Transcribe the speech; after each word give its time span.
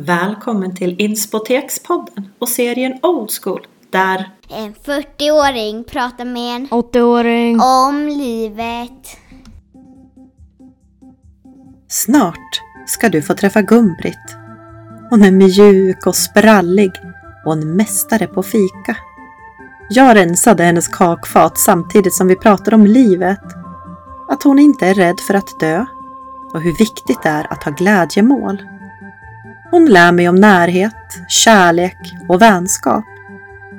Välkommen 0.00 0.76
till 0.76 1.00
Inspotekspodden 1.00 2.28
och 2.38 2.48
serien 2.48 2.98
Old 3.02 3.30
School 3.42 3.66
där 3.90 4.30
En 4.48 4.74
40-åring 4.74 5.84
pratar 5.84 6.24
med 6.24 6.56
en 6.56 6.68
80-åring. 6.68 7.60
om 7.60 8.08
livet. 8.08 9.16
snart 11.88 12.60
ska 12.86 13.08
du 13.08 13.22
få 13.22 13.34
träffa 13.34 13.62
Gumbrit. 13.62 14.36
Hon 15.10 15.22
är 15.22 15.30
mjuk 15.30 16.06
och 16.06 16.16
sprallig 16.16 16.92
och 17.46 17.52
en 17.52 17.76
mästare 17.76 18.26
på 18.26 18.42
fika. 18.42 18.96
Jag 19.90 20.16
rensade 20.16 20.64
hennes 20.64 20.88
kakfat 20.88 21.58
samtidigt 21.58 22.14
som 22.14 22.28
vi 22.28 22.36
pratade 22.36 22.76
om 22.76 22.86
livet. 22.86 23.44
Att 24.28 24.42
hon 24.42 24.58
inte 24.58 24.86
är 24.86 24.94
rädd 24.94 25.20
för 25.20 25.34
att 25.34 25.60
dö 25.60 25.86
och 26.54 26.60
hur 26.60 26.76
viktigt 26.76 27.22
det 27.22 27.28
är 27.28 27.52
att 27.52 27.64
ha 27.64 27.72
glädjemål. 27.72 28.62
Hon 29.70 29.86
lär 29.86 30.12
mig 30.12 30.28
om 30.28 30.36
närhet, 30.36 30.94
kärlek 31.28 31.98
och 32.28 32.42
vänskap. 32.42 33.04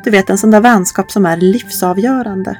Du 0.04 0.12
vet 0.12 0.30
en 0.30 0.38
sån 0.38 0.52
där 0.52 0.62
vänskap 0.62 1.12
som 1.12 1.26
är 1.26 1.38
livsavgörande. 1.38 2.58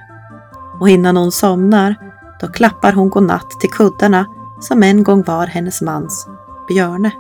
Och 0.80 0.90
innan 0.90 1.18
hon 1.18 1.32
somnar, 1.32 1.96
då 2.42 2.48
klappar 2.48 2.94
hon 2.94 3.10
godnatt 3.10 3.50
till 3.60 3.70
kuddarna 3.70 4.26
som 4.60 4.84
en 4.84 5.04
gång 5.04 5.24
var 5.24 5.48
hennes 5.48 5.82
mans 5.82 6.28
Björne. 6.68 7.12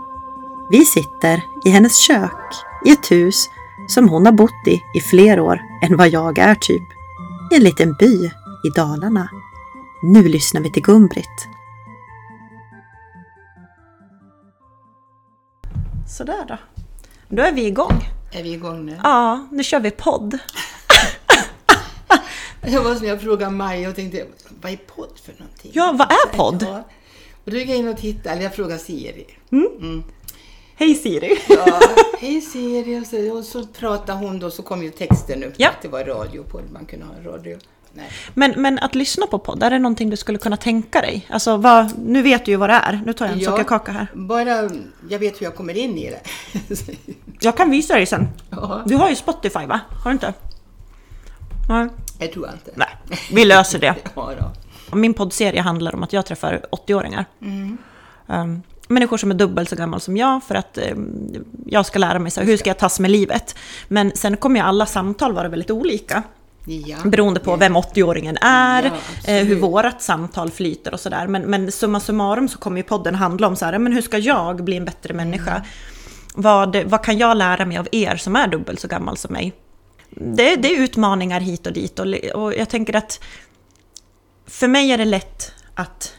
Vi 0.69 0.85
sitter 0.85 1.43
i 1.65 1.69
hennes 1.69 1.95
kök 1.97 2.55
i 2.85 2.91
ett 2.91 3.11
hus 3.11 3.49
som 3.87 4.09
hon 4.09 4.25
har 4.25 4.33
bott 4.33 4.67
i 4.67 4.81
i 4.95 5.01
fler 5.01 5.39
år 5.39 5.61
än 5.83 5.97
vad 5.97 6.09
jag 6.09 6.37
är 6.37 6.55
typ. 6.55 6.83
I 7.51 7.55
en 7.55 7.63
liten 7.63 7.95
by 7.99 8.25
i 8.63 8.69
Dalarna. 8.75 9.29
Nu 10.01 10.23
lyssnar 10.23 10.61
vi 10.61 10.71
till 10.71 10.83
Gumbrit. 10.83 11.47
Sådär 16.17 16.45
då. 16.47 16.57
Då 17.29 17.43
är 17.43 17.51
vi 17.51 17.65
igång. 17.65 18.09
Är 18.31 18.43
vi 18.43 18.53
igång 18.53 18.85
nu? 18.85 18.99
Ja, 19.03 19.47
nu 19.51 19.63
kör 19.63 19.79
vi 19.79 19.91
podd. 19.91 20.37
Jag 22.61 22.83
var 22.83 22.95
som 22.95 23.07
jag 23.07 23.21
frågade 23.21 23.51
Maja 23.51 23.89
och 23.89 23.95
tänkte, 23.95 24.25
vad 24.61 24.71
är 24.71 24.77
podd 24.77 25.19
för 25.23 25.33
någonting? 25.39 25.71
Ja, 25.73 25.95
vad 25.99 26.11
är 26.11 26.37
podd? 26.37 26.63
Ja. 26.69 26.83
Och 27.45 27.51
då 27.51 27.57
gick 27.57 27.69
jag 27.69 27.77
in 27.77 27.87
och 27.87 27.97
tittade, 27.97 28.29
eller 28.29 28.43
jag 28.43 28.55
frågade 28.55 28.79
Siri. 28.79 29.25
Hej 30.75 30.95
Siri! 30.95 31.37
Ja, 31.49 31.79
hej 32.19 32.41
Siri. 32.41 32.99
Och 33.01 33.07
så, 33.07 33.37
och 33.37 33.43
så 33.43 33.67
pratade 33.67 34.19
hon 34.25 34.39
då, 34.39 34.51
så 34.51 34.63
kom 34.63 34.83
ju 34.83 34.89
texten 34.89 35.43
upp 35.43 35.53
Ja. 35.57 35.69
att 35.69 35.81
det 35.81 35.87
var 35.87 36.03
radiopodd, 36.03 36.63
man 36.73 36.85
kunde 36.85 37.05
ha 37.05 37.31
radio. 37.31 37.57
Nej. 37.99 38.09
Men, 38.33 38.53
men 38.61 38.79
att 38.79 38.95
lyssna 38.95 39.27
på 39.27 39.39
podd, 39.39 39.63
är 39.63 39.69
det 39.69 39.79
någonting 39.79 40.09
du 40.09 40.17
skulle 40.17 40.37
kunna 40.37 40.57
tänka 40.57 41.01
dig? 41.01 41.27
Alltså, 41.29 41.57
vad, 41.57 41.99
nu 41.99 42.21
vet 42.21 42.45
du 42.45 42.51
ju 42.51 42.57
vad 42.57 42.69
det 42.69 42.73
är. 42.73 43.01
Nu 43.05 43.13
tar 43.13 43.25
jag 43.25 43.33
en 43.33 43.39
Ja. 43.39 43.49
sockerkaka 43.51 43.91
här. 43.91 44.07
Bara, 44.13 44.69
jag 45.09 45.19
vet 45.19 45.41
hur 45.41 45.45
jag 45.45 45.55
kommer 45.55 45.77
in 45.77 45.97
i 45.97 46.09
det. 46.11 46.21
Jag 47.41 47.57
kan 47.57 47.71
visa 47.71 47.93
dig 47.95 48.05
sen. 48.05 48.27
ja, 48.49 48.81
Du 48.85 48.95
har 48.95 49.09
ju 49.09 49.15
Spotify 49.15 49.65
va? 49.65 49.79
Har 50.03 50.11
du 50.11 50.13
inte? 50.13 50.33
Nej. 51.69 51.87
jag 52.19 52.31
tror 52.33 52.49
inte. 52.53 52.71
Nej, 52.75 52.87
vi 53.33 53.45
löser 53.45 53.79
det. 53.79 53.95
Ja, 54.15 54.31
då. 54.91 54.97
Min 54.97 55.13
poddserie 55.13 55.61
handlar 55.61 55.95
om 55.95 56.03
att 56.03 56.13
jag 56.13 56.25
träffar 56.25 56.65
80-åringar. 56.71 57.25
Um, 58.27 58.61
människor 58.87 59.17
som 59.17 59.31
är 59.31 59.35
dubbelt 59.35 59.69
så 59.69 59.75
gammal 59.75 60.01
som 60.01 60.17
jag 60.17 60.43
för 60.43 60.55
att 60.55 60.77
um, 60.91 61.45
jag 61.65 61.85
ska 61.85 61.99
lära 61.99 62.19
mig 62.19 62.31
så 62.31 62.39
här, 62.39 62.47
hur 62.47 62.57
ska 62.57 62.69
jag 62.69 62.77
tas 62.77 62.99
med 62.99 63.11
livet. 63.11 63.55
Men 63.87 64.11
sen 64.15 64.37
kommer 64.37 64.59
ju 64.59 64.65
alla 64.65 64.85
samtal 64.85 65.33
vara 65.33 65.49
väldigt 65.49 65.71
olika. 65.71 66.23
Ja. 66.69 66.97
Beroende 67.05 67.39
på 67.39 67.55
vem 67.55 67.77
80-åringen 67.77 68.37
är, 68.41 68.83
Ja, 68.83 69.33
eh, 69.33 69.45
hur 69.45 69.55
vårat 69.55 70.01
samtal 70.01 70.51
flyter 70.51 70.93
och 70.93 70.99
sådär. 70.99 71.27
Men, 71.27 71.41
men 71.41 71.71
summa 71.71 71.99
summarum 71.99 72.49
så 72.49 72.57
kommer 72.57 72.77
ju 72.77 72.83
podden 72.83 73.15
handla 73.15 73.47
om 73.47 73.55
så 73.55 73.65
här, 73.65 73.79
men 73.79 73.93
hur 73.93 74.01
ska 74.01 74.17
jag 74.17 74.63
bli 74.63 74.77
en 74.77 74.85
bättre 74.85 75.13
människa? 75.13 75.51
Mm. 75.51 75.63
Vad, 76.35 76.75
vad 76.75 77.03
kan 77.03 77.17
jag 77.17 77.37
lära 77.37 77.65
mig 77.65 77.77
av 77.77 77.87
er 77.91 78.15
som 78.15 78.35
är 78.35 78.47
dubbelt 78.47 78.79
så 78.79 78.87
gammal 78.87 79.17
som 79.17 79.33
mig? 79.33 79.53
Det, 80.09 80.55
det 80.55 80.75
är 80.75 80.81
utmaningar 80.81 81.39
hit 81.39 81.67
och 81.67 81.73
dit 81.73 81.99
och, 81.99 82.07
och 82.15 82.53
jag 82.53 82.69
tänker 82.69 82.95
att 82.95 83.23
för 84.47 84.67
mig 84.67 84.91
är 84.91 84.97
det 84.97 85.05
lätt 85.05 85.51
att 85.75 86.13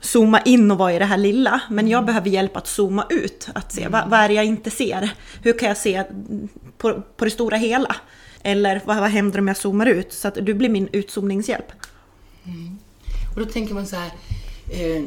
zooma 0.00 0.40
in 0.40 0.70
och 0.70 0.78
vara 0.78 0.92
i 0.92 0.98
det 0.98 1.04
här 1.04 1.16
lilla, 1.16 1.60
men 1.70 1.88
jag 1.88 2.04
behöver 2.04 2.30
hjälp 2.30 2.56
att 2.56 2.66
zooma 2.66 3.06
ut, 3.10 3.48
att 3.54 3.72
se 3.72 3.88
vad, 3.88 4.10
vad 4.10 4.20
är 4.20 4.28
det 4.28 4.34
jag 4.34 4.44
inte 4.44 4.70
ser? 4.70 5.10
Hur 5.42 5.58
kan 5.58 5.68
jag 5.68 5.76
se 5.76 6.04
på, 6.78 7.02
på 7.16 7.24
det 7.24 7.30
stora 7.30 7.56
hela? 7.56 7.96
Eller 8.46 8.82
vad, 8.84 8.96
vad 8.96 9.10
händer 9.10 9.38
om 9.38 9.48
jag 9.48 9.56
zoomar 9.56 9.86
ut? 9.86 10.12
Så 10.12 10.28
att 10.28 10.34
du 10.34 10.54
blir 10.54 10.68
min 10.68 10.88
utzoomningshjälp. 10.92 11.72
Och 13.34 13.40
då 13.40 13.46
tänker 13.46 13.74
man 13.74 13.86
så 13.86 13.96
här, 13.96 14.10
eh, 14.70 15.02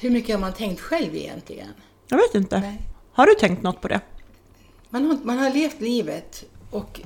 hur 0.00 0.10
mycket 0.10 0.34
har 0.34 0.40
man 0.40 0.52
tänkt 0.52 0.80
själv 0.80 1.14
egentligen? 1.16 1.68
Jag 2.08 2.18
vet 2.18 2.34
inte. 2.34 2.60
Nej. 2.60 2.82
Har 3.12 3.26
du 3.26 3.34
tänkt 3.34 3.62
något 3.62 3.80
på 3.80 3.88
det? 3.88 4.00
Man 4.90 5.04
har, 5.04 5.18
man 5.24 5.38
har 5.38 5.50
levt 5.50 5.80
livet 5.80 6.44
och 6.70 7.00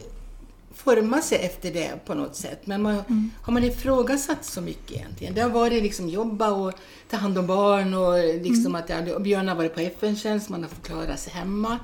format 0.85 1.25
sig 1.25 1.39
efter 1.39 1.71
det 1.73 2.05
på 2.07 2.15
något 2.15 2.37
sätt. 2.37 2.67
Men 2.67 2.83
man, 2.83 2.93
Mm. 2.95 3.31
har 3.43 3.53
man 3.53 3.65
ifrågasatt 3.65 4.45
så 4.45 4.61
mycket 4.61 4.91
egentligen? 4.97 5.35
Det 5.35 5.41
har 5.41 5.51
varit 5.51 5.83
liksom 5.83 6.09
jobba 6.09 6.51
och 6.51 6.73
ta 7.11 7.17
hand 7.17 7.39
om 7.39 7.47
barn 7.47 7.95
och 7.95 8.19
liksom 8.43 8.67
Mm. 8.67 8.75
att 8.75 8.89
jag 8.91 9.09
och 9.09 9.23
Björn 9.23 9.49
har 9.49 9.55
varit 9.57 9.75
på 9.75 9.81
FN-tjänst, 9.81 10.49
man 10.49 10.63
har 10.63 10.69
fått 10.69 10.87
klara 10.87 11.17
sig 11.17 11.33
hemma. 11.33 11.79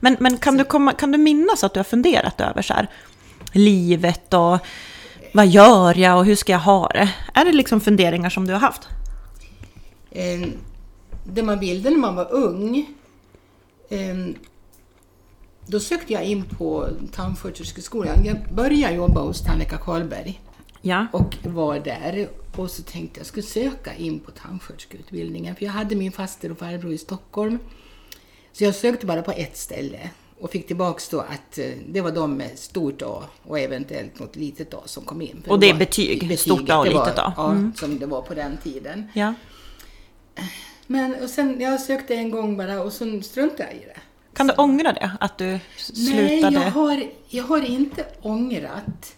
Men, 0.00 0.16
men 0.20 0.36
kan, 0.38 0.56
du 0.56 0.64
komma, 0.64 0.92
kan 0.92 1.12
du 1.12 1.18
minnas 1.18 1.64
att 1.64 1.74
du 1.74 1.78
har 1.80 1.84
funderat 1.84 2.40
över 2.40 2.62
så 2.62 2.74
här, 2.74 2.88
livet 3.52 4.34
och 4.34 4.58
vad 5.32 5.46
gör 5.46 5.98
jag 5.98 6.18
och 6.18 6.24
hur 6.24 6.36
ska 6.36 6.52
jag 6.52 6.58
ha 6.60 6.88
det? 6.88 7.10
Är 7.34 7.44
det 7.44 7.52
liksom 7.52 7.80
funderingar 7.80 8.30
som 8.30 8.46
du 8.46 8.52
har 8.52 8.60
haft? 8.60 8.88
Eh, 10.10 10.48
det 11.26 11.42
man 11.42 11.58
ville 11.60 11.90
när 11.90 11.98
man 11.98 12.14
var 12.14 12.32
ung, 12.32 12.86
eh, 13.88 14.16
då 15.66 15.80
sökte 15.80 16.12
jag 16.12 16.24
in 16.24 16.44
på 16.44 16.88
tandsköterskeskolan. 17.12 18.24
Jag 18.24 18.36
började 18.54 18.94
jobba 18.94 19.20
hos 19.20 19.42
tandläkare 19.44 19.80
Karlberg. 19.84 20.40
Ja. 20.86 21.06
och 21.12 21.36
var 21.42 21.78
där. 21.78 22.28
Och 22.56 22.70
så 22.70 22.82
tänkte 22.82 23.20
jag 23.20 23.26
skulle 23.26 23.46
söka 23.46 23.94
in 23.94 24.20
på 24.20 24.30
tandsköterskeutbildningen 24.30 25.56
för 25.56 25.64
jag 25.64 25.72
hade 25.72 25.96
min 25.96 26.12
faster 26.12 26.50
och 26.52 26.58
farbror 26.58 26.92
i 26.92 26.98
Stockholm. 26.98 27.58
Så 28.52 28.64
jag 28.64 28.74
sökte 28.74 29.06
bara 29.06 29.22
på 29.22 29.30
ett 29.30 29.56
ställe 29.56 30.10
och 30.40 30.50
fick 30.50 30.66
tillbaks 30.66 31.08
då 31.08 31.20
att 31.20 31.58
eh, 31.58 31.66
det 31.88 32.00
var 32.00 32.12
de 32.12 32.36
med 32.36 32.58
stort 32.58 33.02
A 33.02 33.22
och 33.42 33.58
eventuellt 33.58 34.18
något 34.20 34.36
litet 34.36 34.74
A 34.74 34.82
som 34.84 35.04
kom 35.04 35.22
in. 35.22 35.42
För 35.44 35.50
Och 35.50 35.60
det 35.60 35.70
är 35.70 35.74
betyg, 35.74 36.18
betyget, 36.18 36.40
stort 36.40 36.70
A 36.70 36.78
och 36.78 36.86
litet 36.86 37.18
A. 37.18 37.32
Ja, 37.36 37.50
Mm. 37.50 37.72
som 37.76 37.98
det 37.98 38.06
var 38.06 38.22
på 38.22 38.34
den 38.34 38.56
tiden. 38.62 39.08
ja. 39.14 39.34
Men 40.86 41.14
och 41.22 41.30
sen, 41.30 41.60
jag 41.60 41.80
sökte 41.80 42.14
en 42.14 42.30
gång 42.30 42.56
bara 42.56 42.82
och 42.82 42.92
så 42.92 43.20
struntade 43.22 43.62
jag 43.72 43.74
i 43.82 43.84
det. 43.84 44.00
Kan 44.34 44.46
du 44.46 44.52
ångra 44.54 44.92
det? 44.92 45.10
Att 45.20 45.38
du 45.38 45.58
slutade? 45.76 46.22
Nej, 46.22 46.40
jag 46.52 46.70
har, 46.70 47.06
jag 47.28 47.44
har 47.44 47.64
inte 47.64 48.06
ångrat. 48.22 49.14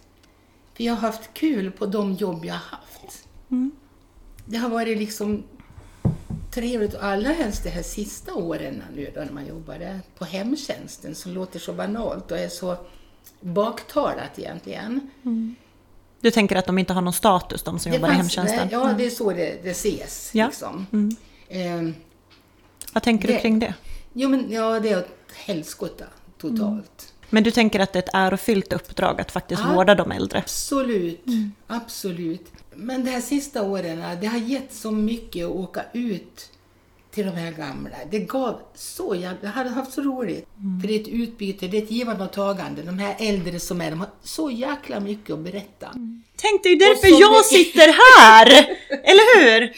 För 0.73 0.83
jag 0.83 0.93
har 0.93 1.01
haft 1.01 1.33
kul 1.33 1.71
på 1.71 1.85
de 1.85 2.13
jobb 2.13 2.45
jag 2.45 2.53
har 2.53 2.59
haft. 2.77 3.27
Det 4.45 4.57
har 4.57 4.69
varit 4.69 4.97
liksom 4.97 5.43
trevligt 6.53 6.93
och 6.93 7.03
allra 7.03 7.29
helst 7.31 7.63
de 7.63 7.69
här 7.69 7.83
sista 7.83 8.33
åren 8.33 8.83
nu 8.95 9.11
då 9.15 9.21
när 9.21 9.31
man 9.31 9.47
jobbade 9.47 9.99
på 10.17 10.25
hemtjänsten 10.25 11.15
som 11.15 11.31
låter 11.31 11.59
så 11.59 11.73
banalt 11.73 12.31
och 12.31 12.37
är 12.37 12.49
så 12.49 12.77
baktalat 13.41 14.39
egentligen. 14.39 15.09
Du 16.21 16.31
tänker 16.31 16.55
att 16.55 16.65
de 16.65 16.77
inte 16.77 16.93
har 16.93 17.01
någon 17.01 17.13
status, 17.13 17.63
de 17.63 17.79
som 17.79 17.93
jobbar 17.93 18.09
i 18.09 18.11
hemtjänsten? 18.11 18.67
Ja, 18.71 18.93
det 18.97 19.05
är 19.05 19.09
så 19.09 19.31
det, 19.33 19.63
det 19.63 19.69
ses. 19.69 20.29
Ja. 20.33 20.47
Liksom. 20.47 20.85
Ehm, 21.49 21.95
Vad 22.93 23.03
tänker 23.03 23.27
du 23.27 23.33
det- 23.33 23.39
kring 23.39 23.59
det? 23.59 23.73
Jo, 24.17 24.29
men 24.29 24.51
ja, 24.51 24.79
det 24.79 24.89
är 24.89 24.97
ett 24.99 25.17
helskotta 25.45 26.05
totalt. 26.41 27.13
Men 27.29 27.43
du 27.43 27.51
tänker 27.51 27.79
att 27.79 27.93
det 27.93 27.99
är 27.99 28.03
ett 28.03 28.09
ärofyllt 28.13 28.73
uppdrag 28.73 29.21
att 29.21 29.31
faktiskt 29.31 29.61
Ja. 29.65 29.73
vårda 29.73 29.95
de 29.95 30.11
äldre? 30.11 30.39
Absolut, 30.39 31.25
absolut. 31.67 32.51
Men 32.75 33.05
de 33.05 33.11
här 33.11 33.21
sista 33.21 33.61
åren, 33.63 34.03
det 34.21 34.27
har 34.27 34.37
gett 34.39 34.73
så 34.73 34.91
mycket 34.91 35.45
att 35.45 35.51
åka 35.51 35.81
ut 35.93 36.49
till 37.11 37.25
de 37.25 37.31
här 37.31 37.51
gamla. 37.51 37.95
Det 38.11 38.19
gav 38.19 38.59
så 38.75 39.15
jävla... 39.15 39.37
Jag 39.41 39.49
hade 39.49 39.69
haft 39.69 39.93
så 39.93 40.01
roligt. 40.01 40.47
För 40.81 40.87
det 40.87 40.95
är 40.95 40.99
ett 41.01 41.07
utbyte, 41.07 41.67
det 41.67 41.77
är 41.77 41.83
ett 41.83 41.91
givande 41.91 42.23
och 42.23 42.31
tagande. 42.33 42.81
De 42.81 42.99
här 42.99 43.15
äldre 43.19 43.59
som 43.59 43.81
är, 43.81 43.89
de 43.89 43.99
har 43.99 44.09
så 44.23 44.51
jäkla 44.51 44.99
mycket 44.99 45.33
att 45.33 45.39
berätta. 45.39 45.87
Tänk, 46.35 46.63
det 46.63 46.69
är 46.69 46.75
ju 46.75 46.75
Och 46.75 46.79
därför 46.95 47.21
jag 47.21 47.39
det- 47.39 47.43
sitter 47.43 47.87
här! 47.87 48.47
Eller 49.03 49.41
hur? 49.59 49.71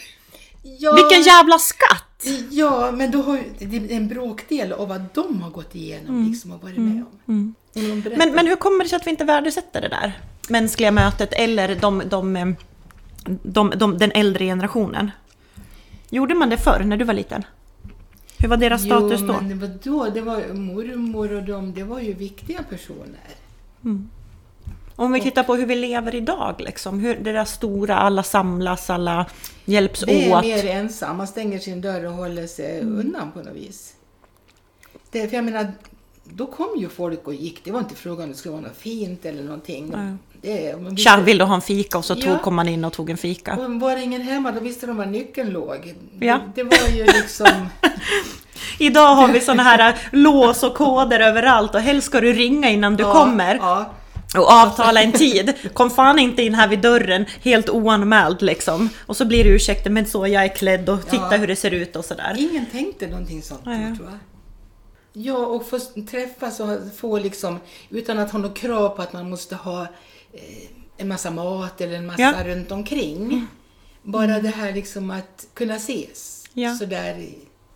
Ja, 0.62 0.92
Vilken 0.94 1.22
jävla 1.22 1.58
skatt! 1.58 2.04
Ja, 2.50 2.92
men 2.92 3.10
då 3.10 3.22
har 3.22 3.40
det 3.58 3.76
är 3.76 3.96
en 3.96 4.08
bråkdel 4.08 4.72
av 4.72 4.88
vad 4.88 5.04
de 5.14 5.42
har 5.42 5.50
gått 5.50 5.74
igenom 5.74 6.28
liksom, 6.28 6.52
och 6.52 6.62
varit 6.62 6.76
med 6.76 7.04
om. 7.24 7.54
Och 7.74 7.80
de 7.80 8.00
berättar. 8.00 8.18
Men, 8.18 8.34
men 8.34 8.46
hur 8.46 8.56
kommer 8.56 8.84
det 8.84 8.90
sig 8.90 8.96
att 8.96 9.06
vi 9.06 9.10
inte 9.10 9.24
värdesätter 9.24 9.80
det 9.80 9.88
där? 9.88 10.20
Mänskliga 10.48 10.90
mötet 10.90 11.32
eller 11.32 11.76
de, 11.76 12.02
de, 12.06 12.54
de, 13.42 13.72
de, 13.76 13.98
den 13.98 14.12
äldre 14.12 14.44
generationen? 14.44 15.10
Gjorde 16.10 16.34
man 16.34 16.50
det 16.50 16.56
förr 16.56 16.82
när 16.84 16.96
du 16.96 17.04
var 17.04 17.14
liten? 17.14 17.44
Hur 18.38 18.48
var 18.48 18.56
deras 18.56 18.84
status 18.84 19.20
jo, 19.20 19.26
då? 19.26 19.32
men? 19.32 19.78
Det 20.14 20.20
var 20.20 20.40
ju 20.40 20.54
mormor 20.54 21.32
och 21.32 21.42
de, 21.42 21.72
det 21.72 21.84
var 21.84 22.00
ju 22.00 22.12
viktiga 22.12 22.62
personer. 22.62 23.26
Om 24.96 25.12
vi 25.12 25.20
tittar 25.20 25.42
på 25.42 25.54
hur 25.54 25.66
vi 25.66 25.74
lever 25.76 26.14
idag, 26.14 26.54
liksom, 26.58 27.00
hur 27.00 27.14
det 27.16 27.32
där 27.32 27.44
stora, 27.44 27.96
alla 27.96 28.22
samlas, 28.22 28.90
alla 28.90 29.26
hjälps 29.64 30.00
Det 30.00 30.26
är 30.30 30.36
åt. 30.38 30.44
mer 30.44 30.66
ensam, 30.66 31.16
man 31.16 31.26
stänger 31.26 31.58
sin 31.58 31.80
dörr 31.80 32.04
och 32.04 32.12
håller 32.12 32.46
sig 32.46 32.80
Mm. 32.80 32.98
undan 32.98 33.32
på 33.32 33.38
något 33.38 33.56
vis. 33.56 33.92
Det, 35.10 35.28
för 35.28 35.36
jag 35.36 35.44
menar, 35.44 35.72
då 36.24 36.46
kom 36.46 36.68
ju 36.76 36.88
folk 36.88 37.26
och 37.26 37.34
gick. 37.34 37.64
Det 37.64 37.70
var 37.72 37.78
inte 37.80 37.94
frågan 37.94 38.22
om 38.24 38.30
det 38.30 38.36
skulle 38.36 38.52
vara 38.52 38.62
något 38.62 38.76
fint 38.76 39.24
eller 39.24 39.42
någonting. 39.42 39.94
Det, 40.42 40.76
man 40.82 40.94
visste- 40.94 41.10
Tja, 41.10 41.20
vill 41.20 41.38
du 41.38 41.44
ha 41.44 41.54
en 41.54 41.60
fika? 41.60 41.98
Och 41.98 42.04
så 42.04 42.14
Ja. 42.18 42.22
tog, 42.26 42.42
kom 42.42 42.54
man 42.54 42.68
in 42.68 42.84
och 42.84 42.92
tog 42.92 43.10
en 43.10 43.16
fika. 43.16 43.56
Och 43.56 43.80
var 43.80 43.96
det 43.96 44.02
ingen 44.02 44.20
hemma, 44.20 44.52
då 44.52 44.60
visste 44.60 44.86
de 44.86 44.96
var 44.96 45.06
nyckeln 45.06 45.50
låg. 45.50 45.94
Ja. 46.20 46.40
Det, 46.54 46.62
det 46.62 46.76
var 46.78 46.88
ju 46.96 47.04
liksom... 47.04 47.46
Idag 48.78 49.14
har 49.14 49.28
vi 49.28 49.40
såna 49.50 49.62
här 49.62 49.96
lås 50.12 50.62
och 50.62 50.74
koder 50.74 51.20
överallt 51.20 51.74
och 51.74 51.80
helst 51.80 52.06
ska 52.06 52.20
du 52.20 52.32
ringa 52.32 52.70
innan 52.70 52.96
du 52.96 53.02
Ja, 53.02 53.12
kommer. 53.12 53.54
Ja, 53.54 53.90
Och 54.36 54.50
avtala 54.52 55.02
en 55.02 55.12
tid. 55.12 55.54
Kom 55.74 55.90
fan 55.90 56.18
inte 56.18 56.42
in 56.42 56.54
här 56.54 56.68
vid 56.68 56.78
dörren 56.80 57.26
helt 57.42 57.68
oanmäld 57.70 58.42
liksom. 58.42 58.88
Och 59.06 59.16
så 59.16 59.24
blir 59.24 59.44
det 59.44 59.50
ursäkter, 59.50 59.90
men 59.90 60.06
så 60.06 60.26
jag 60.26 60.44
är 60.44 60.48
klädd 60.48 60.88
och 60.88 61.02
titta 61.04 61.28
Ja. 61.30 61.36
hur 61.36 61.46
det 61.46 61.56
ser 61.56 61.70
ut 61.70 61.96
och 61.96 62.04
sådär. 62.04 62.36
ingen 62.38 62.66
tänkte 62.66 63.06
någonting 63.06 63.42
sånt 63.42 63.60
då, 63.64 63.70
Nej. 63.70 63.96
tror 63.96 64.08
jag. 64.08 64.18
Ja, 65.12 65.36
och 65.46 65.66
få 65.68 65.78
träffas 66.10 66.60
och 66.60 66.68
få 66.96 67.18
liksom, 67.18 67.58
utan 67.90 68.18
att 68.18 68.30
ha 68.30 68.38
något 68.38 68.56
krav 68.58 68.88
på 68.88 69.02
att 69.02 69.12
man 69.12 69.30
måste 69.30 69.54
ha 69.56 69.82
eh, 70.32 70.40
en 70.96 71.08
massa 71.08 71.30
mat 71.30 71.80
eller 71.80 71.94
en 71.96 72.06
massa 72.06 72.22
Ja. 72.22 72.34
Mm. 72.34 72.46
runt 72.46 72.70
omkring. 72.72 73.46
Bara 74.02 74.40
det 74.40 74.48
här 74.48 74.72
liksom 74.72 75.10
att 75.10 75.46
kunna 75.54 75.74
ses 75.76 76.44
Ja. 76.54 76.66
Mm. 76.66 76.78
sådär 76.78 77.26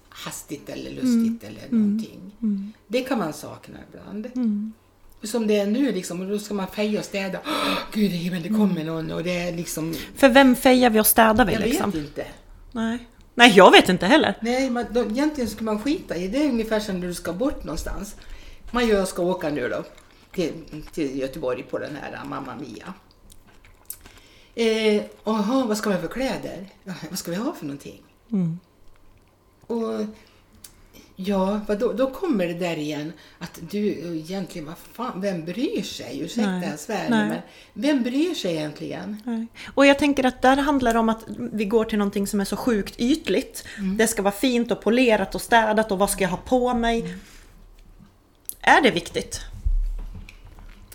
hastigt 0.09 0.69
eller 0.69 0.91
lustigt 0.91 1.49
eller 1.49 1.63
någonting. 1.79 2.33
Det 2.87 3.01
kan 3.01 3.19
man 3.19 3.33
sakna 3.33 3.79
ibland. 3.93 4.27
Mm. 5.25 5.31
Som 5.31 5.47
det 5.47 5.57
är 5.57 5.67
nu 5.67 5.93
liksom, 5.93 6.21
och 6.21 6.27
då 6.27 6.39
ska 6.39 6.55
man 6.55 6.67
feja 6.67 6.99
och 6.99 7.05
städa. 7.05 7.41
Åh, 7.47 7.79
Gud 7.93 8.13
i 8.13 8.17
himmelen, 8.17 8.43
det 8.43 8.49
kommer 8.49 8.85
någon 8.85 9.11
och 9.11 9.25
det 9.25 9.39
är 9.39 9.53
liksom... 9.53 9.95
För 10.17 10.29
vem 10.29 10.57
fejar 10.57 10.91
vi 10.91 11.01
och 11.01 11.07
städar 11.07 11.45
vi 11.45 11.53
Jag 11.53 11.63
liksom? 11.63 11.91
vet 11.91 12.01
inte. 12.01 12.27
Nej. 12.73 12.99
Nej, 13.35 13.53
jag 13.57 13.71
vet 13.71 13.89
inte 13.89 14.07
heller. 14.07 14.39
Nej, 14.41 14.71
man, 14.71 14.85
då, 14.91 15.01
egentligen 15.01 15.51
ska 15.51 15.65
man 15.65 15.83
skita 15.83 16.17
i 16.17 16.29
det. 16.29 16.45
är 16.45 16.49
ungefär 16.49 16.81
som 16.81 17.01
när 17.01 17.07
du 17.07 17.15
ska 17.15 17.33
bort 17.33 17.65
någonstans. 17.65 18.17
Man 18.71 18.89
jag 18.89 19.09
ska 19.09 19.23
åka 19.23 19.51
nu 19.51 19.69
då 19.69 19.85
till, 20.33 20.53
till 20.93 21.19
Göteborg 21.19 21.63
på 21.63 21.79
den 21.79 21.97
här 21.97 22.25
Mamma 22.25 22.55
Mia. 22.57 22.95
Eh, 24.55 25.03
aha, 25.25 25.65
vad 25.69 25.77
ska 25.77 25.89
vi 25.89 25.95
ha 25.95 26.03
för 26.03 26.09
kläder? 26.09 26.67
Vad 27.11 27.19
ska 27.19 27.31
vi 27.31 27.37
ha 27.37 27.53
för 27.53 27.65
någonting? 27.65 28.03
Mm. 28.33 28.59
Och 29.67 30.07
ja, 31.17 31.61
då, 31.81 31.93
då 31.93 32.11
kommer 32.11 32.47
det 32.47 32.55
där 32.55 32.77
igen 32.77 33.13
att 33.39 33.61
du 33.71 33.87
egentligen, 34.17 34.67
vad 34.67 34.79
fan, 34.79 35.21
vem 35.21 35.45
bryr 35.45 35.83
sig? 35.83 36.21
Ursäkta 36.21 36.51
Nej, 36.51 36.79
svär 36.79 37.11
nej. 37.11 37.29
men 37.29 37.39
vem 37.73 38.03
bryr 38.03 38.35
sig 38.35 38.57
egentligen? 38.57 39.23
Nej. 39.25 39.47
Och 39.75 39.87
jag 39.87 39.99
tänker 39.99 40.27
att 40.27 40.43
där 40.43 40.57
handlar 40.57 40.93
det 40.93 40.99
om 40.99 41.09
att 41.09 41.25
vi 41.53 41.65
går 41.65 41.85
till 41.85 41.99
någonting 41.99 42.27
som 42.27 42.41
är 42.41 42.45
så 42.45 42.57
sjukt 42.57 43.01
ytligt. 43.01 43.65
Mm. 43.79 43.97
Det 43.97 44.07
ska 44.07 44.23
vara 44.23 44.35
fint 44.35 44.73
och 44.73 44.81
polerat 44.81 45.35
och 45.35 45.41
städat 45.41 45.93
och 45.93 45.99
vad 45.99 46.11
ska 46.11 46.25
jag 46.25 46.31
ha 46.31 46.37
på 46.37 46.75
mig? 46.75 47.15
Är 48.61 48.83
det 48.83 48.91
viktigt? 48.91 49.41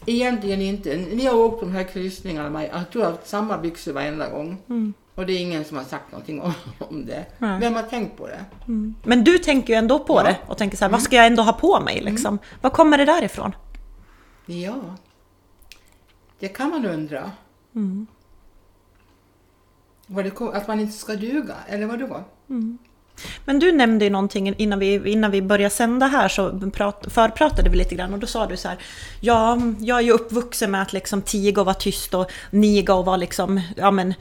Egentligen 0.05 0.61
inte. 0.61 0.95
Ni 0.97 1.25
har 1.25 1.35
åkt 1.35 1.59
de 1.59 1.71
här 1.71 1.83
kryssningarna, 1.83 2.63
jag 2.65 2.91
tror 2.91 3.03
jag 3.03 3.11
har 3.11 3.17
haft 3.17 3.29
samma 3.29 3.57
byxor 3.57 3.93
varenda 3.93 4.29
gång. 4.29 4.57
Och 5.19 5.25
det 5.25 5.33
är 5.33 5.39
ingen 5.39 5.65
som 5.65 5.77
har 5.77 5.83
sagt 5.83 6.11
någonting 6.11 6.41
om, 6.41 6.53
om 6.79 7.05
det. 7.05 7.25
Nej. 7.37 7.59
Vem 7.59 7.75
har 7.75 7.83
tänkt 7.83 8.17
på 8.17 8.27
det? 8.27 8.45
Men 9.03 9.23
du 9.23 9.37
tänker 9.37 9.73
ju 9.73 9.77
ändå 9.77 9.99
på 9.99 10.19
Ja. 10.19 10.23
det 10.23 10.37
och 10.47 10.57
tänker 10.57 10.77
så 10.77 10.85
här, 10.85 10.91
vad 10.91 11.01
ska 11.01 11.15
jag 11.15 11.25
ändå 11.25 11.43
ha 11.43 11.53
på 11.53 11.79
mig 11.79 12.01
liksom? 12.01 12.39
Vad 12.61 12.73
kommer 12.73 12.97
det 12.97 13.05
därifrån? 13.05 13.55
Ja, 14.45 14.75
det 16.39 16.47
kan 16.47 16.69
man 16.69 16.85
undra. 16.85 17.31
Var 20.07 20.23
det, 20.23 20.57
att 20.57 20.67
man 20.67 20.79
inte 20.79 20.97
ska 20.97 21.15
duga, 21.15 21.55
eller 21.67 21.85
vad 21.85 21.99
då? 21.99 22.23
Men 23.45 23.59
du 23.59 23.71
nämnde 23.71 24.05
ju 24.05 24.11
någonting 24.11 24.55
innan 24.57 24.79
vi, 24.79 25.11
innan 25.11 25.31
vi 25.31 25.41
började 25.41 25.75
sända 25.75 26.05
här 26.07 26.29
så 26.29 26.71
prat, 26.73 27.05
förpratade 27.09 27.69
vi 27.69 27.77
lite 27.77 27.95
grann 27.95 28.13
och 28.13 28.19
då 28.19 28.27
sa 28.27 28.45
du 28.45 28.57
så 28.57 28.67
här 28.67 28.77
Ja, 29.21 29.57
jag 29.79 29.97
är 29.97 30.01
ju 30.01 30.11
uppvuxen 30.11 30.71
med 30.71 30.81
att 30.81 30.93
liksom 30.93 31.21
tiga 31.21 31.61
och 31.61 31.65
vara 31.65 31.75
tyst 31.75 32.13
och 32.13 32.31
niga 32.51 32.93
och 32.93 33.05
vara 33.05 33.17
liksom, 33.17 33.61
ja 33.77 33.91
men 33.91 34.13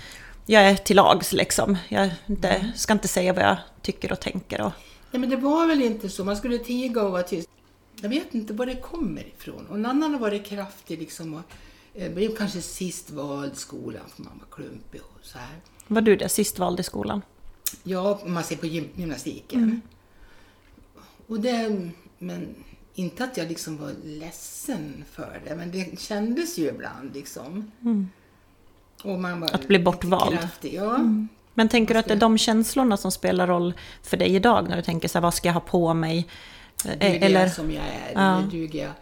jag 0.50 0.62
är 0.62 0.74
till 0.76 0.96
lags 0.96 1.32
liksom. 1.32 1.76
Jag 1.88 2.10
inte, 2.26 2.72
ska 2.76 2.92
inte 2.92 3.08
säga 3.08 3.32
vad 3.32 3.44
jag 3.44 3.56
tycker 3.82 4.12
och 4.12 4.20
tänker 4.20 4.60
och 4.60 4.72
Nej, 5.10 5.20
men 5.20 5.30
det 5.30 5.36
var 5.36 5.66
väl 5.66 5.82
inte 5.82 6.08
så. 6.08 6.24
Man 6.24 6.36
skulle 6.36 6.58
tiga 6.58 7.02
och 7.02 7.12
vara 7.12 7.22
tyst. 7.22 7.48
Jag 8.00 8.08
vet 8.08 8.34
inte 8.34 8.52
var 8.52 8.66
det 8.66 8.74
kommer 8.76 9.26
ifrån. 9.26 9.66
Och 9.66 9.74
en 9.76 9.86
annan 9.86 10.12
har 10.12 10.20
varit 10.20 10.46
kraftig 10.46 10.98
liksom. 10.98 11.34
Och, 11.34 11.42
eh, 11.94 12.12
blev 12.12 12.36
kanske 12.36 12.60
sist 12.62 13.10
vald 13.10 13.56
skolan 13.56 14.02
för 14.16 14.22
man 14.22 14.32
var 14.38 14.56
klumpig 14.56 15.00
och 15.00 15.26
så 15.26 15.38
här. 15.38 15.56
var 15.86 16.00
du 16.00 16.16
det 16.16 16.28
sist 16.28 16.58
vald 16.58 16.80
i 16.80 16.82
skolan? 16.82 17.22
Ja, 17.82 18.20
om 18.22 18.32
man 18.34 18.44
ser 18.44 18.56
på 18.56 18.66
gym- 18.66 18.90
gymnastiken. 18.96 19.80
Och 21.26 21.40
det, 21.40 21.90
men 22.18 22.54
inte 22.94 23.24
att 23.24 23.36
jag 23.36 23.48
liksom 23.48 23.76
var 23.76 23.92
ledsen 24.04 25.04
för 25.12 25.40
det, 25.46 25.56
men 25.56 25.70
det 25.72 26.00
kändes 26.00 26.58
ju 26.58 26.68
ibland 26.68 27.14
liksom. 27.14 27.70
Var 27.80 28.06
Att 29.52 29.68
bli 29.68 29.78
bortvald. 29.78 30.40
Kraftig, 30.40 30.74
ja. 30.74 30.98
Men 31.54 31.68
tänker 31.68 31.94
du 31.94 32.00
att 32.00 32.06
det 32.06 32.14
är 32.14 32.18
de 32.18 32.38
känslorna 32.38 32.96
som 32.96 33.12
spelar 33.12 33.46
roll 33.46 33.74
för 34.02 34.16
dig 34.16 34.34
idag 34.34 34.68
när 34.68 34.76
du 34.76 34.82
tänker 34.82 35.08
så 35.08 35.18
här, 35.18 35.22
vad 35.22 35.34
ska 35.34 35.48
jag 35.48 35.54
ha 35.54 35.60
på 35.60 35.94
mig? 35.94 36.28
Eh, 36.84 36.90
Duger 36.90 37.26
Eller, 37.26 37.40
jag 37.40 37.52
som 37.52 37.70
jag 37.70 37.84
är? 37.84 38.12
Ja. 38.14 38.42
Duger 38.50 38.82
jag? 38.82 38.92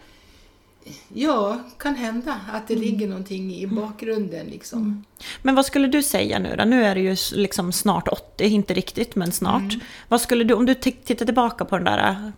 Ja, 1.13 1.59
kan 1.77 1.95
hända 1.95 2.39
att 2.53 2.67
det 2.67 2.75
ligger 2.75 3.07
någonting 3.07 3.55
i 3.55 3.67
bakgrunden 3.67 4.45
liksom. 4.45 5.03
Men 5.41 5.55
vad 5.55 5.65
skulle 5.65 5.87
du 5.87 6.03
säga 6.03 6.39
nu 6.39 6.55
då? 6.57 6.63
Nu 6.63 6.85
är 6.85 6.95
det 6.95 7.01
ju 7.01 7.15
liksom 7.33 7.71
snart 7.71 8.07
80, 8.07 8.45
inte 8.45 8.73
riktigt 8.73 9.15
men 9.15 9.31
snart. 9.31 9.73
Vad 10.07 10.21
skulle 10.21 10.43
du, 10.43 10.53
om 10.53 10.65
du 10.65 10.73
tittar 10.73 11.25
tillbaka 11.25 11.65
på 11.65 11.75
den 11.75 11.85
där 11.85 12.31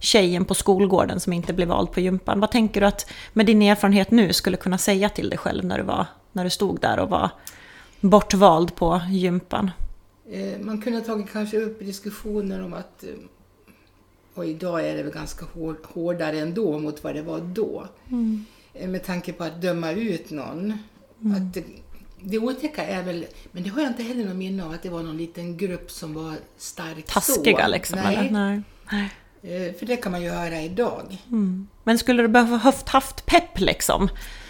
tjejen 0.00 0.44
på 0.44 0.54
skolgården 0.54 1.20
som 1.20 1.32
inte 1.32 1.52
blev 1.52 1.68
vald 1.68 1.92
på 1.92 2.00
gympan. 2.00 2.40
Vad 2.40 2.50
tänker 2.50 2.80
du 2.80 2.86
att 2.86 3.10
med 3.32 3.46
din 3.46 3.62
erfarenhet 3.62 4.10
nu 4.10 4.32
skulle 4.32 4.56
kunna 4.56 4.78
säga 4.78 5.08
till 5.08 5.28
dig 5.28 5.38
själv 5.38 5.64
när 5.64 5.78
du, 5.78 5.84
var, 5.84 6.06
när 6.32 6.44
du 6.44 6.50
stod 6.50 6.80
där 6.80 6.98
och 6.98 7.10
var 7.10 7.30
bortvald 8.00 8.74
på 8.74 9.00
gympan? 9.10 9.70
Eh, 10.32 10.60
Man 10.60 10.82
kunde 10.82 10.98
ha 10.98 11.06
tagit 11.06 11.32
kanske 11.32 11.56
upp 11.60 11.78
diskussioner 11.80 12.62
om 12.64 12.74
att, 12.74 13.02
eh, 13.04 13.08
och 14.34 14.46
idag 14.46 14.86
är 14.88 14.96
det 14.96 15.02
väl 15.02 15.12
ganska 15.12 15.46
hår, 15.54 15.76
hårdare 15.84 16.38
ändå 16.40 16.78
mot 16.78 17.04
vad 17.04 17.14
det 17.14 17.22
var 17.22 17.40
då. 17.40 17.86
Eh, 18.74 18.88
Med 18.88 19.04
tanke 19.04 19.32
på 19.32 19.44
att 19.44 19.62
döma 19.62 19.90
ut 19.90 20.30
någon. 20.30 20.72
Att 21.36 21.54
det, 21.54 21.64
det 22.20 22.38
otäcka 22.38 22.84
är 22.86 23.02
väl, 23.02 23.26
men 23.52 23.62
det 23.62 23.68
har 23.68 23.80
jag 23.82 23.90
inte 23.90 24.02
heller 24.02 24.24
någon 24.24 24.38
minne 24.38 24.64
av, 24.64 24.72
att 24.72 24.82
det 24.82 24.88
var 24.90 25.02
någon 25.02 25.16
liten 25.16 25.56
grupp 25.56 25.90
som 25.90 26.14
var 26.14 26.34
stark 26.58 27.06
Taskiga 27.06 27.64
så. 27.64 27.70
liksom? 27.70 27.98
Nej, 28.04 28.16
Eller? 28.16 28.30
Nej. 28.92 29.10
Eh, 29.42 29.74
för 29.74 29.86
det 29.86 29.96
kan 29.96 30.12
man 30.12 30.22
ju 30.22 30.30
höra 30.30 30.60
idag. 30.60 31.18
Men 31.84 31.98
skulle 31.98 32.22
du 32.22 32.28
behöva 32.28 32.56
haft, 32.56 32.88
haft 32.88 33.26
pepp 33.26 33.60
liksom? 33.60 34.08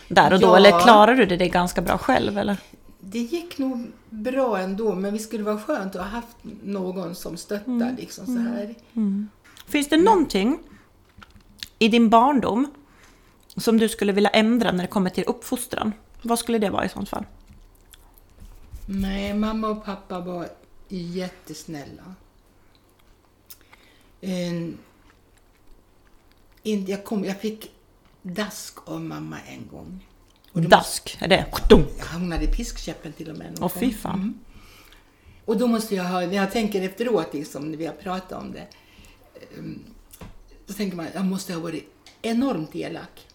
Där 0.08 0.32
och 0.32 0.40
då? 0.40 0.46
Ja. 0.46 0.56
Eller 0.56 0.80
klarar 0.80 1.14
du 1.14 1.26
det, 1.26 1.36
det 1.36 1.48
ganska 1.48 1.80
bra 1.82 1.98
själv? 1.98 2.38
Eller? 2.38 2.56
Det 3.00 3.18
gick 3.18 3.58
nog 3.58 3.92
bra 4.10 4.58
ändå, 4.58 4.94
men 4.94 5.12
vi 5.12 5.18
skulle 5.18 5.44
vara 5.44 5.58
skönt 5.58 5.96
att 5.96 6.02
ha 6.02 6.08
haft 6.08 6.36
någon 6.62 7.14
som 7.14 7.36
stöttar 7.36 7.96
liksom 7.98 8.26
så 8.26 8.38
här. 8.38 8.74
Finns 9.66 9.88
det 9.88 9.96
någonting 9.96 10.58
i 11.78 11.88
din 11.88 12.10
barndom 12.10 12.70
som 13.56 13.78
du 13.78 13.88
skulle 13.88 14.12
vilja 14.12 14.30
ändra 14.30 14.72
när 14.72 14.82
det 14.84 14.88
kommer 14.88 15.10
till 15.10 15.24
uppfostran? 15.24 15.92
Vad 16.22 16.38
skulle 16.38 16.58
det 16.58 16.70
vara 16.70 16.84
i 16.84 16.88
sånt 16.88 17.08
fall? 17.08 17.24
Nej, 18.86 19.34
mamma 19.34 19.68
och 19.68 19.84
pappa 19.84 20.20
var 20.20 20.48
jättesnälla. 20.88 22.02
En, 24.20 24.78
in, 26.62 26.86
jag, 26.86 27.04
kom, 27.04 27.24
jag 27.24 27.40
fick 27.40 27.70
dask 28.22 28.88
av 28.88 29.00
mamma 29.00 29.40
en 29.40 29.68
gång. 29.68 30.06
Och 30.52 30.60
Dask, 30.60 31.18
är 31.20 31.28
det? 31.28 31.46
Måste, 31.50 31.74
hon 32.12 32.32
hade 32.32 32.46
piskkäppen 32.46 33.12
till 33.12 33.30
och 33.30 33.36
med. 33.38 33.58
Åh 33.60 33.68
fy 33.68 33.92
fan. 33.92 34.14
Mm. 34.14 34.38
Och 35.44 35.58
då 35.58 35.66
måste 35.66 35.94
jag 35.94 36.04
ha, 36.04 36.20
när 36.20 36.34
jag 36.34 36.52
tänker 36.52 36.82
efteråt, 36.82 37.34
liksom, 37.34 37.70
när 37.70 37.78
vi 37.78 37.86
har 37.86 37.94
pratat 37.94 38.42
om 38.42 38.52
det, 38.52 38.66
ehm, 39.58 39.84
då 40.66 40.72
tänker 40.72 40.96
man, 40.96 41.06
jag 41.14 41.24
måste 41.24 41.54
ha 41.54 41.60
varit 41.60 41.92
enormt 42.22 42.76
elak. 42.76 43.26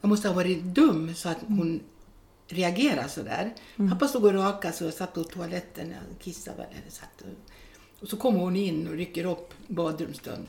Jag 0.00 0.08
måste 0.08 0.28
ha 0.28 0.34
varit 0.34 0.62
dum 0.62 1.14
så 1.14 1.28
att 1.28 1.38
hon 1.46 1.80
reagerar 2.48 3.08
så 3.08 3.22
där. 3.22 3.54
Pappa 3.90 4.08
stod 4.08 4.24
och 4.24 4.34
rakade 4.34 4.74
så 4.74 4.84
jag 4.84 4.94
satt 4.94 5.14
på 5.14 5.24
toaletten, 5.24 5.90
jag 5.90 6.20
kissade 6.20 6.56
väl, 6.56 6.66
eller 6.66 6.90
satt 6.90 7.20
och, 7.20 7.53
och 8.04 8.10
så 8.10 8.16
kommer 8.16 8.38
hon 8.38 8.56
in 8.56 8.88
och 8.88 8.94
rycker 8.94 9.24
upp 9.24 9.54
badrumsdörren. 9.66 10.46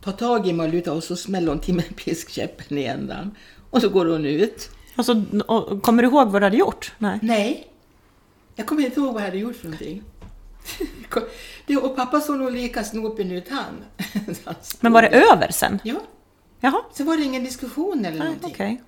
Tar 0.00 0.12
tag 0.12 0.48
i 0.48 0.52
mig 0.52 0.82
och 0.88 0.96
och 0.96 1.04
så 1.04 1.16
smäller 1.16 1.48
hon 1.48 1.58
till 1.60 1.74
med 1.74 1.96
piskkäppen 1.96 2.78
i 2.78 2.84
ändan. 2.84 3.36
Och 3.70 3.80
så 3.80 3.88
går 3.88 4.06
hon 4.06 4.24
ut. 4.24 4.70
Alltså, 4.96 5.24
och, 5.46 5.82
kommer 5.82 6.02
du 6.02 6.08
ihåg 6.08 6.28
vad 6.30 6.42
du 6.42 6.46
hade 6.46 6.56
gjort? 6.56 6.92
Nej. 6.98 7.18
Nej. 7.22 7.68
Jag 8.54 8.66
kommer 8.66 8.84
inte 8.84 9.00
ihåg 9.00 9.12
vad 9.14 9.22
jag 9.22 9.26
hade 9.26 9.38
gjort 9.38 9.56
för 9.56 9.64
någonting. 9.64 10.02
Det, 11.66 11.76
och 11.76 11.96
pappa 11.96 12.20
såg 12.20 12.38
nog 12.38 12.52
lika 12.52 12.84
snopen 12.84 13.30
ut 13.32 13.48
han. 13.48 13.84
Men 14.80 14.92
var 14.92 15.02
det 15.02 15.08
över 15.08 15.52
sen? 15.52 15.78
Ja. 15.84 16.00
Jaha, 16.60 16.82
Så 16.94 17.04
var 17.04 17.16
det 17.16 17.22
ingen 17.22 17.44
diskussion 17.44 18.04
eller 18.04 18.18
nej, 18.18 18.26
någonting. 18.26 18.50
okej. 18.54 18.82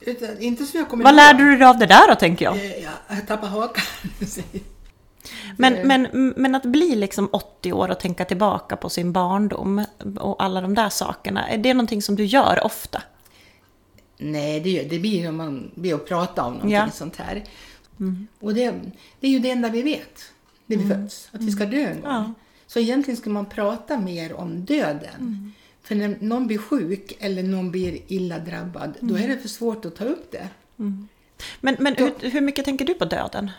Utan, 0.00 0.40
inte 0.42 0.64
så 0.66 0.76
jag 0.76 0.88
kommer 0.88 1.04
Vad 1.04 1.12
ihåg. 1.12 1.16
lärde 1.16 1.44
du 1.44 1.56
dig 1.56 1.66
av 1.68 1.78
det 1.78 1.86
där 1.86 2.08
då, 2.08 2.14
tänker 2.14 2.44
jag? 2.44 2.56
Eh, 2.56 2.82
Ja, 2.82 2.90
jag 3.08 3.26
tappade 3.26 3.52
hakan. 3.52 3.84
Men, 5.56 5.88
men, 5.88 6.34
men 6.36 6.54
att 6.54 6.62
bli 6.64 6.94
liksom 6.96 7.28
80 7.32 7.72
år 7.72 7.90
och 7.90 8.00
tänka 8.00 8.24
tillbaka 8.24 8.76
på 8.76 8.88
sin 8.88 9.12
barndom 9.12 9.84
och 10.20 10.42
alla 10.42 10.60
de 10.60 10.74
där 10.74 10.88
sakerna, 10.88 11.48
är 11.48 11.58
det 11.58 11.74
någonting 11.74 12.02
som 12.02 12.16
du 12.16 12.24
gör 12.24 12.64
ofta? 12.64 13.02
Nej, 14.18 14.60
det, 14.60 14.82
det 14.82 14.98
blir 14.98 15.20
ju 15.20 15.30
man 15.30 15.70
blir 15.74 15.94
och 15.94 16.08
pratar 16.08 16.42
om 16.42 16.52
någonting 16.52 16.72
Ja. 16.74 16.90
sånt 16.90 17.16
här. 17.16 17.44
Och 18.40 18.54
det, 18.54 18.74
det 19.20 19.26
är 19.26 19.30
ju 19.30 19.38
det 19.38 19.50
enda 19.50 19.68
vi 19.68 19.82
vet 19.82 20.32
när 20.66 20.76
vi 20.76 20.88
föds, 20.88 21.28
att 21.32 21.40
vi 21.42 21.50
ska 21.52 21.66
dö 21.66 21.86
en 21.86 22.00
gång. 22.00 22.10
Ja. 22.12 22.32
Så 22.66 22.78
egentligen 22.78 23.16
ska 23.16 23.30
man 23.30 23.46
prata 23.46 23.98
mer 23.98 24.32
om 24.32 24.64
döden. 24.64 25.52
För 25.82 25.94
när 25.94 26.16
någon 26.20 26.46
blir 26.46 26.58
sjuk 26.58 27.16
eller 27.20 27.42
någon 27.42 27.70
blir 27.70 27.98
illa 28.06 28.38
drabbad, 28.38 28.94
då 29.00 29.14
är 29.18 29.28
det 29.28 29.36
för 29.38 29.48
svårt 29.48 29.84
att 29.84 29.96
ta 29.96 30.04
upp 30.04 30.32
det. 30.32 30.48
Men, 31.60 31.76
men 31.78 31.94
hur, 31.96 32.30
hur 32.30 32.40
mycket 32.40 32.64
tänker 32.64 32.84
du 32.84 32.94
på 32.94 33.04
döden? 33.04 33.50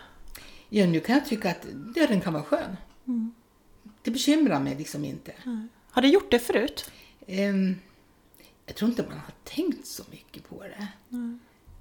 Ja, 0.68 0.86
nu 0.86 1.00
kan 1.00 1.14
jag 1.14 1.26
tycka 1.26 1.50
att 1.50 1.66
döden 1.94 2.20
kan 2.20 2.32
vara 2.32 2.42
skön. 2.42 2.76
Det 4.02 4.10
bekymrar 4.10 4.60
mig 4.60 4.74
liksom 4.74 5.04
inte. 5.04 5.32
Har 5.90 6.02
du 6.02 6.08
gjort 6.08 6.30
det 6.30 6.38
förut? 6.38 6.90
Ehm, 7.26 7.76
jag 8.66 8.76
tror 8.76 8.90
inte 8.90 9.02
man 9.02 9.18
har 9.18 9.32
tänkt 9.44 9.86
så 9.86 10.02
mycket 10.10 10.48
på 10.48 10.62
det. 10.62 10.86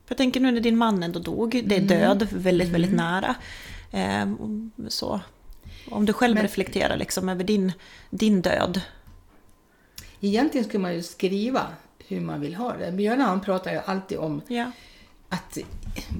För 0.06 0.14
jag 0.14 0.18
tänker 0.18 0.40
nu 0.40 0.52
när 0.52 0.62
din 0.62 0.78
man 0.78 1.04
ändå 1.04 1.20
dog, 1.20 1.64
det 1.66 1.76
är 1.76 1.82
död 1.82 2.28
väldigt, 2.32 2.70
väldigt 2.70 2.94
nära. 2.94 3.36
Eh, 3.92 4.28
så. 4.88 5.22
Om 5.90 6.06
du 6.06 6.14
själv 6.14 6.38
reflekterar 6.38 6.98
liksom 6.98 7.30
över 7.30 7.44
din, 7.44 7.72
din 8.10 8.42
död. 8.42 8.82
Egentligen 10.22 10.66
skulle 10.66 10.82
man 10.82 10.96
ju 10.96 11.04
skriva 11.04 11.68
hur 12.08 12.22
man 12.22 12.42
vill 12.42 12.56
ha 12.56 12.78
det. 12.78 12.92
Björn 12.92 13.22
han 13.22 13.42
pratar 13.42 13.72
ju 13.72 13.80
alltid 13.86 14.18
om 14.18 14.42
Ja. 14.48 14.72
Att, 15.30 15.58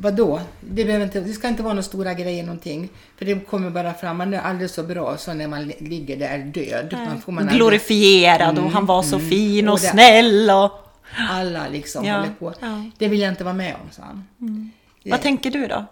vadå? 0.02 0.42
Det, 0.62 0.86
behöver 0.86 1.06
inte, 1.06 1.20
det 1.22 1.34
ska 1.34 1.48
inte 1.48 1.64
vara 1.64 1.74
några 1.74 1.84
stora 1.84 2.14
grejer 2.14 2.44
någonting. 2.44 2.90
För 3.18 3.26
det 3.26 3.48
kommer 3.48 3.70
bara 3.70 3.94
fram, 3.94 4.18
man 4.18 4.34
är 4.34 4.40
aldrig 4.40 4.70
så 4.70 4.84
bra 4.84 5.18
så 5.18 5.34
när 5.34 5.48
man 5.48 5.68
li- 5.68 5.76
ligger 5.80 6.18
där 6.18 6.38
död. 6.40 6.94
Man 7.08 7.22
får 7.22 7.32
man 7.32 7.44
aldrig- 7.44 7.58
Glorifierad 7.60 8.52
och 8.52 8.58
Mm, 8.64 8.74
han 8.74 8.86
var 8.86 9.04
så 9.04 9.16
mm. 9.16 9.30
fin 9.30 9.68
och, 9.68 9.74
Och 9.74 9.80
det- 9.80 9.88
snäll. 9.88 10.50
Och... 10.50 10.72
Alla 11.30 11.68
liksom 11.68 12.06
Ja, 12.06 12.18
håller 12.18 12.32
på. 12.40 12.54
ja. 12.62 12.84
Det 12.98 13.08
vill 13.08 13.20
jag 13.20 13.30
inte 13.32 13.44
vara 13.44 13.54
med 13.54 13.74
om, 13.76 13.92
sa 13.92 14.02
han. 14.04 14.72
Vad 15.06 15.22
tänker 15.22 15.52
du 15.52 15.68
då? 15.68 15.86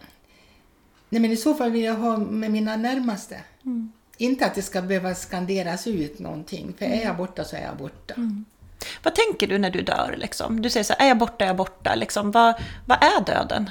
Nej, 1.09 1.21
men 1.21 1.31
i 1.31 1.37
så 1.37 1.53
fall 1.53 1.71
vill 1.71 1.83
jag 1.83 1.95
ha 1.95 2.17
med 2.17 2.51
mina 2.51 2.75
närmaste. 2.75 3.37
Mm. 3.65 3.91
Inte 4.17 4.45
att 4.45 4.55
det 4.55 4.61
ska 4.61 4.81
behöva 4.81 5.15
skanderas 5.15 5.87
ut 5.87 6.19
någonting. 6.19 6.73
För 6.77 6.85
Mm. 6.85 6.99
är 6.99 7.03
jag 7.03 7.17
borta 7.17 7.43
så 7.43 7.55
är 7.55 7.61
jag 7.61 7.77
borta. 7.77 8.13
Vad 9.03 9.15
tänker 9.15 9.47
du 9.47 9.57
när 9.57 9.69
du 9.71 9.81
dör? 9.81 10.15
Liksom? 10.17 10.61
Du 10.61 10.69
säger 10.69 10.83
så 10.83 10.93
här, 10.93 11.05
är 11.05 11.07
jag 11.07 11.17
borta, 11.17 11.43
är 11.43 11.47
jag 11.47 11.57
borta? 11.57 11.95
Liksom, 11.95 12.31
vad, 12.31 12.55
vad 12.85 12.97
är 13.03 13.25
döden? 13.25 13.69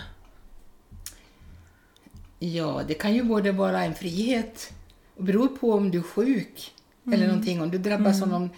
Ja, 2.38 2.83
det 2.88 2.94
kan 2.94 3.14
ju 3.14 3.23
både 3.23 3.52
vara 3.52 3.85
en 3.85 3.94
frihet 3.94 4.73
och 5.16 5.25
beror 5.25 5.49
på 5.49 5.73
om 5.73 5.90
du 5.90 5.99
är 5.99 6.02
sjuk 6.02 6.73
eller 7.12 7.26
någonting. 7.26 7.62
Om 7.62 7.71
du 7.71 7.78
drabbas 7.78 8.23
av 8.23 8.28
någon 8.28 8.50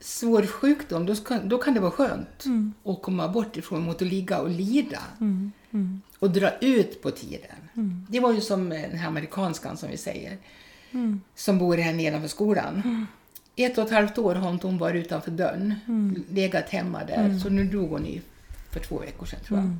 svår 0.00 0.46
sjukdom, 0.46 1.06
då, 1.06 1.14
ska, 1.14 1.38
då 1.38 1.58
kan 1.58 1.74
det 1.74 1.80
vara 1.80 1.90
skönt 1.90 2.44
att 2.84 3.02
komma 3.02 3.28
bort 3.28 3.56
ifrån 3.56 3.82
mot 3.82 4.02
att 4.02 4.08
ligga 4.08 4.38
och 4.40 4.50
lida. 4.50 5.02
Och 6.18 6.30
dra 6.30 6.50
ut 6.60 7.02
på 7.02 7.10
tiden. 7.10 7.56
Det 8.08 8.20
var 8.20 8.32
ju 8.32 8.40
som 8.40 8.68
den 8.68 8.98
här 8.98 9.08
amerikanskan 9.08 9.76
som 9.76 9.90
vi 9.90 9.96
säger, 9.96 10.38
som 11.34 11.58
bor 11.58 11.76
här 11.76 11.92
nedanför 11.92 12.28
skolan. 12.28 13.06
Ett 13.56 13.78
och 13.78 13.84
ett 13.84 13.90
halvt 13.90 14.18
år 14.18 14.34
har 14.34 14.58
hon 14.62 14.78
varit 14.78 15.06
utanför 15.06 15.30
dörren, 15.30 15.74
legat 16.30 16.70
hemma 16.70 17.04
där. 17.04 17.38
Så 17.38 17.48
nu 17.48 17.64
dog 17.64 17.90
hon 17.90 18.06
i 18.06 18.22
för 18.70 18.80
två 18.80 18.98
veckor 18.98 19.26
sedan 19.26 19.40
tror 19.46 19.58
jag. 19.58 19.76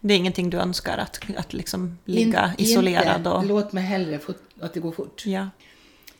Det 0.00 0.14
är 0.14 0.18
ingenting 0.18 0.50
du 0.50 0.58
önskar 0.58 0.98
att, 0.98 1.20
att 1.36 1.52
liksom 1.52 1.98
ligga 2.04 2.54
In- 2.58 2.64
isolerad 2.64 3.16
inte, 3.16 3.30
och... 3.30 3.44
Låt 3.44 3.72
mig 3.72 3.84
hellre 3.84 4.18
få, 4.18 4.32
att 4.60 4.74
det 4.74 4.80
går 4.80 4.92
fort. 4.92 5.26
Ja. 5.26 5.48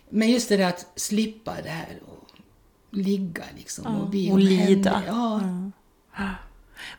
Men 0.09 0.31
just 0.31 0.49
det 0.49 0.57
där 0.57 0.69
att 0.69 0.87
slippa 0.97 1.55
det 1.63 1.69
här 1.69 1.99
och 2.07 2.29
ligga 2.91 3.43
liksom 3.57 3.87
och 3.87 4.11
be 4.11 4.33
och 4.33 4.39
lida. 4.39 4.91
händer. 4.91 5.73
Ja. 6.17 6.31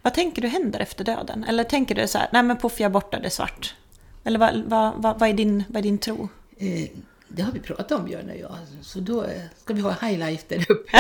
Vad 0.01 0.13
tänker 0.13 0.41
du 0.41 0.48
händer 0.48 0.79
efter 0.79 1.03
döden? 1.05 1.44
Eller 1.44 1.63
tänker 1.63 1.96
du 1.96 2.08
så 2.08 2.17
här, 2.17 2.29
nej 2.34 2.44
men 2.44 2.58
poff 2.58 2.79
jag 2.79 2.89
är 2.89 2.94
borta, 2.94 3.20
det 3.20 3.25
är 3.25 3.29
svart? 3.29 3.75
Eller 4.24 4.39
vad, 4.39 4.63
vad, 4.65 4.94
vad, 4.98 5.20
vad, 5.20 5.29
är, 5.29 5.34
din, 5.34 5.63
vad 5.67 5.77
är 5.77 5.84
din 5.84 5.98
tro? 5.98 6.29
Eh, 6.58 6.89
det 7.27 7.41
har 7.41 7.51
vi 7.51 7.60
pratat 7.60 7.91
om 7.91 8.05
Björn 8.05 8.29
och 8.29 8.38
jag. 8.38 8.55
Så 8.82 9.00
då 9.00 9.24
eh, 9.24 9.41
ska 9.63 9.74
vi 9.74 9.82
ha 9.82 9.91
high 10.01 10.20
life 10.20 10.44
där 10.48 10.72
uppe. 10.72 10.91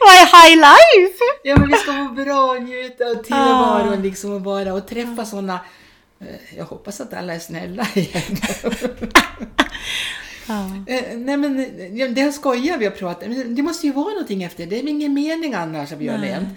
Vad 0.00 0.14
är 0.14 0.46
high 0.48 0.56
life? 0.56 1.24
ja 1.42 1.56
men 1.58 1.68
vi 1.68 1.74
ska 1.74 1.92
må 1.92 2.12
bra 2.12 2.50
och 2.56 2.62
njuta 2.62 3.04
av 3.04 3.14
tillvaron 3.14 4.02
liksom 4.02 4.32
och 4.32 4.40
bara 4.40 4.74
och 4.74 4.86
träffa 4.86 5.24
sådana 5.24 5.60
eh, 6.20 6.56
jag 6.56 6.64
hoppas 6.64 7.00
att 7.00 7.14
alla 7.14 7.34
är 7.34 7.38
snälla 7.38 7.86
igen. 7.94 8.22
Eh, 10.86 11.16
Nej 11.16 11.36
men 11.36 11.56
det 12.14 12.20
här 12.20 12.32
skojar 12.32 12.78
vi 12.78 12.90
pratar 12.90 13.28
men 13.28 13.54
Det 13.54 13.62
måste 13.62 13.86
ju 13.86 13.92
vara 13.92 14.08
någonting 14.10 14.42
efter. 14.42 14.66
Det 14.66 14.78
är 14.78 14.88
ingen 14.88 15.14
mening 15.14 15.54
annars, 15.54 15.90
Björn 15.90 16.20
Nej. 16.20 16.30
Lehn. 16.30 16.48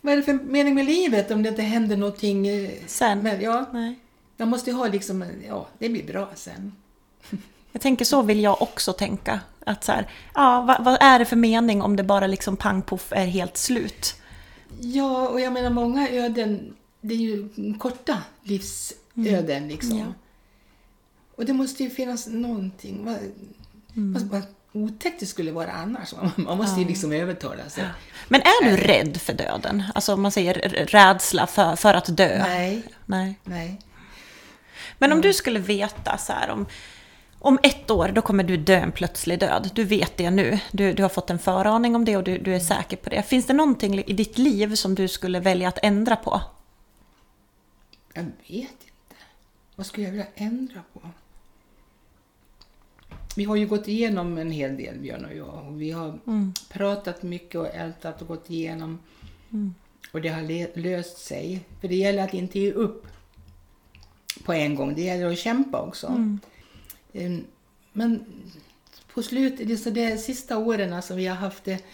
Vad 0.00 0.12
är 0.12 0.16
det 0.16 0.22
för 0.22 0.32
mening 0.32 0.74
med 0.74 0.84
livet 0.84 1.30
om 1.30 1.42
det 1.42 1.48
inte 1.48 1.62
händer 1.62 1.96
någonting? 1.96 2.70
Sen? 2.86 3.18
Men, 3.22 3.40
ja, 3.40 3.70
Nej. 3.72 3.98
man 4.36 4.48
måste 4.48 4.70
ju 4.70 4.76
ha 4.76 4.86
liksom, 4.88 5.24
ja, 5.48 5.68
det 5.78 5.88
blir 5.88 6.04
bra 6.06 6.30
sen. 6.34 6.72
Jag 7.72 7.82
tänker 7.82 8.04
så 8.04 8.22
vill 8.22 8.40
jag 8.40 8.62
också 8.62 8.92
tänka. 8.92 9.40
Att 9.66 9.84
så 9.84 9.92
här, 9.92 10.08
ja, 10.34 10.62
vad, 10.62 10.84
vad 10.84 11.02
är 11.02 11.18
det 11.18 11.24
för 11.24 11.36
mening 11.36 11.82
om 11.82 11.96
det 11.96 12.02
bara 12.02 12.26
liksom 12.26 12.56
pang 12.56 12.82
poff 12.82 13.12
är 13.12 13.26
helt 13.26 13.56
slut? 13.56 14.14
Ja, 14.80 15.28
och 15.28 15.40
jag 15.40 15.52
menar 15.52 15.70
många 15.70 16.08
öden, 16.08 16.74
det 17.00 17.14
är 17.14 17.18
ju 17.18 17.48
korta 17.78 18.18
livsöden 18.42 19.68
liksom. 19.68 19.98
Ja. 19.98 20.04
Och 21.36 21.44
det 21.44 21.52
måste 21.52 21.82
ju 21.82 21.90
finnas 21.90 22.26
någonting. 22.26 23.04
Vad, 23.04 23.18
vad, 23.94 24.22
vad 24.22 24.42
otäckt 24.72 25.20
det 25.20 25.26
skulle 25.26 25.52
vara 25.52 25.72
annars. 25.72 26.14
Man, 26.36 26.58
måste 26.58 26.80
ju 26.80 26.86
liksom 26.86 27.12
övertala 27.12 27.68
sig. 27.68 27.84
Men 28.28 28.40
är 28.40 28.70
du 28.70 28.76
rädd 28.76 29.16
för 29.16 29.32
döden? 29.32 29.82
Alltså 29.94 30.14
om 30.14 30.22
man 30.22 30.32
säger 30.32 30.54
rädsla 30.86 31.46
för, 31.46 31.76
för 31.76 31.94
att 31.94 32.16
dö? 32.16 32.38
Nej, 32.38 32.82
Nej. 33.06 33.38
nej. 33.44 33.80
Men 34.98 35.12
om 35.12 35.20
du 35.20 35.32
skulle 35.32 35.58
veta 35.58 36.18
så 36.18 36.32
här 36.32 36.50
om, 36.50 36.66
om 37.42 37.58
ett 37.62 37.90
år, 37.90 38.08
då 38.08 38.22
kommer 38.22 38.44
du 38.44 38.56
dö 38.56 38.76
en 38.76 38.92
plötslig 38.92 39.38
död. 39.38 39.70
Du 39.74 39.84
vet 39.84 40.16
det 40.16 40.30
nu. 40.30 40.58
Du, 40.72 40.92
du 40.92 41.02
har 41.02 41.08
fått 41.08 41.30
en 41.30 41.38
föraning 41.38 41.94
om 41.94 42.04
det 42.04 42.16
och 42.16 42.24
du, 42.24 42.38
du 42.38 42.54
är 42.54 42.60
säker 42.60 42.96
på 42.96 43.10
det. 43.10 43.22
Finns 43.22 43.46
det 43.46 43.52
någonting 43.52 43.98
i 43.98 44.12
ditt 44.12 44.38
liv 44.38 44.74
som 44.74 44.94
du 44.94 45.08
skulle 45.08 45.40
välja 45.40 45.68
att 45.68 45.78
ändra 45.82 46.16
på? 46.16 46.40
Jag 48.14 48.22
vet 48.22 48.30
inte. 48.48 49.16
Vad 49.76 49.86
skulle 49.86 50.06
jag 50.06 50.10
vilja 50.10 50.26
ändra 50.34 50.82
på? 50.92 51.00
Vi 53.36 53.44
har 53.44 53.56
ju 53.56 53.66
gått 53.66 53.88
igenom 53.88 54.38
en 54.38 54.50
hel 54.50 54.76
del, 54.76 54.98
Björn 54.98 55.24
och 55.24 55.34
jag. 55.34 55.66
Och 55.68 55.80
vi 55.80 55.90
har 55.90 56.18
pratat 56.68 57.22
mycket 57.22 57.60
och 57.60 57.74
ältat 57.74 58.22
och 58.22 58.28
gått 58.28 58.50
igenom. 58.50 58.98
Och 60.12 60.20
det 60.20 60.28
har 60.28 60.78
löst 60.78 61.18
sig. 61.18 61.60
För 61.80 61.88
det 61.88 61.96
gäller 61.96 62.24
att 62.24 62.34
inte 62.34 62.58
ge 62.58 62.72
upp 62.72 63.06
på 64.44 64.52
en 64.52 64.74
gång. 64.74 64.94
Det 64.94 65.02
gäller 65.02 65.32
att 65.32 65.38
kämpa 65.38 65.80
också. 65.80 66.06
Ehm, 66.06 66.40
Men 67.92 68.24
på 69.14 69.22
slutet, 69.22 69.68
det 69.68 69.72
är 69.72 69.76
så 69.76 69.90
de 69.90 70.18
sista 70.18 70.58
åren 70.58 71.02
som 71.02 71.16
vi 71.16 71.26
har 71.26 71.36
haft 71.36 71.64
det, 71.64 71.84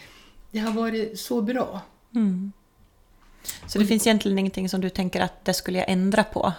det 0.51 0.59
har 0.59 0.73
varit 0.73 1.19
så 1.19 1.43
bra. 1.43 1.81
Så 3.67 3.79
det 3.79 3.87
finns 3.87 4.07
egentligen 4.07 4.39
ingenting 4.39 4.69
som 4.69 4.81
du 4.81 4.91
tänker 4.91 5.21
att 5.21 5.45
det 5.45 5.55
skulle 5.55 5.79
jag 5.79 5.89
ändra 5.89 6.25
på? 6.25 6.53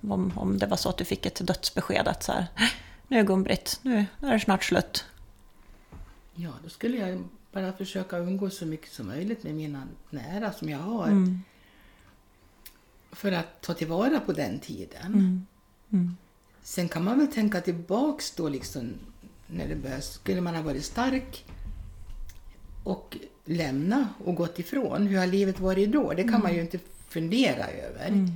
Om, 0.00 0.32
om 0.36 0.58
det 0.58 0.66
var 0.66 0.76
så 0.76 0.88
att 0.88 0.96
du 0.96 1.04
fick 1.04 1.26
ett 1.26 1.46
dödsbesked 1.46 2.08
att 2.08 2.22
så 2.22 2.32
här, 2.32 2.46
nu 3.08 3.18
är 3.18 3.24
Gun-Britt, 3.24 3.78
nu, 3.82 4.06
nu 4.18 4.28
är 4.28 4.32
det 4.32 4.40
snart 4.40 4.64
slut. 4.64 5.04
Ja, 6.34 6.50
då 6.62 6.68
skulle 6.68 6.96
jag 6.96 7.24
bara 7.52 7.72
försöka 7.72 8.18
umgås 8.18 8.58
så 8.58 8.66
mycket 8.66 8.92
som 8.92 9.06
möjligt 9.06 9.42
med 9.42 9.54
mina 9.54 9.82
nära 10.10 10.52
som 10.52 10.68
jag 10.68 10.78
har. 10.78 11.06
Mm. 11.06 11.42
För 13.12 13.32
att 13.32 13.60
ta 13.60 13.74
tillvara 13.74 14.20
på 14.20 14.32
den 14.32 14.58
tiden. 14.58 15.46
Mm. 15.92 16.16
Sen 16.62 16.88
kan 16.88 17.04
man 17.04 17.18
väl 17.18 17.26
tänka 17.26 17.60
tillbaks 17.60 18.30
då 18.30 18.48
liksom 18.48 18.92
när 19.46 19.68
det 19.68 19.76
började. 19.76 20.02
Skulle 20.02 20.40
man 20.40 20.54
ha 20.54 20.62
varit 20.62 20.84
stark 20.84 21.44
och 22.84 23.16
lämna 23.44 24.08
och 24.24 24.34
gått 24.34 24.58
ifrån, 24.58 25.06
hur 25.06 25.18
har 25.18 25.26
livet 25.26 25.60
varit 25.60 25.92
då? 25.92 26.12
Det 26.12 26.24
kan 26.24 26.42
man 26.42 26.54
ju 26.54 26.60
inte 26.60 26.78
fundera 27.08 27.68
över. 27.68 28.28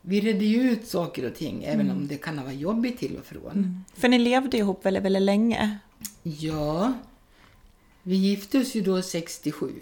Vi 0.00 0.20
redde 0.20 0.44
ju 0.44 0.70
ut 0.70 0.88
saker 0.88 1.26
och 1.30 1.34
ting, 1.34 1.64
även 1.64 1.90
om 1.90 2.08
det 2.08 2.16
kan 2.16 2.38
ha 2.38 2.44
varit 2.44 2.60
jobbigt 2.60 2.98
till 2.98 3.16
och 3.16 3.24
från. 3.24 3.84
För 3.94 4.08
ni 4.08 4.18
levde 4.18 4.56
ihop 4.56 4.86
väldigt, 4.86 5.02
väldigt 5.02 5.22
länge. 5.22 5.78
Ja, 6.22 6.92
vi 8.02 8.16
gifte 8.16 8.58
oss 8.58 8.74
ju 8.74 8.80
då 8.80 9.02
67. 9.02 9.72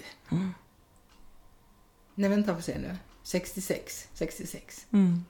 Nej, 2.14 2.31
vänta, 2.31 2.54
får 2.54 2.62
se 2.62 2.78
nu. 2.78 2.97
66. 3.23 4.09
66. 4.14 4.87
Mm. 4.92 5.25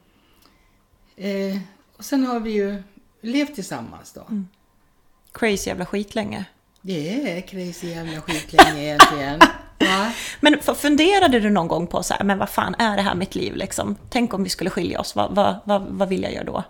Eh, 1.16 1.58
och 2.02 2.06
sen 2.06 2.24
har 2.24 2.40
vi 2.40 2.50
ju 2.50 2.82
levt 3.20 3.54
tillsammans 3.54 4.12
då. 4.12 4.26
Crazy 5.32 5.70
jävla 5.70 5.86
skit 5.86 6.14
länge. 6.14 6.44
Det 6.80 7.30
är 7.38 7.40
crazy 7.40 7.88
jävla 7.88 8.20
skit 8.20 8.52
länge 8.52 8.82
egentligen. 8.82 9.40
Va? 9.80 10.12
Men 10.40 10.60
funderade 10.60 11.40
du 11.40 11.50
någon 11.50 11.68
gång 11.68 11.86
på 11.86 12.02
så 12.02 12.14
här, 12.14 12.24
men 12.24 12.38
vad 12.38 12.48
fan 12.48 12.74
är 12.74 12.96
det 12.96 13.02
här 13.02 13.14
mitt 13.14 13.34
liv 13.34 13.56
liksom? 13.56 13.96
Tänk 14.10 14.34
om 14.34 14.44
vi 14.44 14.48
skulle 14.48 14.70
skilja 14.70 15.00
oss, 15.00 15.16
vad, 15.16 15.34
vad, 15.34 15.56
vad, 15.64 15.82
vad 15.82 16.08
vill 16.08 16.22
jag 16.22 16.32
göra 16.32 16.44
då? 16.44 16.64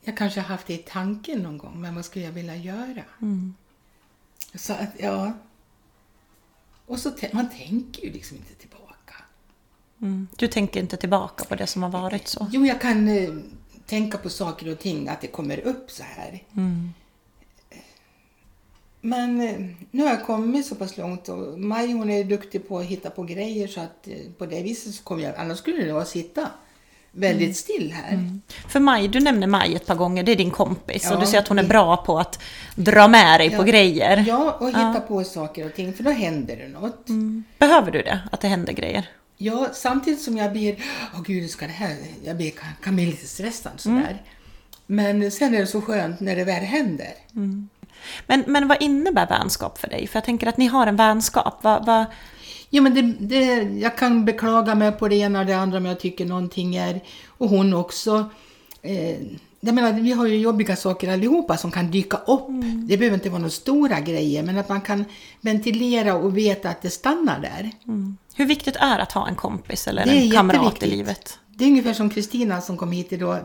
jag 0.00 0.16
kanske 0.16 0.40
har 0.40 0.48
haft 0.48 0.66
det 0.66 0.74
i 0.74 0.78
tanken 0.78 1.38
någon 1.38 1.58
gång, 1.58 1.80
men 1.80 1.94
vad 1.94 2.04
skulle 2.04 2.24
jag 2.24 2.32
vilja 2.32 2.56
göra? 2.56 3.04
Mm. 3.22 3.54
Så 4.54 4.72
att, 4.72 4.90
ja. 4.98 5.32
Och 6.86 6.98
så 6.98 7.12
man 7.32 7.50
tänker 7.50 8.02
ju 8.02 8.12
liksom 8.12 8.36
inte 8.36 8.54
tillbaka. 8.54 8.79
Mm. 10.02 10.28
Du 10.36 10.48
tänker 10.48 10.80
inte 10.80 10.96
tillbaka 10.96 11.44
på 11.44 11.54
det 11.54 11.66
som 11.66 11.82
har 11.82 11.90
varit 11.90 12.28
så? 12.28 12.46
Jo, 12.52 12.66
jag 12.66 12.80
kan 12.80 13.08
eh, 13.08 13.30
tänka 13.86 14.18
på 14.18 14.28
saker 14.30 14.72
och 14.72 14.78
ting, 14.78 15.08
att 15.08 15.20
det 15.20 15.26
kommer 15.26 15.58
upp 15.66 15.90
så 15.90 16.02
här. 16.02 16.42
Mm. 16.56 16.92
Men 19.00 19.40
eh, 19.40 19.56
nu 19.90 20.02
har 20.02 20.10
jag 20.10 20.26
kommit 20.26 20.66
så 20.66 20.74
pass 20.74 20.96
långt 20.96 21.28
och 21.28 21.58
Maj 21.60 21.92
hon 21.92 22.10
är 22.10 22.24
duktig 22.24 22.68
på 22.68 22.78
att 22.78 22.84
hitta 22.84 23.10
på 23.10 23.22
grejer 23.22 23.68
så 23.68 23.80
att 23.80 24.08
eh, 24.08 24.14
på 24.38 24.46
det 24.46 24.62
viset 24.62 24.94
så 24.94 25.02
kommer 25.02 25.22
jag, 25.22 25.34
annars 25.36 25.58
skulle 25.58 25.84
det 25.84 25.92
vara 25.92 26.02
att 26.02 26.08
sitta 26.08 26.46
väldigt 27.12 27.42
Mm. 27.44 27.54
still 27.54 27.92
här. 27.92 28.38
För 28.68 28.80
Maj, 28.80 29.08
du 29.08 29.20
nämner 29.20 29.46
Maj 29.46 29.74
ett 29.74 29.86
par 29.86 29.94
gånger, 29.94 30.22
det 30.22 30.32
är 30.32 30.36
din 30.36 30.50
kompis 30.50 31.10
och 31.10 31.16
Ja, 31.16 31.20
du 31.20 31.26
säger 31.26 31.38
att 31.42 31.48
hon 31.48 31.58
är 31.58 31.68
bra 31.68 31.96
på 31.96 32.18
att 32.18 32.42
dra 32.76 33.08
med 33.08 33.40
dig 33.40 33.50
på 33.50 33.56
Ja. 33.56 33.62
grejer. 33.62 34.24
Ja, 34.28 34.56
och 34.60 34.68
hitta 34.68 35.00
på 35.00 35.24
saker 35.24 35.66
och 35.66 35.74
ting 35.74 35.92
för 35.92 36.02
då 36.04 36.10
händer 36.10 36.56
det 36.56 36.68
något. 36.68 37.08
Mm. 37.08 37.44
Behöver 37.58 37.90
du 37.90 38.02
det? 38.02 38.20
Att 38.32 38.40
det 38.40 38.48
händer 38.48 38.72
grejer? 38.72 39.08
Ja, 39.42 39.68
samtidigt 39.72 40.22
som 40.22 40.36
jag 40.36 40.52
blir, 40.52 40.76
åh 41.14 41.22
gud, 41.22 41.50
ska 41.50 41.66
det 41.66 41.72
här, 41.72 41.96
jag 42.24 42.36
blir, 42.36 42.52
kan, 42.82 42.96
bli 42.96 43.06
lite 43.06 43.26
stressad 43.26 43.72
sådär. 43.76 44.22
Men 44.86 45.30
sen 45.30 45.54
är 45.54 45.58
det 45.58 45.66
så 45.66 45.80
skönt 45.80 46.20
när 46.20 46.36
det 46.36 46.44
väl 46.44 46.64
händer. 46.64 47.12
Men, 48.26 48.44
men 48.46 48.68
vad 48.68 48.82
innebär 48.82 49.28
vänskap 49.28 49.78
för 49.78 49.88
dig? 49.88 50.06
För 50.06 50.16
jag 50.16 50.24
tänker 50.24 50.46
att 50.46 50.56
ni 50.56 50.66
har 50.66 50.86
en 50.86 50.96
vänskap. 50.96 51.58
Vad, 51.62 51.86
vad, 51.86 52.06
Jo, 52.70 52.82
men 52.82 52.94
det, 52.94 53.02
det, 53.02 53.62
jag 53.78 53.96
kan 53.96 54.24
beklaga 54.24 54.74
mig 54.74 54.92
på 54.92 55.08
det 55.08 55.16
ena 55.16 55.40
och 55.40 55.46
det 55.46 55.52
andra 55.52 55.78
om 55.78 55.84
jag 55.84 56.00
tycker 56.00 56.26
någonting 56.26 56.76
är, 56.76 57.00
och 57.28 57.48
hon 57.48 57.74
också. 57.74 58.30
Eh, 58.82 59.16
jag 59.60 59.74
menar, 59.74 59.92
vi 59.92 60.12
har 60.12 60.26
ju 60.26 60.36
jobbiga 60.38 60.76
saker 60.76 61.12
allihopa 61.12 61.56
som 61.56 61.70
kan 61.70 61.90
dyka 61.90 62.16
upp. 62.16 62.46
Det 62.88 62.96
behöver 62.96 63.14
inte 63.14 63.30
vara 63.30 63.38
några 63.38 63.50
stora 63.50 64.00
grejer, 64.00 64.42
men 64.42 64.58
att 64.58 64.68
man 64.68 64.80
kan 64.80 65.04
ventilera 65.40 66.14
och 66.14 66.36
veta 66.38 66.68
att 66.68 66.82
det 66.82 66.90
stannar 66.90 67.40
där. 67.40 67.70
hur 68.34 68.46
viktigt 68.46 68.76
är 68.76 68.98
att 68.98 69.12
ha 69.12 69.28
en 69.28 69.34
kompis 69.34 69.88
eller 69.88 70.04
Det 70.04 70.10
en 70.10 70.30
kamrat 70.30 70.82
i 70.82 70.86
livet? 70.86 71.38
Det 71.54 71.64
är 71.64 71.68
ungefär 71.68 71.92
som 71.94 72.10
Kristina 72.10 72.60
som 72.60 72.76
kom 72.76 72.92
hit 72.92 73.12
idag. 73.12 73.38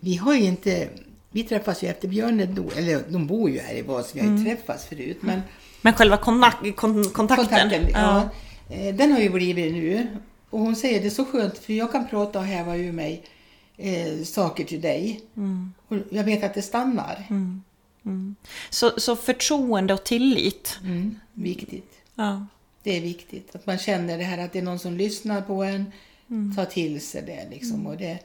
Vi 0.00 0.16
har 0.16 0.34
ju 0.34 0.44
inte, 0.44 0.88
vi 1.30 1.42
träffas 1.42 1.82
ju 1.84 1.88
efter 1.88 2.08
Björne 2.08 2.42
eller 2.76 3.12
de 3.12 3.26
bor 3.26 3.50
ju 3.50 3.58
här 3.58 3.74
i 3.74 3.82
Vas, 3.82 4.10
vi 4.14 4.20
har 4.20 4.38
ju 4.38 4.44
träffats 4.44 4.84
förut. 4.84 5.18
Men 5.20 5.42
Men 5.80 5.92
själva 5.92 6.16
kon, 6.16 6.40
kontakten? 6.74 7.10
kontakten, 7.36 7.82
ja. 7.92 8.28
Eh, 8.70 8.94
Den 8.94 9.12
har 9.12 9.20
ju 9.20 9.30
blivit 9.30 9.72
nu. 9.72 10.06
Och 10.50 10.60
hon 10.60 10.76
säger 10.76 11.00
det 11.00 11.06
är 11.06 11.10
så 11.10 11.24
skönt 11.24 11.58
för 11.58 11.72
jag 11.72 11.92
kan 11.92 12.08
prata 12.08 12.38
och 12.38 12.44
häva 12.44 12.76
ur 12.76 12.92
mig 12.92 13.24
eh, 13.82 14.22
saker 14.24 14.64
till 14.64 14.80
dig. 14.80 15.20
Och 15.88 15.96
jag 16.10 16.24
vet 16.24 16.44
att 16.44 16.54
det 16.54 16.62
stannar. 16.62 17.26
Så, 18.70 19.00
så 19.00 19.16
förtroende 19.16 19.94
och 19.94 20.04
tillit. 20.04 20.78
Mm, 20.82 21.18
viktigt. 21.32 21.92
Ja. 22.14 22.46
Det 22.82 22.96
är 22.96 23.00
viktigt. 23.00 23.54
Att 23.54 23.66
man 23.66 23.78
känner 23.78 24.18
det 24.18 24.24
här 24.24 24.38
att 24.38 24.52
det 24.52 24.58
är 24.58 24.62
någon 24.62 24.78
som 24.78 24.96
lyssnar 24.96 25.42
på 25.42 25.62
en, 25.62 25.92
tar 26.56 26.64
till 26.64 27.00
sig 27.00 27.22
det 27.22 27.48
liksom. 27.50 27.86
Och 27.86 27.96
det, 27.96 28.18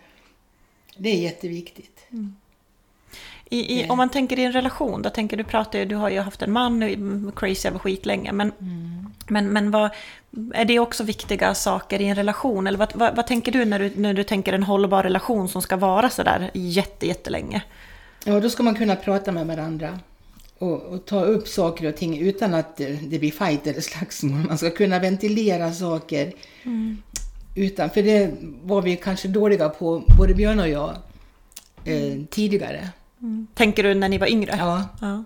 det 0.98 1.10
är 1.10 1.18
jätteviktigt. 1.22 2.00
I, 3.50 3.80
i, 3.80 3.90
om 3.90 3.98
man 3.98 4.10
tänker 4.10 4.40
i 4.40 4.44
en 4.44 4.52
relation, 4.52 5.02
då 5.02 5.10
tänker 5.10 5.38
du 5.38 5.44
pratar 5.44 5.86
du 5.86 5.96
har 5.96 6.10
ju 6.10 6.20
haft 6.20 6.42
en 6.42 6.52
man 6.52 7.32
crazy 7.36 7.68
över 7.68 7.80
skit 7.80 8.06
länge, 8.06 8.32
men, 8.32 8.52
men, 9.28 9.50
men 9.50 9.72
vad, 9.72 9.90
är 10.54 10.66
det 10.66 10.80
också 10.80 11.04
viktiga 11.04 11.54
saker 11.54 12.02
i 12.02 12.06
en 12.06 12.16
relation? 12.16 12.68
Eller 12.68 12.78
vad, 12.78 12.96
vad, 12.96 13.16
vad 13.16 13.28
tänker 13.28 13.52
du 13.52 13.66
när, 13.66 13.80
du 13.80 13.92
när 13.96 14.14
du 14.14 14.24
tänker 14.24 14.54
en 14.54 14.64
hållbar 14.64 15.04
relation 15.04 15.50
som 15.50 15.62
ska 15.62 15.76
vara 15.76 16.10
sådär 16.10 16.52
jätte, 16.54 17.08
jättelänge? 17.08 17.64
Ja, 18.24 18.40
då 18.40 18.50
ska 18.50 18.64
man 18.64 18.76
kunna 18.76 18.96
prata 18.96 19.32
med 19.32 19.48
varandra 19.48 20.00
och, 20.60 20.82
och 20.82 21.06
ta 21.06 21.22
upp 21.22 21.48
saker 21.48 21.88
och 21.88 21.96
ting 21.96 22.20
utan 22.20 22.54
att 22.54 22.78
det 22.78 23.20
blir 23.20 23.32
fight 23.32 23.68
eller 23.68 23.82
slagsmål. 23.82 24.40
Man 24.48 24.58
ska 24.58 24.70
kunna 24.70 25.00
ventilera 25.00 25.74
saker. 25.74 26.34
Utan, 27.56 27.90
för 27.90 28.04
det 28.04 28.32
var 28.64 28.82
vi 28.82 28.96
kanske 28.96 29.28
dåliga 29.28 29.70
på, 29.70 30.04
både 30.18 30.34
Björn 30.34 30.60
och 30.60 30.70
jag, 30.70 30.96
eh, 31.86 32.14
tidigare. 32.30 32.90
Tänker 33.54 33.84
du 33.84 33.94
när 33.94 34.10
ni 34.10 34.18
var 34.18 34.28
yngre? 34.28 34.56
Ja, 34.58 34.88
Ja. 35.02 35.24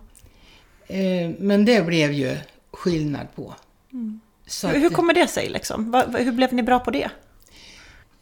eh, 0.96 1.32
men 1.40 1.66
det 1.66 1.86
blev 1.86 2.12
ju 2.12 2.38
skillnad 2.72 3.28
på. 3.36 3.56
Hur, 3.92 4.70
att, 4.70 4.76
hur 4.76 4.90
kommer 4.90 5.14
det 5.14 5.28
sig 5.28 5.50
liksom? 5.50 5.92
Vad- 5.92 6.16
hur 6.16 6.32
blev 6.32 6.54
ni 6.54 6.64
bra 6.64 6.80
på 6.80 6.92
det? 6.92 7.10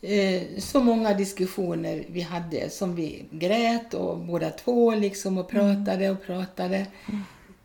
eh, 0.01 0.41
så 0.60 0.84
många 0.84 1.13
diskussioner 1.13 2.03
vi 2.10 2.21
hade 2.21 2.69
som 2.69 2.95
vi 2.95 3.25
grät 3.32 3.93
och 3.93 4.17
båda 4.17 4.49
två 4.49 4.95
liksom 4.95 5.38
och 5.38 5.49
pratade 5.49 6.10
och 6.10 6.23
pratade. 6.25 6.86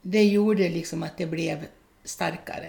Det 0.03 0.25
gjorde 0.25 0.69
liksom 0.69 1.03
att 1.03 1.17
det 1.19 1.27
blev 1.27 1.59
starkare. 2.05 2.69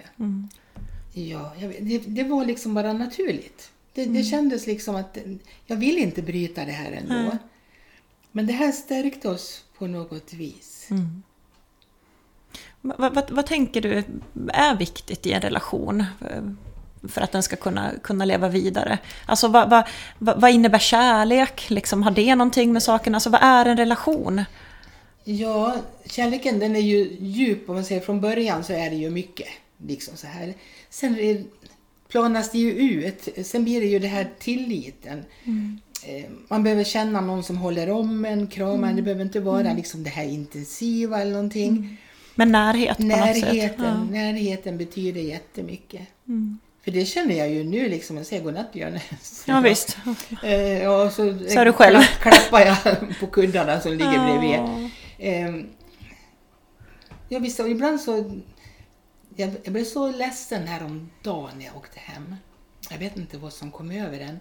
Ja, 1.14 1.54
jag 1.60 1.68
vet, 1.68 1.78
det, 1.90 1.98
det 1.98 2.24
var 2.24 2.46
liksom 2.46 2.74
bara 2.74 2.94
naturligt. 2.94 3.72
Det, 3.94 4.06
det 4.06 4.24
kändes 4.24 4.68
liksom 4.68 4.96
att 4.96 5.18
jag 5.66 5.76
vill 5.78 5.98
inte 5.98 6.22
bryta 6.22 6.66
det 6.66 6.72
här 6.72 6.92
ändå. 6.92 7.38
Men 8.36 8.48
det 8.48 8.54
här 8.54 8.72
stärkte 8.72 9.30
oss 9.30 9.64
på 9.78 9.88
något 9.88 10.34
vis. 10.34 10.90
Vad, 12.82 13.14
vad, 13.14 13.32
vad 13.32 13.46
tänker 13.46 13.82
du 13.82 14.04
är 14.54 14.76
viktigt 14.76 15.26
i 15.26 15.32
en 15.32 15.42
relation 15.42 16.02
eh, 16.02 16.44
för 17.10 17.22
att 17.22 17.32
den 17.32 17.44
ska 17.44 17.56
kunna, 17.56 17.92
kunna 18.04 18.26
leva 18.26 18.50
vidare? 18.50 18.98
Alltså 19.26 19.48
vad, 19.48 19.70
vad, 19.70 19.86
vad 20.42 20.52
innebär 20.52 20.80
kärlek? 20.80 21.70
Liksom, 21.70 22.04
har 22.04 22.12
det 22.12 22.36
någonting 22.36 22.74
med 22.74 22.84
saken? 22.84 23.16
Alltså 23.16 23.30
vad 23.30 23.44
är 23.44 23.66
en 23.66 23.78
relation? 23.78 24.44
Ja, 25.24 25.76
kärleken 26.06 26.60
den 26.60 26.76
är 26.76 26.80
ju 26.80 27.18
djup 27.20 27.70
om 27.70 27.76
man 27.76 27.86
säger 27.86 28.02
från 28.02 28.22
början 28.22 28.64
så 28.64 28.74
är 28.74 28.90
det 28.90 28.96
ju 28.96 29.10
mycket. 29.10 29.48
Liksom 29.78 30.18
så 30.18 30.28
här. 30.28 30.54
Sen 30.90 31.48
planas 32.08 32.52
det 32.52 32.58
ju 32.58 32.72
ut. 32.72 33.48
Sen 33.48 33.64
blir 33.64 33.82
det 33.82 33.88
ju 33.88 34.00
det 34.00 34.08
här 34.08 34.30
tilliten. 34.40 35.20
Eh, 35.20 35.85
Man 36.48 36.64
behöver 36.64 36.84
känna 36.84 37.22
någon 37.22 37.44
som 37.44 37.58
håller 37.58 37.90
om 37.90 38.26
en, 38.26 38.48
kramar 38.48 38.90
en. 38.90 38.96
Det 38.96 39.02
behöver 39.02 39.22
inte 39.24 39.40
vara 39.40 39.74
liksom 39.74 40.04
det 40.04 40.10
här 40.10 40.24
intensiva 40.26 41.22
eller 41.22 41.32
någonting. 41.32 41.98
Med 42.36 42.48
närhet 42.48 42.98
på 42.98 43.04
något 43.04 43.18
sätt? 43.18 43.42
Närheten, 43.44 44.08
närheten 44.12 44.78
betyder 44.78 45.22
jättemycket. 45.22 46.02
För 46.84 46.92
det 46.92 47.06
känner 47.06 47.36
jag 47.36 47.50
ju 47.50 47.64
nu 47.64 47.90
liksom. 47.90 48.18
Jag 48.18 48.26
säger 48.26 48.44
godnatt 48.44 48.74
Björn. 48.74 49.00
Ja, 49.48 49.62
visst. 49.70 49.98
Eh, 50.44 50.92
och 50.94 51.12
så, 51.12 51.40
Så 51.50 51.60
är 51.60 51.66
du 51.66 51.74
själv. 51.74 51.96
klapp- 51.96 52.20
klappar 52.22 52.60
jag 52.62 52.78
på 53.20 53.28
kuddarna 53.28 53.82
som 53.82 53.92
ligger 53.92 54.26
bredvid. 54.40 54.60
Eh, 55.18 55.66
ja, 57.30 57.40
visst, 57.40 57.60
och 57.60 57.70
ibland 57.70 58.02
så... 58.02 58.32
Jag, 59.36 59.52
jag 59.64 59.74
blev 59.74 59.84
så 59.84 60.12
ledsen 60.12 60.68
häromdagen 60.68 61.52
när 61.58 61.66
jag 61.66 61.76
åkte 61.78 62.00
hem. 62.00 62.36
Jag 62.92 62.98
vet 62.98 63.18
inte 63.18 63.38
vad 63.38 63.54
som 63.54 63.72
kom 63.72 63.92
över 63.92 64.20
den. 64.20 64.40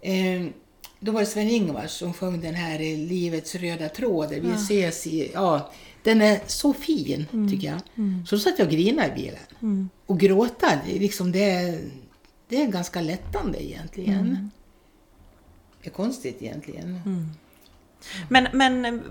Eh, 0.00 0.52
då 1.04 1.12
var 1.12 1.20
det 1.20 1.26
Sven-Ingvars 1.26 1.90
som 1.90 2.12
sjöng 2.12 2.40
den 2.40 2.54
här 2.54 2.74
eh, 2.74 2.98
Livets 2.98 3.54
röda 3.54 3.88
tråd. 3.88 4.30
Vi 4.30 4.52
ses 4.52 5.06
i... 5.06 5.30
Ja, 5.34 5.70
den 6.02 6.22
är 6.22 6.40
så 6.46 6.72
fin, 6.72 7.26
tycker 7.50 7.68
jag. 7.68 7.80
Så 8.28 8.34
då 8.36 8.40
satt 8.40 8.58
jag 8.58 8.66
och 8.66 8.72
grinade 8.72 9.08
i 9.08 9.14
bilen. 9.14 9.90
Och 10.06 10.20
gråta, 10.20 10.78
liksom 10.86 11.32
det, 11.32 11.80
det 12.48 12.62
är 12.62 12.66
ganska 12.66 13.00
lättande 13.00 13.64
egentligen. 13.64 14.50
Det 15.82 15.88
är 15.88 15.92
konstigt 15.92 16.42
egentligen. 16.42 17.00
Men, 18.28 18.48
men 18.52 19.02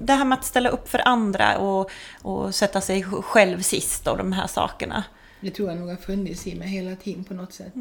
det 0.00 0.12
här 0.12 0.24
med 0.24 0.38
att 0.38 0.44
ställa 0.44 0.68
upp 0.68 0.88
för 0.88 1.08
andra 1.08 1.58
och, 1.58 1.90
och 2.22 2.54
sätta 2.54 2.80
sig 2.80 3.02
själv 3.02 3.60
sist 3.60 4.06
och 4.06 4.18
de 4.18 4.32
här 4.32 4.46
sakerna. 4.46 5.04
Det 5.40 5.50
tror 5.50 5.68
jag 5.68 5.78
nog 5.78 5.88
har 5.88 5.96
funnits 5.96 6.46
i 6.46 6.54
mig 6.54 6.68
hela 6.68 6.96
tiden 6.96 7.24
på 7.24 7.34
något 7.34 7.52
sätt. 7.52 7.74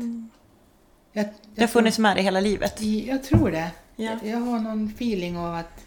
Jag, 1.14 1.26
jag 1.26 1.34
Det 1.56 1.62
har 1.62 1.68
funnits 1.68 2.00
med 2.00 2.16
dig 2.16 2.24
hela 2.24 2.40
livet. 2.40 2.82
Jag 2.82 3.24
tror 3.24 3.52
det. 3.52 3.72
Ja. 3.96 4.18
Jag 4.24 4.38
har 4.38 4.60
någon 4.60 4.88
feeling 4.96 5.38
av 5.38 5.56
att 5.56 5.86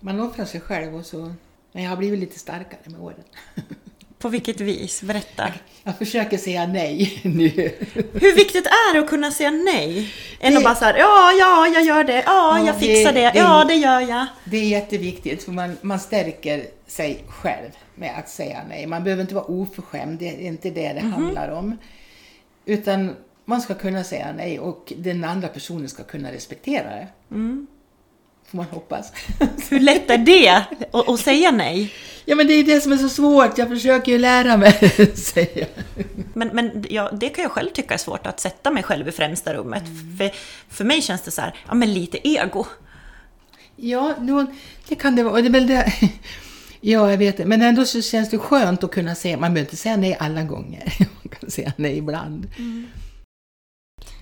man 0.00 0.20
offrar 0.20 0.44
sig 0.44 0.60
själv 0.60 0.94
och 0.96 1.06
så... 1.06 1.34
Men 1.72 1.82
jag 1.82 1.90
har 1.90 1.96
blivit 1.96 2.20
lite 2.20 2.38
starkare 2.38 2.80
med 2.84 3.00
åren. 3.00 3.22
På 4.18 4.28
vilket 4.28 4.60
vis? 4.60 5.02
Berätta. 5.02 5.52
Jag 5.84 5.98
försöker 5.98 6.38
säga 6.38 6.66
nej 6.66 7.20
nu. 7.24 7.48
Hur 8.12 8.36
viktigt 8.36 8.66
är 8.66 8.94
det 8.94 9.00
att 9.00 9.08
kunna 9.08 9.30
säga 9.30 9.50
nej? 9.50 10.12
Än 10.40 10.52
Det- 10.52 10.58
att 10.58 10.64
bara 10.64 10.74
såhär, 10.74 10.96
ja, 10.98 11.32
ja, 11.32 11.66
jag 11.74 11.84
gör 11.84 12.04
det, 12.04 12.12
ja, 12.16 12.22
Ja, 12.26 12.66
jag 12.66 12.74
det- 12.74 12.78
fixar 12.78 13.12
det, 13.12 13.20
det- 13.20 13.38
ja, 13.38 13.64
det 13.64 13.74
gör 13.74 14.00
jag. 14.00 14.26
Det 14.44 14.56
är 14.56 14.64
jätteviktigt 14.68 15.42
för 15.42 15.52
man, 15.52 15.76
man 15.80 16.00
stärker 16.00 16.66
sig 16.86 17.24
själv 17.28 17.70
med 17.94 18.18
att 18.18 18.28
säga 18.28 18.60
nej. 18.68 18.86
Man 18.86 19.04
behöver 19.04 19.22
inte 19.22 19.34
vara 19.34 19.44
oförskämd, 19.44 20.18
det 20.18 20.28
är 20.28 20.40
inte 20.40 20.70
det 20.70 20.92
det 20.92 21.00
handlar 21.00 21.48
om. 21.50 21.76
Utan 22.64 23.16
man 23.48 23.60
ska 23.60 23.74
kunna 23.74 24.04
säga 24.04 24.32
nej 24.36 24.60
och 24.60 24.92
den 24.96 25.24
andra 25.24 25.48
personen 25.48 25.88
ska 25.88 26.02
kunna 26.02 26.32
respektera 26.32 26.90
det. 26.90 27.08
Får 28.44 28.56
man 28.56 28.66
hoppas. 28.66 29.12
Hur 29.70 29.80
lätt 29.80 30.10
är 30.10 30.18
det 30.18 30.64
att, 30.92 31.20
säga 31.20 31.50
nej? 31.50 31.92
ja 32.24 32.36
men 32.36 32.46
det 32.46 32.52
är 32.52 32.64
det 32.64 32.80
som 32.80 32.92
är 32.92 32.96
så 32.96 33.08
svårt, 33.08 33.58
jag 33.58 33.68
försöker 33.68 34.12
ju 34.12 34.18
lära 34.18 34.56
mig, 34.56 34.72
säger 35.14 35.58
jag. 35.58 36.04
Men, 36.34 36.48
men 36.48 36.84
ja, 36.90 37.10
det 37.12 37.28
kan 37.28 37.42
jag 37.42 37.52
själv 37.52 37.70
tycka 37.70 37.94
är 37.94 37.98
svårt 37.98 38.26
att 38.26 38.40
sätta 38.40 38.70
mig 38.70 38.82
själv 38.82 39.08
i 39.08 39.12
främsta 39.12 39.54
rummet. 39.54 39.82
För, 40.18 40.30
för 40.68 40.84
mig 40.84 41.02
känns 41.02 41.22
det 41.22 41.30
så 41.30 41.40
här, 41.40 41.54
ja 41.68 41.74
men 41.74 41.94
lite 41.94 42.28
ego. 42.28 42.66
Ja, 43.76 44.14
då, 44.18 44.46
det 44.88 44.94
kan 44.94 45.16
det 45.16 45.22
vara. 45.22 45.42
Det 45.42 45.60
det. 45.60 45.92
Ja, 46.80 47.10
jag 47.10 47.18
vet 47.18 47.36
det. 47.36 47.44
Men 47.44 47.62
ändå 47.62 47.84
så 47.84 48.02
känns 48.02 48.30
det 48.30 48.38
skönt 48.38 48.84
att 48.84 48.90
kunna 48.90 49.14
säga, 49.14 49.36
man 49.36 49.54
behöver 49.54 49.70
inte 49.70 49.76
säga 49.76 49.96
nej 49.96 50.16
alla 50.20 50.42
gånger. 50.42 50.94
Man 50.98 51.38
kan 51.40 51.50
säga 51.50 51.72
nej 51.76 51.98
ibland. 51.98 52.46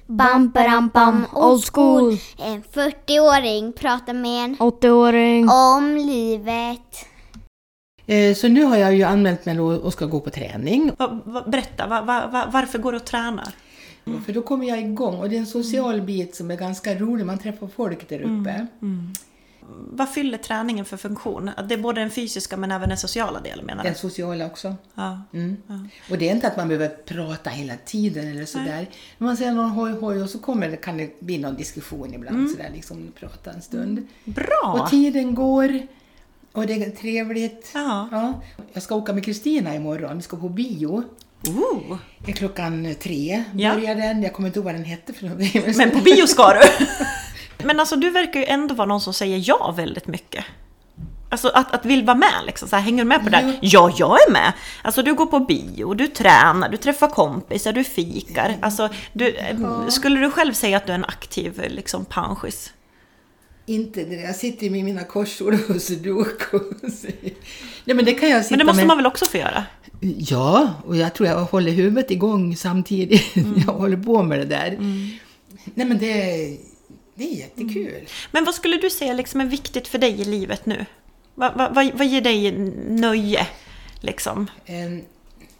Bam, 0.06 0.48
bam, 0.50 0.88
bam, 0.94 1.24
old 1.32 1.64
school. 1.72 2.18
En 2.38 2.62
40-åring 2.62 3.72
pratar 3.72 4.14
med 4.14 4.44
en 4.44 4.56
80-åring. 4.56 5.48
om 5.48 5.96
livet. 5.96 7.06
Eh, 8.06 8.34
Så 8.34 8.48
nu 8.48 8.64
har 8.64 8.76
jag 8.76 8.94
ju 8.94 9.02
anmält 9.02 9.46
mig 9.46 9.60
och 9.60 9.92
ska 9.92 10.06
gå 10.06 10.20
på 10.20 10.30
träning. 10.30 10.92
Va, 10.98 11.20
va, 11.24 11.44
berätta, 11.46 11.86
va, 11.86 12.02
va, 12.02 12.26
va, 12.32 12.48
varför 12.52 12.78
går 12.78 12.92
du 12.92 12.98
och 12.98 13.04
tränar? 13.04 13.48
För 14.26 14.32
då 14.32 14.42
kommer 14.42 14.66
jag 14.68 14.78
igång 14.80 15.18
och 15.18 15.28
det 15.28 15.36
är 15.36 15.40
en 15.40 15.46
social 15.46 16.00
bit 16.00 16.34
som 16.36 16.50
är 16.50 16.56
ganska 16.56 16.94
rolig. 16.94 17.26
Man 17.26 17.38
träffar 17.38 17.68
folk 17.76 18.08
där 18.08 18.20
uppe. 18.20 18.66
Vad 19.68 20.08
fyller 20.10 20.38
träningen 20.38 20.84
för 20.84 20.96
funktion? 20.96 21.50
Det 21.68 21.74
är 21.74 21.78
både 21.78 22.00
den 22.00 22.10
fysiska 22.10 22.56
men 22.56 22.72
även 22.72 22.88
den 22.88 22.98
sociala 22.98 23.40
delen 23.40 23.66
menar 23.66 23.82
du? 23.82 23.88
Den 23.88 23.98
sociala 23.98 24.46
också. 24.46 24.74
Ja. 24.94 25.22
Mm. 25.32 25.56
Och 26.10 26.18
det 26.18 26.28
är 26.28 26.32
inte 26.34 26.46
att 26.46 26.56
man 26.56 26.68
behöver 26.68 26.88
prata 26.88 27.50
hela 27.50 27.74
tiden 27.84 28.28
eller 28.28 28.44
sådär. 28.44 28.86
Men 29.18 29.26
man 29.26 29.36
säger 29.36 29.52
någon 29.52 29.70
hoj 29.70 29.92
hoj 29.92 30.22
och 30.22 30.30
så 30.30 30.38
kommer 30.38 30.68
det, 30.68 30.76
kan 30.76 30.96
det 30.96 31.20
bli 31.20 31.38
någon 31.38 31.56
diskussion 31.56 32.14
ibland 32.14 32.50
sådär 32.50 32.70
liksom 32.74 33.12
prata 33.20 33.50
en 33.50 33.62
stund. 33.62 34.06
Bra! 34.24 34.80
Och 34.82 34.90
tiden 34.90 35.34
går 35.34 35.80
och 36.52 36.66
det 36.66 36.74
är 36.74 36.90
trevligt. 36.90 37.70
Ja. 37.74 38.08
Ja. 38.12 38.40
Jag 38.72 38.82
ska 38.82 38.94
åka 38.94 39.12
med 39.12 39.24
Kristina 39.24 39.74
imorgon. 39.74 40.16
Vi 40.16 40.22
ska 40.22 40.36
på 40.36 40.48
bio. 40.48 41.02
Ooh. 41.48 41.98
Klockan 42.26 42.94
tre 43.00 43.44
Ja. 43.54 43.74
börjar 43.74 43.94
den. 43.94 44.22
Jag 44.22 44.32
kommer 44.32 44.48
inte 44.48 44.58
ihåg 44.58 44.64
vad 44.64 44.74
den 44.74 44.84
hette 44.84 45.12
för. 45.12 45.76
Men 45.78 45.90
på 45.90 46.00
bio 46.00 46.26
ska 46.26 46.52
du! 46.52 46.60
Men 47.66 47.80
alltså 47.80 47.96
du 47.96 48.10
verkar 48.10 48.40
ju 48.40 48.46
ändå 48.46 48.74
vara 48.74 48.88
någon 48.88 49.00
som 49.00 49.14
säger 49.14 49.42
ja 49.44 49.74
väldigt 49.76 50.06
mycket. 50.06 50.44
Alltså 51.28 51.48
att, 51.48 51.74
att 51.74 51.84
vill 51.84 52.04
vara 52.04 52.16
med 52.16 52.42
liksom, 52.46 52.68
så 52.68 52.76
här, 52.76 52.82
hänger 52.82 53.04
du 53.04 53.08
med 53.08 53.18
på 53.24 53.28
det 53.28 53.36
där? 53.36 53.58
Ja, 53.62 53.92
jag 53.98 54.10
är 54.28 54.32
med! 54.32 54.52
Alltså 54.82 55.02
du 55.02 55.14
går 55.14 55.26
på 55.26 55.40
bio, 55.40 55.94
du 55.94 56.06
tränar, 56.06 56.68
du 56.68 56.76
träffar 56.76 57.08
kompisar, 57.08 57.72
du 57.72 57.84
fikar. 57.84 58.56
Alltså, 58.60 58.88
du, 59.12 59.28
eh, 59.28 59.88
skulle 59.88 60.20
du 60.20 60.30
själv 60.30 60.52
säga 60.52 60.76
att 60.76 60.86
du 60.86 60.92
är 60.92 60.96
en 60.96 61.04
aktiv 61.04 61.62
liksom 61.68 62.04
panschis? 62.04 62.72
Inte 63.66 64.04
det. 64.04 64.14
Jag 64.14 64.36
sitter 64.36 64.70
med 64.70 64.84
mina 64.84 65.04
korsord 65.04 65.54
och 65.68 65.76
sudoku. 65.82 66.60
Nej 67.84 67.96
men 67.96 68.04
det 68.04 68.14
kan 68.14 68.30
jag 68.30 68.44
sitta 68.44 68.52
Men 68.52 68.58
det 68.58 68.64
måste 68.64 68.80
med. 68.82 68.86
man 68.86 68.96
väl 68.96 69.06
också 69.06 69.24
få 69.24 69.36
göra? 69.36 69.64
Ja, 70.00 70.70
och 70.86 70.96
jag 70.96 71.14
tror 71.14 71.28
jag 71.28 71.44
håller 71.44 71.72
huvudet 71.72 72.10
igång 72.10 72.56
samtidigt. 72.56 73.36
Mm. 73.36 73.54
Jag 73.66 73.72
håller 73.72 73.96
på 73.96 74.22
med 74.22 74.38
det 74.38 74.44
där. 74.44 74.76
Nej 75.74 75.86
men 75.86 75.98
det, 75.98 76.56
det 77.16 77.24
är 77.24 77.36
jättekul. 77.36 78.08
Men 78.30 78.44
vad 78.44 78.54
skulle 78.54 78.76
du 78.76 78.90
säga 78.90 79.12
liksom 79.12 79.40
är 79.40 79.44
viktigt 79.44 79.88
för 79.88 79.98
dig 79.98 80.20
i 80.20 80.24
livet 80.24 80.66
nu? 80.66 80.86
Vad, 81.34 81.54
vad, 81.54 81.74
vad, 81.74 81.90
vad 81.94 82.06
ger 82.06 82.20
dig 82.20 82.52
nöje? 82.88 83.46
Liksom? 84.00 84.46
Ehm, 84.66 85.02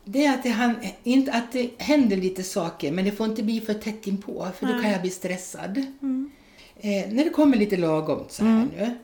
Det 0.05 0.27
är 0.27 0.35
att 0.35 0.43
det, 0.43 0.49
han, 0.51 0.75
inte, 1.03 1.33
att 1.33 1.53
det 1.53 1.71
händer 1.79 2.17
lite 2.17 2.43
saker, 2.43 2.93
men 2.93 3.05
det 3.05 3.13
får 3.13 3.27
inte 3.27 3.43
bli 3.43 3.61
för 3.61 3.75
tätt 3.75 4.07
inpå, 4.07 4.47
för 4.59 4.67
då 4.67 4.73
kan 4.73 4.91
jag 4.91 5.01
bli 5.01 5.11
stressad. 5.11 5.77
Mm. 6.03 6.31
Eh, 6.81 7.13
när 7.13 7.25
det 7.25 7.31
kommer 7.31 7.57
lite 7.57 7.77
lagom 7.77 8.25
så 8.29 8.45
här 8.45 8.67
nu. 8.77 8.95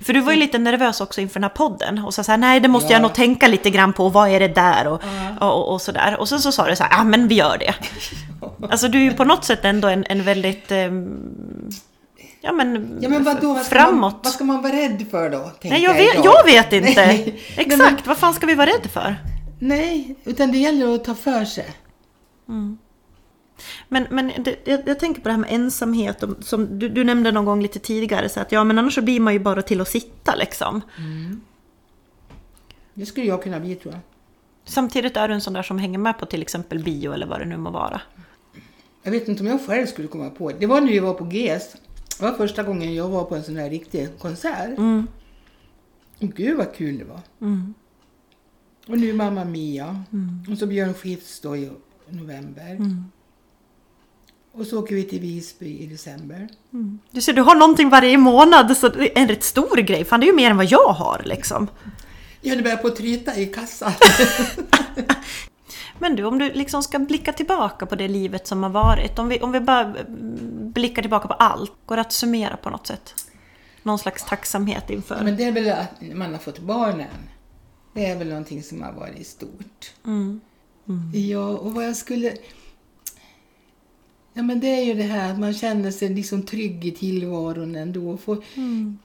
För 0.00 0.12
du 0.12 0.20
var 0.20 0.32
ju 0.32 0.38
lite 0.38 0.58
nervös 0.58 1.00
också 1.00 1.20
inför 1.20 1.34
den 1.40 1.44
här 1.44 1.56
podden 1.56 1.98
och 2.04 2.14
sa 2.14 2.24
så 2.24 2.30
här, 2.30 2.38
nej 2.38 2.60
det 2.60 2.68
måste 2.68 2.86
Ja. 2.88 2.92
jag 2.92 3.02
nog 3.02 3.12
tänka 3.14 3.48
lite 3.48 3.70
grann 3.70 3.92
på, 3.92 4.08
vad 4.08 4.28
är 4.30 4.40
det 4.40 4.48
där 4.54 4.86
och, 4.86 5.02
och, 5.40 5.52
och, 5.52 5.72
och 5.72 5.82
sådär. 5.82 6.16
Och 6.20 6.28
sen 6.28 6.40
så 6.40 6.52
sa 6.52 6.66
du 6.68 6.76
så 6.76 6.82
här, 6.84 6.90
ja 6.98 7.04
men 7.04 7.28
vi 7.28 7.34
gör 7.34 7.58
det. 7.58 7.74
Alltså 8.70 8.88
du 8.88 8.98
är 8.98 9.02
ju 9.02 9.12
på 9.12 9.24
något 9.24 9.44
sätt 9.44 9.64
ändå 9.64 9.88
en, 9.88 10.04
en 10.08 10.22
väldigt, 10.22 10.72
ehm, 10.72 11.68
ja 12.40 12.52
men, 12.52 12.98
Ja, 13.00 13.08
men 13.08 13.24
vadå, 13.24 13.54
vad 13.54 13.66
framåt. 13.66 14.00
man, 14.12 14.20
vad 14.24 14.32
ska 14.32 14.44
man 14.44 14.62
vara 14.62 14.72
rädd 14.72 15.06
för 15.10 15.30
då? 15.30 15.50
nej 15.62 15.82
jag 15.82 15.94
vet, 15.94 16.14
idag. 16.14 16.24
jag 16.24 16.44
vet 16.44 16.72
inte. 16.72 17.00
Exakt, 17.56 17.78
men- 17.78 17.96
vad 18.04 18.18
fan 18.18 18.34
ska 18.34 18.46
vi 18.46 18.54
vara 18.54 18.66
rädda 18.70 18.88
för? 18.88 19.16
Nej, 19.58 20.14
utan 20.24 20.52
det 20.52 20.58
gäller 20.58 20.94
att 20.94 21.04
ta 21.04 21.14
för 21.14 21.44
sig. 21.44 21.66
Men, 23.88 24.06
men 24.10 24.32
det, 24.44 24.56
jag, 24.64 24.80
jag 24.86 24.98
tänker 24.98 25.20
på 25.20 25.28
det 25.28 25.32
här 25.32 25.40
med 25.40 25.52
ensamhet, 25.52 26.22
och, 26.22 26.44
som 26.44 26.78
du, 26.78 26.88
du 26.88 27.04
nämnde 27.04 27.32
någon 27.32 27.44
gång 27.44 27.62
lite 27.62 27.78
tidigare, 27.78 28.28
så 28.28 28.40
att 28.40 28.52
ja 28.52 28.64
men 28.64 28.78
annars 28.78 28.94
så 28.94 29.02
blir 29.02 29.20
man 29.20 29.32
ju 29.32 29.38
bara 29.38 29.62
till 29.62 29.80
att 29.80 29.88
sitta 29.88 30.34
liksom. 30.34 30.80
Det 32.94 33.06
skulle 33.06 33.26
jag 33.26 33.42
kunna 33.42 33.60
bli 33.60 33.74
tror 33.74 33.94
jag. 33.94 34.00
Samtidigt 34.64 35.16
är 35.16 35.28
du 35.28 35.34
en 35.34 35.40
sån 35.40 35.52
där 35.52 35.62
som 35.62 35.78
hänger 35.78 35.98
med 35.98 36.18
på 36.18 36.26
till 36.26 36.42
exempel 36.42 36.78
bio 36.78 37.12
eller 37.12 37.26
vad 37.26 37.40
det 37.40 37.44
nu 37.44 37.56
må 37.56 37.70
vara. 37.70 38.00
Jag 39.02 39.12
vet 39.12 39.28
inte 39.28 39.42
om 39.42 39.46
jag 39.46 39.66
själv 39.66 39.86
skulle 39.86 40.08
komma 40.08 40.30
på 40.30 40.50
det. 40.50 40.56
Det 40.58 40.66
var 40.66 40.80
när 40.80 40.88
vi 40.88 40.98
var 40.98 41.14
på 41.14 41.26
GES. 41.26 41.76
Det 42.18 42.24
var 42.24 42.32
första 42.32 42.62
gången 42.62 42.94
jag 42.94 43.08
var 43.08 43.24
på 43.24 43.34
en 43.36 43.44
sån 43.44 43.56
här 43.56 43.70
riktig 43.70 44.08
konsert. 44.18 44.78
Mm. 44.78 45.06
Och 46.20 46.28
gud 46.28 46.56
vad 46.56 46.74
kul 46.74 46.98
det 46.98 47.04
var. 47.04 47.20
Mm. 47.40 47.74
Och 48.88 48.98
nu 48.98 49.12
Mamma 49.12 49.44
Mia. 49.44 50.04
Mm. 50.12 50.44
Och 50.52 50.58
så 50.58 50.66
Björn 50.66 50.94
Skifs 50.94 51.40
då 51.40 51.56
i 51.56 51.70
november. 52.08 52.70
Mm. 52.70 53.04
Och 54.52 54.66
så 54.66 54.78
åker 54.78 54.94
vi 54.94 55.04
till 55.04 55.20
Visby 55.20 55.78
i 55.78 55.86
december. 55.86 56.48
Du 57.10 57.20
ser, 57.20 57.32
du 57.32 57.42
har 57.42 57.54
någonting 57.54 57.88
varje 57.88 58.18
månad, 58.18 58.76
så 58.76 58.88
det 58.88 59.18
är 59.18 59.22
en 59.22 59.28
rätt 59.28 59.44
stor 59.44 59.76
grej. 59.76 60.04
Fan, 60.04 60.20
det 60.20 60.26
är 60.26 60.28
ju 60.28 60.36
mer 60.36 60.50
än 60.50 60.56
vad 60.56 60.66
jag 60.66 60.88
har 60.88 61.22
liksom. 61.24 61.68
Ja, 62.40 62.56
det 62.56 62.62
börjar 62.62 62.76
på 62.76 62.88
att 62.88 62.96
tryta 62.96 63.36
i 63.36 63.46
kassan. 63.46 63.92
Men 65.98 66.16
du, 66.16 66.24
om 66.24 66.38
du 66.38 66.52
liksom 66.52 66.82
ska 66.82 66.98
blicka 66.98 67.32
tillbaka 67.32 67.86
på 67.86 67.94
det 67.94 68.08
livet 68.08 68.46
som 68.46 68.62
har 68.62 68.70
varit. 68.70 69.18
Om 69.18 69.28
vi, 69.28 69.40
om 69.40 69.52
vi 69.52 69.60
bara 69.60 69.80
mm, 69.80 70.72
blickar 70.72 71.02
tillbaka 71.02 71.28
på 71.28 71.34
allt. 71.34 71.72
Går 71.86 71.96
det 71.96 72.02
att 72.02 72.12
summera 72.12 72.56
på 72.56 72.70
något 72.70 72.86
sätt? 72.86 73.14
Någon 73.82 73.98
slags 73.98 74.24
tacksamhet 74.24 74.90
inför? 74.90 75.20
Men 75.24 75.36
det 75.36 75.44
är 75.44 75.52
väl 75.52 75.70
att 75.70 76.14
man 76.14 76.32
har 76.32 76.38
fått 76.38 76.58
barnen. 76.58 77.08
Det 77.92 78.06
är 78.06 78.18
väl 78.18 78.28
någonting 78.28 78.62
som 78.62 78.82
har 78.82 78.92
varit 78.92 79.26
stort. 79.26 79.92
Mm. 80.06 80.40
Ja, 81.14 81.48
och 81.48 81.74
vad 81.74 81.84
jag 81.84 81.96
skulle... 81.96 82.32
Ja, 84.34 84.42
men 84.42 84.60
det 84.60 84.66
är 84.66 84.84
ju 84.84 84.94
det 84.94 85.02
här 85.02 85.32
att 85.32 85.38
man 85.38 85.54
känner 85.54 85.90
sig 85.90 86.08
liksom 86.08 86.42
trygg 86.42 86.84
i 86.84 86.90
tillvaron 86.90 87.74
ändå. 87.76 88.16
Får 88.16 88.42
Mm. 88.56 88.98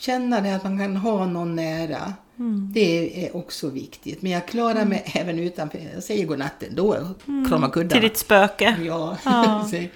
känna 0.00 0.40
det 0.40 0.56
att 0.56 0.64
man 0.64 0.78
kan 0.78 0.96
ha 0.96 1.26
någon 1.26 1.56
nära. 1.56 2.12
Mm. 2.38 2.70
Det 2.74 3.26
är 3.26 3.36
också 3.36 3.68
viktigt. 3.70 4.22
Men 4.22 4.32
jag 4.32 4.46
klarar 4.46 4.84
mig 4.84 5.02
även 5.14 5.38
utanför. 5.38 5.78
Jag 5.94 6.02
säger 6.02 6.26
godnatt 6.26 6.62
ändå 6.62 6.86
och 6.88 7.48
kramar 7.48 7.68
kuddarna. 7.68 7.80
Mm. 7.80 7.88
Till 7.88 8.02
ditt 8.02 8.16
spöke. 8.18 8.76
Ja. 8.86 9.16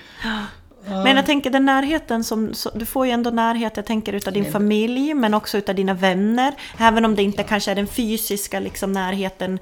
Ja. 0.88 1.04
Men 1.04 1.16
jag 1.16 1.26
tänker 1.26 1.50
den 1.50 1.64
närheten 1.66 2.24
som, 2.24 2.54
så, 2.54 2.70
du 2.74 2.86
får 2.86 3.06
ju 3.06 3.12
ändå 3.12 3.30
närhet, 3.30 3.76
jag 3.76 3.86
tänker 3.86 4.12
utav 4.12 4.32
din 4.32 4.42
Men- 4.42 4.52
familj 4.52 5.14
men 5.14 5.34
också 5.34 5.58
utav 5.58 5.74
dina 5.74 5.94
vänner. 5.94 6.54
Även 6.78 7.04
om 7.04 7.14
det 7.14 7.22
inte 7.22 7.42
kanske 7.42 7.70
är 7.70 7.74
den 7.74 7.86
fysiska 7.86 8.60
liksom, 8.60 8.92
närheten 8.92 9.58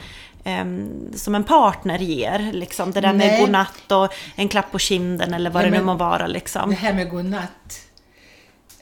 som 1.14 1.35
en 1.35 1.44
partner 1.44 1.98
ger. 1.98 2.50
Liksom, 2.52 2.90
det 2.92 3.00
där 3.00 3.12
med 3.12 3.26
Nej. 3.26 3.40
godnatt 3.40 3.92
och 3.92 4.14
en 4.37 4.48
klapp 4.48 4.72
på 4.72 4.78
kinden 4.78 5.35
eller 5.35 5.50
vad 5.50 5.62
Nej, 5.62 5.70
det 5.70 5.78
nu 5.78 5.85
må 5.85 5.94
vara 5.94 6.26
Det 6.26 6.33
liksom. 6.33 6.72
här 6.72 6.94
med 6.94 7.11
godnatt. 7.11 7.80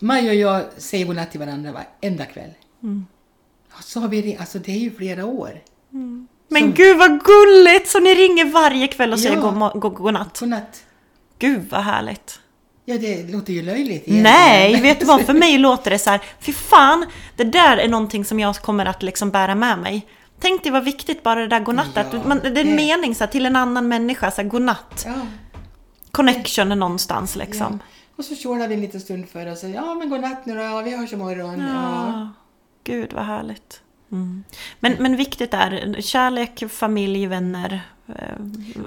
Maj 0.01 0.29
och 0.29 0.35
jag 0.35 0.65
säger 0.77 1.07
godnatt 1.07 1.31
till 1.31 1.41
varandra 1.41 1.73
varenda 1.73 2.25
kväll. 2.25 2.51
Mm. 2.83 3.07
Så 3.81 4.01
har 4.01 4.09
vi, 4.09 4.37
alltså 4.41 4.59
det 4.59 4.73
är 4.73 4.79
ju 4.79 4.91
flera 4.91 5.25
år. 5.27 5.61
Men 6.49 6.73
gud 6.75 6.99
vad 6.99 7.25
gulligt! 7.25 7.89
Så 7.89 8.01
ni 8.01 8.15
ringer 8.15 8.45
varje 8.45 8.89
kväll 8.89 9.13
och 9.13 9.21
säger 9.21 9.37
Ja. 9.37 9.73
god, 9.75 9.95
godnatt. 9.95 10.39
Godnatt. 10.41 10.83
Gud 11.39 11.67
vad 11.71 11.81
härligt. 11.81 12.41
Ja, 12.85 12.99
det 12.99 13.23
låter 13.33 13.53
ju 13.53 13.63
löjligt 13.63 13.91
egentligen. 13.91 14.23
Nej, 14.23 14.81
vet 14.83 15.01
du 15.01 15.07
vad? 15.07 15.27
För 15.27 15.33
mig 15.33 15.59
låter 15.59 15.91
det 15.91 15.99
så 15.99 16.11
här, 16.11 16.21
fy 16.41 16.53
fan, 16.53 17.07
det 17.37 17.45
där 17.45 17.77
är 17.77 17.89
någonting 17.89 18.25
som 18.25 18.41
jag 18.41 18.57
kommer 18.57 18.87
att 18.87 19.03
liksom 19.03 19.31
bära 19.31 19.55
med 19.55 19.79
mig. 19.79 20.07
Tänk 20.43 20.63
dig 20.63 20.73
vad 20.73 20.85
viktigt 20.85 21.23
bara 21.23 21.41
det 21.41 21.49
där 21.49 21.61
godnatt, 21.61 21.97
att 21.97 22.13
Ja, 22.13 22.21
man, 22.27 22.39
det 22.39 22.47
är 22.47 22.49
en 22.49 22.55
det- 22.67 22.77
mening 22.77 23.15
så 23.15 23.25
här, 23.25 23.31
till 23.31 23.47
en 23.47 23.57
annan 23.57 23.89
människa, 23.89 24.31
så 24.31 24.43
här, 24.43 24.49
godnatt. 24.49 25.03
Ja. 25.07 25.13
Connection 26.11 26.69
någonstans 26.69 27.37
liksom. 27.37 27.67
Ja. 27.83 27.87
Och 28.17 28.25
så 28.25 28.35
tjålar 28.37 28.69
vi 28.69 28.75
en 28.75 28.81
liten 28.81 29.01
stund 29.01 29.29
för 29.29 29.53
oss. 29.53 29.63
Ja, 29.65 29.95
men 29.95 30.11
godnatt 30.11 30.47
nu 30.47 30.55
då. 30.55 30.61
Ja, 30.61 30.81
vi 30.81 30.97
hörs 30.97 31.13
imorgon. 31.13 31.61
Ja. 31.61 32.07
Ja. 32.07 32.29
Gud 32.85 33.13
vad 33.13 33.25
härligt. 33.25 33.81
Mm. 34.13 34.45
Men, 34.81 34.93
men 34.99 35.17
viktigt 35.17 35.55
är 35.55 36.01
kärlek, 36.03 36.63
familj, 36.71 37.27
vänner, 37.27 37.81
eh, 38.09 38.15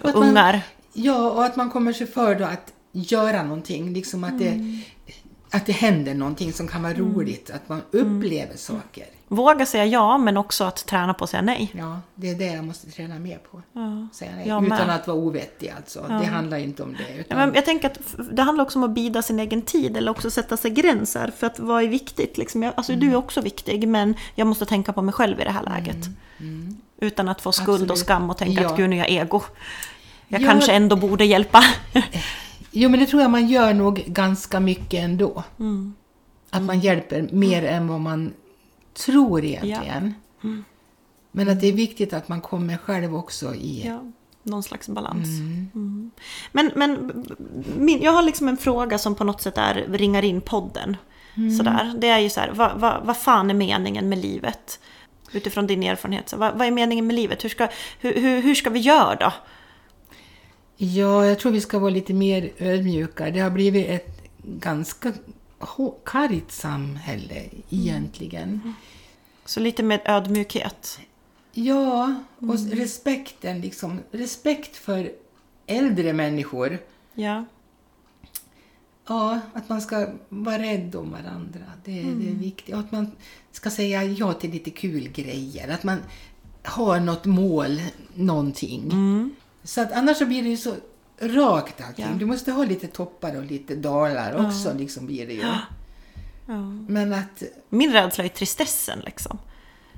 Och 0.01 0.09
att 0.09 0.15
man- 0.15 0.23
ungar. 0.29 0.61
ja, 0.93 1.29
och 1.31 1.45
att 1.45 1.55
man 1.55 1.69
kommer 1.69 1.93
sig 1.93 2.07
för 2.07 2.35
då 2.35 2.45
att 2.45 2.73
göra 2.91 3.43
någonting. 3.43 3.93
Liksom 3.93 4.23
att, 4.23 4.31
Mm. 4.31 4.81
det, 5.05 5.13
att 5.49 5.65
det 5.65 5.71
händer 5.71 6.13
någonting 6.13 6.53
som 6.53 6.67
kan 6.67 6.83
vara 6.83 6.93
roligt. 6.93 7.49
Att 7.49 7.69
man 7.69 7.81
Mm. 7.93 8.17
upplever 8.17 8.57
saker. 8.57 9.05
Våga 9.27 9.65
säga 9.65 9.85
ja, 9.85 10.17
men 10.17 10.37
också 10.37 10.63
att 10.63 10.85
träna 10.85 11.13
på 11.13 11.23
att 11.23 11.29
säga 11.29 11.41
nej. 11.41 11.71
Ja, 11.77 11.99
det 12.15 12.29
är 12.29 12.35
det 12.35 12.45
jag 12.45 12.63
måste 12.63 12.91
träna 12.91 13.19
mer 13.19 13.37
på. 13.51 13.61
Ja. 13.73 14.07
Säga 14.13 14.31
nej. 14.35 14.47
Jag 14.47 14.65
Utan 14.65 14.87
med. 14.87 14.95
att 14.95 15.07
vara 15.07 15.17
ovettig 15.17 15.73
alltså. 15.77 16.05
Det 16.07 16.25
handlar 16.25 16.57
inte 16.57 16.83
om 16.83 16.93
det. 16.93 17.13
Ja, 17.13 17.19
Utan, 17.19 17.37
men 17.37 17.53
jag 17.55 17.65
tänker 17.65 17.87
att 17.89 17.99
det 18.31 18.41
handlar 18.41 18.63
också 18.65 18.79
om 18.79 18.83
att 18.83 18.89
bida 18.91 19.21
sin 19.21 19.39
egen 19.39 19.61
tid 19.61 19.97
eller 19.97 20.11
också 20.11 20.31
sätta 20.31 20.57
sig 20.57 20.71
gränser 20.71 21.31
för 21.37 21.47
att 21.47 21.59
vad 21.59 21.83
är 21.83 21.87
viktigt. 21.87 22.37
Liksom. 22.37 22.63
Jag, 22.63 22.73
alltså, 22.77 22.95
Du 22.95 23.11
är 23.11 23.15
också 23.15 23.41
viktig 23.41 23.87
men 23.87 24.15
jag 24.35 24.47
måste 24.47 24.65
tänka 24.65 24.93
på 24.93 25.01
mig 25.01 25.13
själv 25.13 25.39
i 25.41 25.43
det 25.43 25.51
här 25.51 25.63
läget. 25.63 26.05
Utan 27.01 27.27
att 27.29 27.41
få 27.41 27.51
skuld 27.51 27.69
och 27.69 27.81
Absolut. 27.81 27.99
skam 27.99 28.29
och 28.29 28.37
tänka 28.37 28.61
Ja. 28.61 28.69
att 28.71 28.77
gud 28.77 28.89
nu 28.89 28.95
är 28.95 28.99
jag 28.99 29.09
ego. 29.09 29.41
Jag 30.27 30.41
Ja. 30.41 30.47
kanske 30.49 30.71
ändå 30.73 30.95
borde 30.95 31.25
hjälpa. 31.25 31.63
Jo, 32.77 32.89
men 32.89 32.99
det 32.99 33.05
tror 33.05 33.21
jag 33.21 33.31
man 33.31 33.47
gör 33.47 33.73
nog 33.73 34.03
ganska 34.07 34.59
mycket 34.59 35.03
ändå. 35.03 35.43
Mm. 35.59 35.93
Att 36.49 36.61
man 36.61 36.79
hjälper 36.79 37.29
mer 37.31 37.63
än 37.63 37.87
vad 37.87 38.01
man 38.01 38.33
tror 38.93 39.43
egentligen. 39.43 40.13
Men 41.31 41.49
att 41.49 41.61
det 41.61 41.67
är 41.67 41.73
viktigt 41.73 42.13
att 42.13 42.27
man 42.27 42.41
kommer 42.41 42.77
själv 42.77 43.15
också 43.15 43.55
i... 43.55 43.83
Ja, 43.85 44.03
någon 44.43 44.63
slags 44.63 44.89
balans. 44.89 45.27
Mm. 45.27 46.11
Men, 46.51 46.71
men 46.75 47.11
min, 47.77 48.01
jag 48.01 48.11
har 48.11 48.21
liksom 48.21 48.47
en 48.47 48.57
fråga 48.57 48.97
som 48.97 49.15
på 49.15 49.23
något 49.23 49.41
sätt 49.41 49.57
är, 49.57 49.85
ringar 49.89 50.25
in 50.25 50.41
podden. 50.41 50.97
Sådär. 51.57 51.93
Det 51.97 52.07
är 52.07 52.19
ju 52.19 52.29
så 52.29 52.39
här, 52.39 52.51
vad, 52.51 52.79
vad, 52.79 53.05
vad 53.05 53.17
fan 53.17 53.49
är 53.49 53.53
meningen 53.53 54.09
med 54.09 54.17
livet? 54.17 54.79
Utifrån 55.31 55.67
din 55.67 55.83
erfarenhet, 55.83 56.29
så 56.29 56.37
vad, 56.37 56.57
vad 56.57 56.67
är 56.67 56.71
meningen 56.71 57.07
med 57.07 57.15
livet? 57.15 57.43
Hur 57.43 57.49
ska, 57.49 57.67
hur, 57.99 58.21
hur, 58.21 58.41
hur 58.41 58.55
ska 58.55 58.69
vi 58.69 58.79
göra 58.79 59.15
då? 59.15 59.33
Ja, 60.77 61.25
jag 61.25 61.39
tror 61.39 61.51
vi 61.51 61.61
ska 61.61 61.79
vara 61.79 61.89
lite 61.89 62.13
mer 62.13 62.51
ödmjuka. 62.57 63.31
Det 63.31 63.39
har 63.39 63.49
blivit 63.49 63.87
ett 63.87 64.21
ganska 64.43 65.13
kargt 66.03 66.51
samhälle 66.51 67.43
egentligen. 67.69 68.73
Så 69.45 69.59
lite 69.59 69.83
med 69.83 70.01
ödmjukhet. 70.05 70.99
Ja, 71.51 72.15
och 72.39 72.59
respekten 72.71 73.61
liksom. 73.61 73.99
Respekt 74.11 74.75
för 74.75 75.11
äldre 75.67 76.13
människor. 76.13 76.77
Ja. 77.13 77.45
Ja, 79.07 79.39
att 79.53 79.69
man 79.69 79.81
ska 79.81 80.07
vara 80.29 80.59
rädd 80.59 80.95
om 80.95 81.11
varandra. 81.11 81.61
Det, 81.85 81.91
det 81.91 82.29
är 82.29 82.35
viktigt. 82.35 82.75
Och 82.75 82.79
att 82.79 82.91
man 82.91 83.11
ska 83.51 83.69
säga 83.69 84.03
ja 84.03 84.33
till 84.33 84.51
lite 84.51 84.69
kul 84.69 85.07
grejer. 85.07 85.69
Att 85.73 85.83
man 85.83 85.97
har 86.63 86.99
något 86.99 87.25
mål, 87.25 87.81
någonting. 88.13 88.91
Så 89.65 89.81
att 89.81 89.91
annars 89.91 90.17
så 90.17 90.25
blir 90.25 90.43
det 90.43 90.49
ju 90.49 90.57
så 90.57 90.75
rakt 91.19 91.81
allting. 91.81 92.05
Ja. 92.05 92.17
Du 92.19 92.25
måste 92.25 92.51
ha 92.51 92.63
lite 92.63 92.87
toppar 92.87 93.35
och 93.35 93.45
lite 93.45 93.75
dalar 93.75 94.45
också, 94.45 94.73
liksom 94.73 95.05
blir 95.05 95.27
det 95.27 95.33
ju. 95.33 95.41
Ja. 95.41 95.57
Men 96.87 97.13
att, 97.13 97.43
Min 97.69 97.93
rädsla 97.93 98.23
är 98.23 98.29
tristessen 98.29 98.99
liksom. 99.05 99.37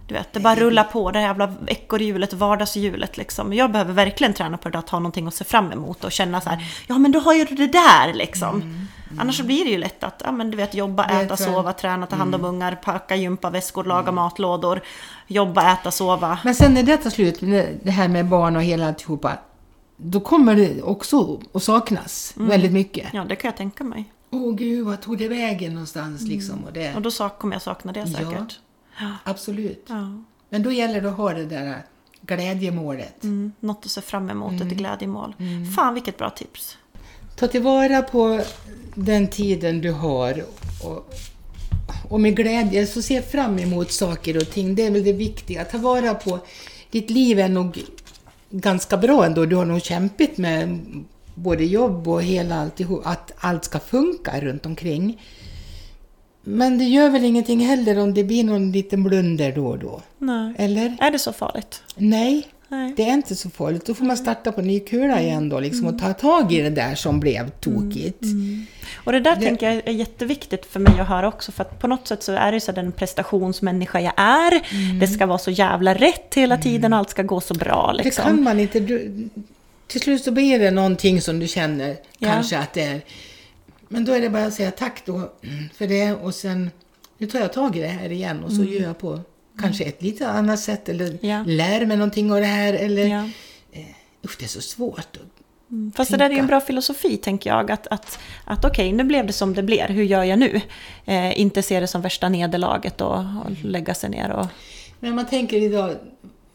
Du 0.07 0.13
vet, 0.13 0.33
det 0.33 0.39
bara 0.39 0.55
rullar 0.55 0.83
på 0.83 1.11
det 1.11 1.19
här 1.19 1.27
jävla 1.27 1.53
ekorrhjulet, 1.67 2.33
vardagshjulet 2.33 3.17
liksom. 3.17 3.53
Jag 3.53 3.71
behöver 3.71 3.93
verkligen 3.93 4.33
träna 4.33 4.57
på 4.57 4.69
det 4.69 4.79
att 4.79 4.89
ha 4.89 4.99
någonting 4.99 5.27
att 5.27 5.33
se 5.33 5.43
fram 5.43 5.71
emot 5.71 6.03
och 6.03 6.11
känna 6.11 6.41
så 6.41 6.49
här, 6.49 6.65
ja 6.87 6.97
men 6.97 7.11
då 7.11 7.19
har 7.19 7.33
jag 7.33 7.57
det 7.57 7.67
där 7.67 8.13
liksom. 8.13 8.87
Annars 9.19 9.37
så 9.37 9.43
blir 9.43 9.65
det 9.65 9.69
ju 9.69 9.77
lätt 9.77 10.03
att, 10.03 10.21
ja 10.25 10.31
men 10.31 10.51
du 10.51 10.57
vet, 10.57 10.73
jobba, 10.73 11.05
äta, 11.05 11.37
sova, 11.37 11.73
träna, 11.73 12.05
ta 12.05 12.15
hand 12.15 12.35
om 12.35 12.45
ungar, 12.45 12.75
packa 12.75 13.15
gympaväskor, 13.15 13.83
laga 13.83 14.11
matlådor, 14.11 14.81
jobba, 15.27 15.73
äta, 15.73 15.91
sova. 15.91 16.39
men 16.43 16.55
sen 16.55 16.73
när 16.73 16.83
det 16.83 16.97
tar 16.97 17.09
slut, 17.09 17.39
det 17.83 17.91
här 17.91 18.07
med 18.07 18.25
barn 18.25 18.55
och 18.55 18.63
hela 18.63 18.87
alltihopa, 18.87 19.37
då 19.97 20.19
kommer 20.19 20.55
det 20.55 20.81
också 20.81 21.41
att 21.53 21.63
saknas 21.63 22.33
väldigt 22.35 22.71
mycket. 22.71 23.07
Ja, 23.13 23.23
det 23.23 23.35
kan 23.35 23.49
jag 23.49 23.57
tänka 23.57 23.83
mig. 23.83 24.05
Åh 24.29 24.55
gud, 24.55 24.85
vad 24.85 25.01
tog 25.01 25.17
det 25.17 25.27
vägen 25.27 25.73
någonstans 25.73 26.21
liksom? 26.21 26.63
Och 26.63 26.73
det, 26.73 26.95
Och 26.95 27.01
då 27.01 27.11
kommer 27.29 27.55
jag 27.55 27.61
sakna 27.61 27.91
det 27.91 27.99
Ja. 27.99 28.05
säkert. 28.07 28.59
absolut. 29.23 29.85
Ja. 29.89 30.23
Men 30.49 30.63
då 30.63 30.71
gäller 30.71 31.01
det 31.01 31.09
att 31.09 31.17
ha 31.17 31.33
det 31.33 31.45
där 31.45 31.83
glädjemålet. 32.21 33.23
Mm, 33.23 33.51
något 33.59 33.85
att 33.85 33.91
se 33.91 34.01
fram 34.01 34.29
emot, 34.29 34.61
ett 34.61 34.67
glädjemål. 34.67 35.35
Fan 35.75 35.93
vilket 35.93 36.17
bra 36.17 36.29
tips. 36.29 36.77
Ta 37.35 37.47
tillvara 37.47 38.01
på 38.01 38.41
den 38.95 39.27
tiden 39.27 39.81
du 39.81 39.91
har 39.91 40.43
och, 40.83 41.13
och 42.09 42.19
med 42.19 42.35
glädje 42.35 42.87
så 42.87 43.01
se 43.01 43.21
fram 43.21 43.59
emot 43.59 43.91
saker 43.91 44.37
och 44.37 44.49
ting. 44.51 44.75
Det 44.75 44.85
är 44.85 44.91
väl 44.91 45.03
det 45.03 45.13
viktiga. 45.13 45.65
Ta 45.65 45.77
vara 45.77 46.13
på... 46.13 46.39
Ditt 46.91 47.09
liv 47.09 47.39
är 47.39 47.49
nog 47.49 47.83
ganska 48.49 48.97
bra 48.97 49.25
ändå. 49.25 49.45
Du 49.45 49.55
har 49.55 49.65
nog 49.65 49.81
kämpat 49.81 50.37
med 50.37 50.79
både 51.35 51.65
jobb 51.65 52.07
och 52.07 52.23
hela 52.23 52.55
alltihop, 52.55 53.01
att 53.05 53.31
allt 53.37 53.65
ska 53.65 53.79
funka 53.79 54.39
runt 54.41 54.65
omkring. 54.65 55.21
Men 56.41 56.77
det 56.77 56.83
gör 56.83 57.09
väl 57.09 57.23
ingenting 57.23 57.59
heller 57.59 57.99
om 57.99 58.13
det 58.13 58.23
blir 58.23 58.43
någon 58.43 58.71
liten 58.71 59.03
blunder 59.03 59.51
då 59.51 59.67
och 59.67 59.79
då? 59.79 60.01
Nej. 60.17 60.53
Eller? 60.57 60.97
Är 60.99 61.11
det 61.11 61.19
så 61.19 61.33
farligt? 61.33 61.83
Nej, 61.95 62.47
Nej. 62.69 62.93
det 62.97 63.03
är 63.09 63.13
inte 63.13 63.35
så 63.35 63.49
farligt. 63.49 63.85
Då 63.85 63.93
får 63.93 64.05
man 64.05 64.17
starta 64.17 64.51
på 64.51 64.61
ny 64.61 64.79
kula 64.79 65.21
igen 65.21 65.49
då 65.49 65.59
liksom, 65.59 65.87
och 65.87 65.99
ta 65.99 66.13
tag 66.13 66.53
i 66.53 66.61
det 66.61 66.69
där 66.69 66.95
som 66.95 67.19
blev 67.19 67.49
tokigt. 67.49 68.23
Och 68.95 69.11
det 69.11 69.19
där 69.19 69.35
Det- 69.35 69.41
tänker 69.41 69.71
jag 69.73 69.87
är 69.87 69.91
jätteviktigt 69.91 70.65
för 70.65 70.79
mig 70.79 70.99
att 70.99 71.07
höra 71.07 71.27
också. 71.27 71.51
För 71.51 71.61
att 71.63 71.79
på 71.79 71.87
något 71.87 72.07
sätt 72.07 72.23
så 72.23 72.31
är 72.31 72.51
det 72.51 72.55
ju 72.55 72.59
så 72.59 72.71
den 72.71 72.91
prestationsmänniska 72.91 73.99
jag 74.01 74.13
är. 74.17 74.51
Mm. 74.71 74.99
Det 74.99 75.07
ska 75.07 75.25
vara 75.25 75.37
så 75.37 75.51
jävla 75.51 75.93
rätt 75.93 76.33
hela 76.35 76.57
tiden 76.57 76.93
och 76.93 76.99
allt 76.99 77.09
ska 77.09 77.23
gå 77.23 77.41
så 77.41 77.53
bra 77.53 77.93
Det 77.97 78.03
liksom. 78.03 78.23
kan 78.25 78.43
man 78.43 78.59
inte. 78.59 78.79
Du, 78.79 79.29
till 79.87 80.01
slut 80.01 80.23
så 80.23 80.31
blir 80.31 80.59
det 80.59 80.71
någonting 80.71 81.21
som 81.21 81.39
du 81.39 81.47
känner 81.47 81.97
Ja. 82.17 82.27
kanske 82.31 82.57
att 82.57 82.73
det 82.73 82.83
är. 82.83 83.01
Men 83.89 84.05
då 84.05 84.11
är 84.13 84.21
det 84.21 84.29
bara 84.29 84.45
att 84.45 84.53
säga 84.53 84.71
tack 84.71 85.01
då 85.05 85.13
mm, 85.15 85.29
för 85.77 85.87
det 85.87 86.11
och 86.13 86.35
sen 86.35 86.71
nu 87.17 87.27
tar 87.27 87.39
jag 87.39 87.53
tag 87.53 87.75
i 87.77 87.81
det 87.81 87.87
här 87.87 88.11
igen 88.11 88.43
och 88.43 88.51
så 88.51 88.63
gör 88.63 88.81
jag 88.81 88.97
på 88.97 89.19
kanske 89.59 89.83
ett 89.83 90.01
lite 90.01 90.27
annat 90.29 90.59
sätt 90.59 90.89
eller 90.89 91.05
Mm. 91.07 91.17
Ja. 91.21 91.43
lär 91.47 91.85
mig 91.85 91.97
någonting 91.97 92.31
av 92.31 92.39
det 92.39 92.45
här 92.45 92.73
eller 92.73 93.05
Ja. 93.07 93.29
usch 94.25 94.35
det 94.39 94.45
är 94.45 94.49
så 94.49 94.61
svårt. 94.61 95.17
Fast 95.95 96.11
det 96.11 96.17
där 96.17 96.25
är 96.25 96.29
ju 96.29 96.33
en 96.35 96.39
tänka. 96.39 96.47
bra 96.47 96.61
filosofi 96.61 97.17
tänker 97.17 97.49
jag. 97.49 97.71
Att, 97.71 97.87
att, 97.87 98.19
att 98.45 98.65
okej, 98.65 98.91
nu 98.91 99.03
blev 99.03 99.27
det 99.27 99.33
som 99.33 99.53
det 99.53 99.63
blev. 99.63 99.87
Hur 99.89 100.03
gör 100.03 100.23
jag 100.23 100.39
nu? 100.39 100.61
Eh, 101.05 101.39
inte 101.39 101.61
se 101.61 101.79
det 101.79 101.87
som 101.87 102.01
värsta 102.01 102.29
nederlaget 102.29 103.01
och, 103.01 103.17
och 103.17 103.51
lägga 103.63 103.93
sig 103.93 104.09
ner 104.09 104.31
och... 104.31 104.45
Men 104.99 105.15
man 105.15 105.25
tänker 105.27 105.57
idag, 105.57 105.95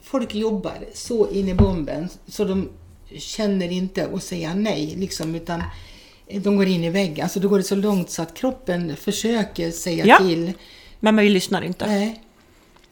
folk 0.03 0.35
jobbar 0.35 0.75
så 0.95 1.31
in 1.31 1.49
i 1.49 1.55
bomben 1.55 2.09
så 2.27 2.45
de 2.45 2.69
känner 3.19 3.73
inte 3.73 4.09
att 4.15 4.23
säga 4.23 4.55
nej 4.55 4.95
liksom 4.97 5.35
utan 5.35 5.63
de 6.43 6.57
går 6.57 6.67
in 6.67 6.85
i 6.85 6.91
väggen. 6.91 7.23
Alltså 7.25 7.41
då 7.41 7.49
går 7.49 7.59
det 7.59 7.65
så 7.65 7.75
långt 7.75 8.11
så 8.11 8.23
att 8.23 8.35
kroppen 8.35 8.97
försöker 8.97 9.71
säga 9.71 10.07
Ja. 10.07 10.19
till. 10.19 10.53
Men 11.01 11.15
man 11.15 11.27
lyssnar 11.27 11.63
inte. 11.63 11.87
Nej. 11.87 12.23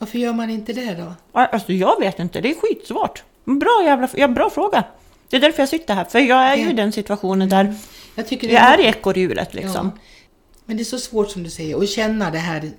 Varför 0.00 0.18
gör 0.18 0.32
man 0.32 0.50
inte 0.50 0.72
det 0.72 0.94
då? 0.94 1.12
Alltså 1.32 1.72
jag 1.72 2.00
vet 2.00 2.18
inte, 2.18 2.40
det 2.40 2.50
är 2.50 2.54
skitsvårt. 2.54 3.22
Bra 3.44 3.82
jävla 3.84 4.08
ja, 4.14 4.28
bra 4.28 4.50
fråga. 4.50 4.84
Det 5.28 5.36
är 5.36 5.40
därför 5.40 5.62
jag 5.62 5.68
sitter 5.68 5.94
här, 5.94 6.04
för 6.04 6.18
jag 6.18 6.42
är 6.52 6.56
ju 6.56 6.70
i 6.70 6.72
den 6.72 6.92
situationen 6.92 7.48
där 7.48 7.74
Jag 8.14 8.26
tycker 8.28 8.48
det 8.48 8.54
jag 8.54 8.62
är 8.62 8.80
i 8.80 8.84
ekorrhjulet 8.86 9.54
liksom. 9.54 9.92
Ja. 9.94 10.00
Men 10.64 10.76
det 10.76 10.82
är 10.82 10.84
så 10.84 10.98
svårt 10.98 11.30
som 11.30 11.42
du 11.42 11.50
säger 11.50 11.78
att 11.82 11.88
känna 11.88 12.30
det 12.30 12.38
här. 12.38 12.70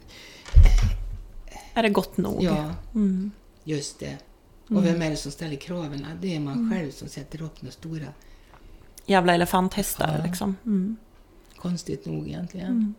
Är 1.73 1.83
det 1.83 1.89
gott 1.89 2.17
nog? 2.17 2.43
Ja, 2.43 2.65
Mm. 2.95 3.31
just 3.63 3.99
det. 3.99 4.17
Och 4.69 4.85
vem 4.85 5.01
är 5.01 5.09
det 5.09 5.15
som 5.15 5.31
ställer 5.31 5.55
kraven? 5.55 6.05
Det 6.21 6.35
är 6.35 6.39
man 6.39 6.71
själv 6.73 6.91
som 6.91 7.07
sätter 7.07 7.41
upp 7.41 7.55
de 7.61 7.71
stora. 7.71 8.05
Jävla 9.05 9.33
elefanthästar 9.35 10.15
Ja. 10.19 10.25
liksom. 10.25 10.55
Mm. 10.65 10.97
Konstigt 11.57 12.05
nog 12.05 12.27
egentligen. 12.27 12.95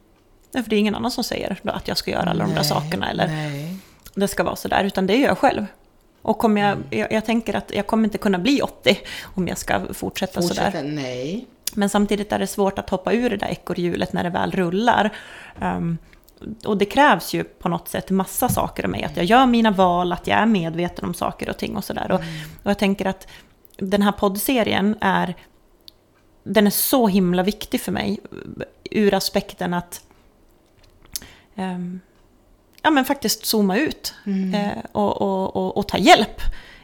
Därför 0.52 0.70
det 0.70 0.76
är 0.76 0.80
ingen 0.80 0.94
annan 0.94 1.10
som 1.10 1.24
säger 1.24 1.58
att 1.64 1.88
jag 1.88 1.96
ska 1.96 2.10
göra 2.10 2.30
alla 2.30 2.44
de 2.44 2.50
där 2.50 2.56
Nej, 2.56 2.64
sakerna 2.64 3.10
eller 3.10 3.26
Nej. 3.26 3.71
Det 4.14 4.28
ska 4.28 4.42
vara 4.44 4.56
sådär, 4.56 4.84
utan 4.84 5.06
det 5.06 5.16
gör 5.16 5.28
jag 5.28 5.38
själv. 5.38 5.66
Och 6.22 6.38
kommer 6.38 6.60
jag, 6.60 6.70
Mm. 6.72 6.84
jag, 6.90 7.12
jag 7.12 7.24
tänker 7.24 7.54
att 7.56 7.70
jag 7.74 7.86
kommer 7.86 8.04
inte 8.04 8.18
kunna 8.18 8.38
bli 8.38 8.62
80 8.62 8.98
om 9.22 9.48
jag 9.48 9.58
ska 9.58 9.94
fortsätta, 9.94 10.42
sådär. 10.42 10.64
Fortsätta? 10.64 10.84
Nej. 10.84 11.46
Men 11.74 11.88
samtidigt 11.88 12.32
är 12.32 12.38
det 12.38 12.46
svårt 12.46 12.78
att 12.78 12.90
hoppa 12.90 13.12
ur 13.12 13.30
det 13.30 13.36
där 13.36 13.48
ekorrhjulet 13.48 14.12
när 14.12 14.24
det 14.24 14.30
väl 14.30 14.50
rullar. 14.52 15.10
Ehm, 15.60 15.98
och 16.64 16.76
det 16.78 16.84
krävs 16.84 17.34
ju 17.34 17.44
på 17.44 17.68
något 17.68 17.88
sätt 17.88 18.10
massa 18.10 18.48
saker 18.48 18.84
av 18.84 18.90
mig. 18.90 19.04
Att 19.04 19.16
jag 19.16 19.26
gör 19.26 19.46
mina 19.46 19.70
val, 19.70 20.12
att 20.12 20.26
jag 20.26 20.38
är 20.38 20.46
medveten 20.46 21.04
om 21.04 21.14
saker 21.14 21.50
och 21.50 21.56
ting 21.56 21.76
och 21.76 21.84
sådär. 21.84 22.12
Och, 22.12 22.20
och 22.62 22.70
jag 22.70 22.78
tänker 22.78 23.06
att 23.06 23.26
den 23.76 24.02
här 24.02 24.12
poddserien 24.12 24.96
är, 25.00 25.34
den 26.44 26.66
är 26.66 26.70
så 26.70 27.08
himla 27.08 27.42
viktig 27.42 27.80
för 27.80 27.92
mig. 27.92 28.18
Ur 28.90 29.14
aspekten 29.14 29.74
att 29.74 30.00
ehm, 31.56 32.00
ja, 32.82 32.90
men 32.90 33.04
faktiskt 33.04 33.46
zooma 33.46 33.78
ut 33.78 34.14
eh, 34.54 34.84
och, 34.92 35.22
och, 35.22 35.56
och, 35.56 35.76
och 35.76 35.88
ta 35.88 35.98
hjälp. 35.98 36.40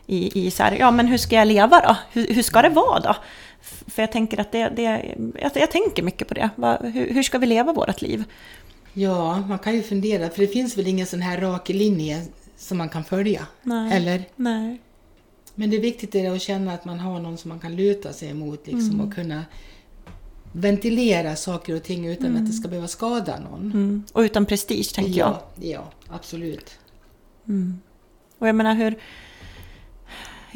I, 0.06 0.46
i 0.46 0.50
så 0.50 0.62
här, 0.62 0.72
ja 0.72 0.90
men 0.90 1.06
hur 1.06 1.18
ska 1.18 1.36
jag 1.36 1.48
leva 1.48 1.80
då? 1.80 1.96
Hur, 2.12 2.34
hur 2.34 2.42
ska 2.42 2.62
det 2.62 2.68
vara 2.68 3.00
då? 3.00 3.16
För 3.86 4.02
jag 4.02 4.12
tänker 4.12 4.40
att 4.40 4.52
det, 4.52 4.68
det 4.76 4.82
jag, 5.40 5.50
jag 5.54 5.70
tänker 5.70 6.02
mycket 6.02 6.28
på 6.28 6.34
det. 6.34 6.50
Va, 6.56 6.78
hur, 6.82 7.14
hur 7.14 7.22
ska 7.22 7.38
vi 7.38 7.46
leva 7.46 7.72
vårt 7.72 8.02
liv? 8.02 8.24
Ja, 8.92 9.38
man 9.48 9.58
kan 9.58 9.74
ju 9.74 9.82
fundera, 9.82 10.30
för 10.30 10.40
det 10.40 10.48
finns 10.48 10.78
väl 10.78 10.86
ingen 10.86 11.06
sån 11.06 11.22
här 11.22 11.40
rak 11.40 11.68
linje 11.68 12.22
som 12.56 12.78
man 12.78 12.88
kan 12.88 13.04
följa? 13.04 13.46
Nej. 13.62 13.96
Eller? 13.96 14.22
Nej. 14.36 14.80
Men 15.54 15.70
det 15.70 15.76
är 15.76 15.80
viktigt 15.80 16.14
är 16.14 16.30
att 16.30 16.42
känna 16.42 16.72
att 16.72 16.84
man 16.84 17.00
har 17.00 17.20
någon 17.20 17.38
som 17.38 17.48
man 17.48 17.60
kan 17.60 17.76
luta 17.76 18.12
sig 18.12 18.30
emot 18.30 18.66
liksom, 18.66 19.00
och 19.00 19.14
kunna 19.14 19.44
ventilera 20.52 21.36
saker 21.36 21.76
och 21.76 21.82
ting 21.82 22.06
utan 22.06 22.36
att 22.36 22.46
det 22.46 22.52
ska 22.52 22.68
behöva 22.68 22.88
skada 22.88 23.40
någon. 23.40 23.60
Mm. 23.60 24.04
Och 24.12 24.20
utan 24.20 24.46
prestige 24.46 24.94
tänker 24.94 25.18
jag. 25.18 25.28
ja, 25.28 25.42
ja, 25.60 25.92
absolut. 26.08 26.78
Och 28.38 28.48
jag 28.48 28.54
menar 28.54 28.74
hur... 28.74 28.98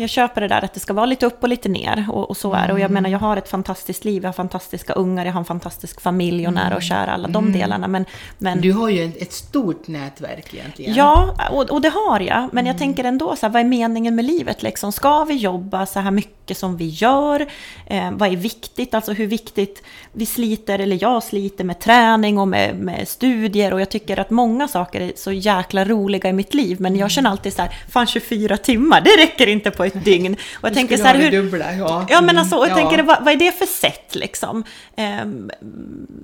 jag 0.02 0.10
köper 0.10 0.40
det 0.40 0.48
där 0.48 0.64
att 0.64 0.74
det 0.74 0.80
ska 0.80 0.92
vara 0.92 1.06
lite 1.06 1.26
upp 1.26 1.42
och 1.42 1.48
lite 1.48 1.68
ner. 1.68 2.06
Och, 2.10 2.30
och 2.30 2.36
så 2.36 2.52
är 2.52 2.66
det. 2.66 2.72
Och 2.72 2.80
jag 2.80 2.90
menar, 2.90 3.10
jag 3.10 3.18
har 3.18 3.36
ett 3.36 3.48
fantastiskt 3.48 4.04
liv, 4.04 4.22
jag 4.22 4.28
har 4.28 4.32
fantastiska 4.32 4.92
ungar, 4.92 5.26
jag 5.26 5.32
har 5.32 5.40
en 5.40 5.44
fantastisk 5.44 6.00
familj 6.00 6.46
och 6.46 6.52
nära 6.52 6.76
och 6.76 6.82
kära, 6.82 7.12
alla 7.12 7.28
de 7.28 7.52
delarna. 7.52 7.88
Men, 7.88 8.04
men 8.38 8.60
Du 8.60 8.72
har 8.72 8.88
ju 8.88 9.04
ett, 9.04 9.22
ett 9.22 9.32
stort 9.32 9.88
nätverk 9.88 10.54
egentligen. 10.54 10.94
Ja, 10.94 11.34
och, 11.50 11.70
och 11.70 11.80
det 11.80 11.88
har 11.88 12.20
jag. 12.20 12.48
Men 12.52 12.66
jag 12.66 12.78
tänker 12.78 13.04
ändå, 13.04 13.36
så 13.36 13.46
här, 13.46 13.52
vad 13.52 13.60
är 13.60 13.66
meningen 13.66 14.14
med 14.14 14.24
livet? 14.24 14.62
Liksom? 14.62 14.92
Ska 14.92 15.24
vi 15.24 15.34
jobba 15.34 15.86
så 15.86 16.00
här 16.00 16.10
mycket 16.10 16.56
som 16.56 16.76
vi 16.76 16.88
gör? 16.88 17.46
Eh, 17.86 18.10
vad 18.12 18.32
är 18.32 18.36
viktigt? 18.36 18.94
Alltså 18.94 19.12
hur 19.12 19.26
viktigt 19.26 19.82
vi 20.12 20.26
sliter, 20.26 20.78
eller 20.78 20.98
jag 21.00 21.22
sliter 21.22 21.64
med 21.64 21.80
träning 21.80 22.38
och 22.38 22.48
med, 22.48 22.76
med 22.76 23.08
studier. 23.08 23.72
Och 23.72 23.80
jag 23.80 23.90
tycker 23.90 24.20
att 24.20 24.30
många 24.30 24.68
saker 24.68 25.00
är 25.00 25.12
så 25.16 25.32
jäkla 25.32 25.84
roliga 25.84 26.28
i 26.28 26.32
mitt 26.32 26.54
liv. 26.54 26.80
Men 26.80 26.96
jag 26.96 27.10
känner 27.10 27.30
alltid 27.30 27.52
så 27.52 27.62
här, 27.62 27.74
fan 27.90 28.06
24 28.06 28.56
timmar, 28.56 29.00
det 29.00 29.22
räcker 29.22 29.46
inte 29.46 29.70
på 29.70 29.84
ett 29.94 30.04
dygn. 30.04 30.32
Och 30.32 30.38
jag 30.64 30.70
Du 30.70 30.74
tänker 30.74 30.96
så 30.96 31.04
här, 31.04 31.14
hur, 31.14 31.30
dubbla, 31.30 31.74
ja. 31.74 32.06
Ja, 32.10 32.20
men 32.20 32.38
alltså, 32.38 32.56
och 32.56 32.66
jag 32.66 32.70
Mm, 32.72 32.82
tänker, 32.82 32.98
ja. 32.98 33.04
vad, 33.04 33.24
vad 33.24 33.34
är 33.34 33.38
det 33.38 33.52
för 33.52 33.66
sätt 33.66 34.14
liksom? 34.14 34.64
Ehm, 34.96 35.50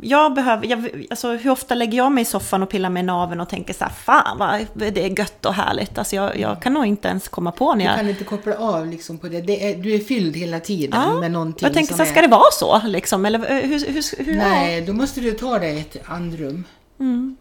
jag 0.02 0.34
behöver, 0.34 0.66
jag, 0.66 1.06
alltså, 1.10 1.32
hur 1.32 1.50
ofta 1.50 1.74
lägger 1.74 1.98
jag 1.98 2.12
mig 2.12 2.22
i 2.22 2.24
soffan 2.24 2.62
och 2.62 2.68
pillar 2.68 2.90
mig 2.90 3.02
i 3.02 3.06
naveln 3.06 3.40
och 3.40 3.48
tänker 3.48 3.74
så 3.74 3.84
här, 3.84 3.92
fan 3.92 4.38
vad 4.38 4.66
det 4.92 5.04
är 5.04 5.18
gött 5.18 5.46
och 5.46 5.54
härligt. 5.54 5.98
Alltså, 5.98 6.16
jag, 6.16 6.38
jag 6.38 6.62
kan 6.62 6.74
nog 6.74 6.86
inte 6.86 7.08
ens 7.08 7.28
komma 7.28 7.52
på 7.52 7.74
när 7.74 7.78
Du 7.78 7.84
jag... 7.84 7.96
kan 7.96 8.08
inte 8.08 8.24
koppla 8.24 8.56
av 8.56 8.86
liksom 8.86 9.18
på 9.18 9.28
det. 9.28 9.40
det 9.40 9.70
är, 9.72 9.76
du 9.76 9.94
är 9.94 9.98
fylld 9.98 10.36
hela 10.36 10.60
tiden 10.60 11.00
Ja, 11.00 11.20
med 11.20 11.30
någonting 11.30 11.66
jag 11.66 11.74
tänker 11.74 11.94
så 11.94 11.98
här, 11.98 12.06
är... 12.06 12.12
ska 12.12 12.20
det 12.22 12.28
vara 12.28 12.50
så 12.52 12.80
liksom? 12.86 13.26
Eller 13.26 13.38
eh, 13.38 13.68
hur, 13.68 13.86
hur, 13.86 14.24
hur 14.24 14.36
Nej, 14.36 14.80
då 14.80 14.92
måste 14.92 15.20
du 15.20 15.32
ta 15.32 15.58
dig 15.58 15.80
ett 15.80 15.96
andrum. 16.04 16.64
Mm. 17.00 17.36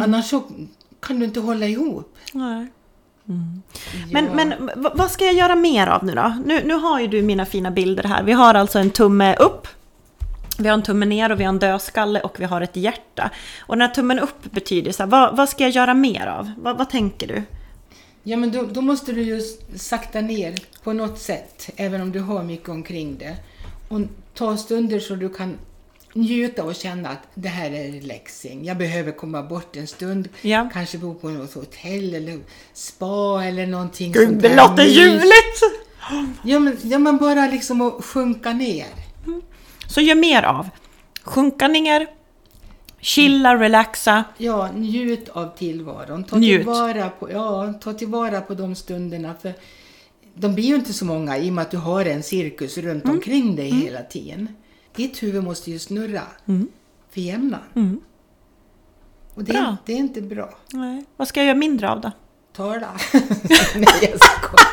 Annars 0.00 0.30
så 0.30 0.42
kan 1.00 1.18
du 1.18 1.24
inte 1.24 1.40
hålla 1.40 1.66
ihop. 1.66 2.16
Nej. 2.32 2.66
Ja. 3.24 3.34
Men, 4.10 4.24
men 4.24 4.70
vad 4.94 5.10
ska 5.10 5.24
jag 5.24 5.34
göra 5.34 5.54
mer 5.54 5.86
av 5.86 6.04
nu 6.04 6.14
då? 6.14 6.34
Nu, 6.44 6.64
nu 6.64 6.74
har 6.74 7.00
ju 7.00 7.06
du 7.06 7.22
mina 7.22 7.46
fina 7.46 7.70
bilder 7.70 8.04
här. 8.04 8.22
Vi 8.22 8.32
har 8.32 8.54
alltså 8.54 8.78
en 8.78 8.90
tumme 8.90 9.36
upp. 9.36 9.68
Vi 10.58 10.68
har 10.68 10.74
en 10.74 10.82
tumme 10.82 11.06
ner 11.06 11.32
och 11.32 11.40
vi 11.40 11.44
har 11.44 11.48
en 11.48 11.58
dödskalle 11.58 12.20
och 12.20 12.40
vi 12.40 12.44
har 12.44 12.60
ett 12.60 12.76
hjärta. 12.76 13.30
Och 13.60 13.76
den 13.76 13.80
här 13.80 13.94
tummen 13.94 14.18
upp 14.18 14.50
betyder 14.50 14.92
så 14.92 15.02
här, 15.02 15.10
vad, 15.10 15.36
vad 15.36 15.48
ska 15.48 15.64
jag 15.64 15.72
göra 15.72 15.94
mer 15.94 16.26
av? 16.26 16.52
Vad, 16.56 16.78
vad 16.78 16.90
tänker 16.90 17.26
du? 17.26 17.42
Ja, 18.22 18.36
men 18.36 18.52
då, 18.52 18.62
då 18.62 18.80
måste 18.80 19.12
du 19.12 19.22
ju 19.22 19.40
sakta 19.76 20.20
ner 20.20 20.54
på 20.82 20.92
något 20.92 21.18
sätt, 21.18 21.70
även 21.76 22.00
om 22.00 22.12
du 22.12 22.20
har 22.20 22.42
mycket 22.42 22.68
omkring 22.68 23.18
det. 23.18 23.36
Och 23.88 24.00
ta 24.34 24.56
stunder 24.56 25.00
så 25.00 25.14
du 25.14 25.28
kan 25.28 25.58
njuta 26.14 26.64
och 26.64 26.74
känna 26.74 27.08
att 27.08 27.22
det 27.34 27.48
här 27.48 27.70
är 27.70 27.92
relaxing. 27.92 28.64
Jag 28.64 28.76
behöver 28.78 29.12
komma 29.12 29.42
bort 29.42 29.76
en 29.76 29.86
stund, 29.86 30.28
Ja. 30.42 30.70
kanske 30.72 30.98
bo 30.98 31.14
på 31.14 31.28
något 31.28 31.54
hotell 31.54 32.14
eller 32.14 32.38
spa 32.72 33.44
eller 33.44 33.66
någonting 33.66 34.12
Gud, 34.12 34.34
det 34.42 34.56
låter 34.56 34.84
ljuvligt! 34.84 35.62
Ja 36.44 36.58
men, 36.58 36.76
ja, 36.82 36.98
men 36.98 37.16
bara 37.18 37.46
liksom 37.46 37.80
att 37.80 38.04
sjunka 38.04 38.52
ner. 38.52 38.86
Så 39.86 40.00
gör 40.00 40.14
mer 40.14 40.42
av. 40.42 40.68
Sjunka 41.22 41.68
ner, 41.68 42.06
chilla, 43.00 43.56
relaxa. 43.60 44.24
Ja, 44.38 44.70
njut 44.74 45.28
av 45.28 45.56
tillvaron. 45.56 46.24
Ta 46.24 46.36
Njut. 46.38 46.58
tillvara 46.60 47.08
på, 47.10 47.30
ja, 47.30 47.72
ta 47.82 47.92
tillvara 47.92 48.40
på 48.40 48.54
de 48.54 48.74
stunderna. 48.74 49.34
För 49.42 49.52
de 50.34 50.54
blir 50.54 50.64
ju 50.64 50.74
inte 50.74 50.92
så 50.92 51.04
många 51.04 51.38
i 51.38 51.50
och 51.50 51.54
med 51.54 51.62
att 51.62 51.70
du 51.70 51.76
har 51.76 52.04
en 52.04 52.22
cirkus 52.22 52.78
runt 52.78 53.04
Mm. 53.04 53.16
omkring 53.16 53.56
dig 53.56 53.70
hela 53.70 54.02
tiden. 54.02 54.48
Ditt 54.96 55.22
huvud 55.22 55.44
måste 55.44 55.70
ju 55.70 55.78
snurra 55.78 56.22
för 57.10 57.20
jämnan. 57.20 57.60
Mm. 57.74 58.00
Och 59.34 59.44
det, 59.44 59.52
är- 59.56 59.76
det 59.86 59.92
är 59.92 59.96
inte 59.96 60.22
bra. 60.22 60.58
Nej. 60.72 61.04
Vad 61.16 61.28
ska 61.28 61.40
jag 61.40 61.46
göra 61.46 61.56
mindre 61.58 61.90
av 61.90 62.00
då? 62.00 62.10
Tala. 62.56 62.88
Nej, 63.74 63.86
jag 64.00 64.20
skojar. 64.20 64.68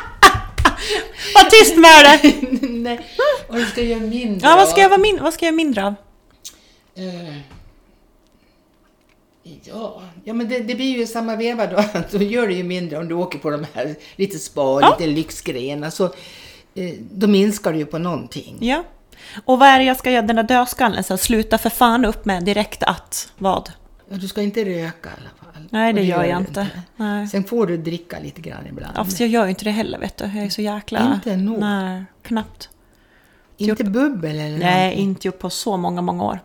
Var 1.33 1.49
tyst 1.49 1.77
med 1.77 2.05
det! 2.05 2.67
Nej, 2.69 3.05
du 3.51 3.65
ska 3.65 3.81
göra 3.81 3.99
mindre 3.99 4.49
Ja, 4.49 4.55
vad 4.55 4.67
ska, 4.67 4.75
av- 4.75 4.81
jag 4.81 4.89
vara 4.89 4.99
min- 5.01 5.19
vad 5.23 5.33
ska 5.33 5.45
jag 5.45 5.51
göra 5.51 5.55
mindre 5.57 5.85
av? 5.87 5.93
Eh, 6.95 7.37
Ja, 9.63 10.01
ja 10.23 10.33
men 10.33 10.49
det, 10.49 10.59
det 10.59 10.75
blir 10.75 10.97
ju 10.97 11.07
samma 11.07 11.35
veva 11.35 11.67
då. 11.67 11.83
Då 12.11 12.17
gör 12.23 12.47
det 12.47 12.53
ju 12.53 12.63
mindre 12.63 12.97
om 12.97 13.07
du 13.07 13.15
åker 13.15 13.39
på 13.39 13.49
de 13.49 13.65
här 13.73 13.95
lite 14.15 14.39
spa, 14.39 14.79
Ja. 14.81 14.95
lite 14.99 15.11
lyxgrejerna. 15.11 15.91
Så, 15.91 16.05
eh, 16.75 16.93
då 17.11 17.27
minskar 17.27 17.73
du 17.73 17.79
ju 17.79 17.85
på 17.85 17.97
någonting. 17.97 18.57
Ja. 18.59 18.83
Och 19.45 19.59
vad 19.59 19.67
är 19.69 19.79
det 19.79 19.85
jag 19.85 19.97
ska 19.97 20.11
göra, 20.11 20.21
den 20.21 20.35
där 20.35 20.43
dödskallen? 20.43 21.03
Så 21.03 21.17
sluta 21.17 21.57
för 21.57 21.69
fan 21.69 22.05
upp 22.05 22.25
med 22.25 22.43
direkt 22.43 22.83
att 22.83 23.31
vad? 23.37 23.71
Ja, 24.09 24.17
du 24.17 24.27
ska 24.27 24.41
inte 24.41 24.65
röka 24.65 25.09
i 25.09 25.13
alla 25.21 25.53
fall. 25.53 25.67
Nej, 25.69 25.89
Och 25.89 25.95
det 25.95 26.03
gör 26.03 26.23
jag 26.23 26.39
inte. 26.39 26.67
Nej. 26.95 27.27
Sen 27.27 27.43
får 27.43 27.67
du 27.67 27.77
dricka 27.77 28.19
lite 28.19 28.41
grann 28.41 28.67
ibland. 28.69 28.93
Ja, 28.97 29.05
jag 29.19 29.29
gör 29.29 29.43
ju 29.43 29.49
inte 29.49 29.63
det 29.65 29.71
heller 29.71 29.99
vet 29.99 30.17
du. 30.17 30.25
Jag 30.25 30.45
är 30.45 30.49
så 30.49 30.61
jäkla... 30.61 31.13
Inte 31.13 31.35
nog. 31.35 31.59
Nej, 31.59 32.03
knappt. 32.23 32.69
inte 33.57 33.83
bubbel 33.83 34.35
eller 34.39 34.57
Nej, 34.57 34.81
någonting. 34.81 34.99
inte 35.03 35.27
gjort 35.27 35.39
på 35.39 35.49
så 35.49 35.77
många, 35.77 36.01
många 36.01 36.23
år. 36.23 36.39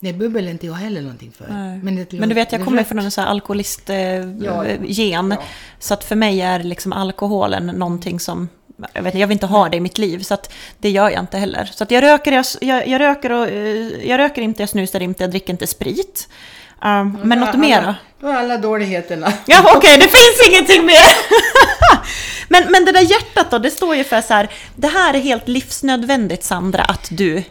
Nej, 0.00 0.12
bubbel 0.12 0.46
är 0.46 0.50
inte 0.50 0.66
jag 0.66 0.74
heller 0.74 1.02
någonting 1.02 1.32
för. 1.32 1.46
Nej. 1.50 1.78
Men, 1.78 1.96
det, 1.96 2.12
Men 2.12 2.28
du 2.28 2.34
vet, 2.34 2.52
jag 2.52 2.60
det 2.60 2.64
kommer 2.64 2.84
från 2.84 2.98
en 2.98 3.10
sån 3.10 3.24
här 3.24 3.30
alkoholist-gen. 3.30 4.42
Ja, 4.44 4.64
Eh, 4.64 4.78
gen. 4.84 5.30
ja. 5.30 5.42
Så 5.78 5.94
att 5.94 6.04
för 6.04 6.16
mig 6.16 6.40
är 6.40 6.62
liksom 6.62 6.92
alkoholen 6.92 7.66
någonting 7.66 8.20
som... 8.20 8.48
Jag, 8.92 9.02
vet, 9.02 9.14
jag 9.14 9.26
vill 9.26 9.34
inte 9.34 9.46
ha 9.46 9.68
det 9.68 9.76
i 9.76 9.80
mitt 9.80 9.98
liv, 9.98 10.18
så 10.18 10.36
det 10.78 10.90
gör 10.90 11.10
jag 11.10 11.20
inte 11.20 11.38
heller. 11.38 11.70
Så 11.72 11.86
jag 11.88 12.02
röker, 12.02 12.32
jag, 12.32 12.44
jag, 12.60 12.88
jag 12.88 13.00
röker, 13.00 13.32
och, 13.32 13.48
eh, 13.48 14.08
jag 14.08 14.18
röker 14.18 14.42
inte, 14.42 14.62
jag 14.62 14.68
snusar 14.68 15.00
inte, 15.00 15.22
jag 15.22 15.30
dricker 15.30 15.52
inte 15.52 15.66
sprit. 15.66 16.28
Um, 16.84 17.18
men 17.22 17.40
något 17.40 17.58
mer 17.58 17.82
då? 17.82 17.94
Då 18.20 18.26
är 18.28 18.36
alla 18.36 18.56
dåligheterna. 18.56 19.32
Ja, 19.46 19.72
okej, 19.76 19.98
det 19.98 20.08
finns 20.08 20.48
ingenting 20.48 20.86
mer! 20.86 21.16
men, 22.48 22.72
men 22.72 22.84
det 22.84 22.92
där 22.92 23.00
hjärtat 23.00 23.50
då, 23.50 23.58
det 23.58 23.70
står 23.70 23.96
ju 23.96 24.04
för 24.04 24.20
så 24.20 24.34
här, 24.34 24.50
det 24.76 24.88
här 24.88 25.14
är 25.14 25.18
helt 25.18 25.48
livsnödvändigt 25.48 26.44
Sandra, 26.44 26.82
att 26.82 27.08
du... 27.10 27.42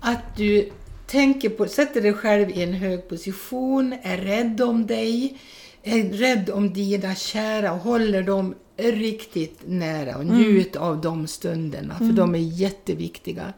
Att 0.00 0.36
du 0.36 0.72
tänker 1.06 1.48
på, 1.48 1.66
sätter 1.66 2.00
dig 2.00 2.12
själv 2.12 2.50
i 2.50 2.62
en 2.62 2.74
hög 2.74 3.08
position, 3.08 3.94
är 4.02 4.16
rädd 4.16 4.60
om 4.60 4.86
dig, 4.86 5.38
är 5.82 6.02
rädd 6.02 6.50
om 6.50 6.72
dina 6.72 7.14
kära 7.14 7.72
och 7.72 7.78
håller 7.78 8.22
dem 8.22 8.54
riktigt 8.82 9.60
nära 9.66 10.16
och 10.16 10.26
njut 10.26 10.76
av 10.76 11.00
de 11.00 11.26
stunderna, 11.26 11.98
för 11.98 12.04
de 12.12 12.34
är 12.34 12.38
jätteviktiga. 12.38 13.52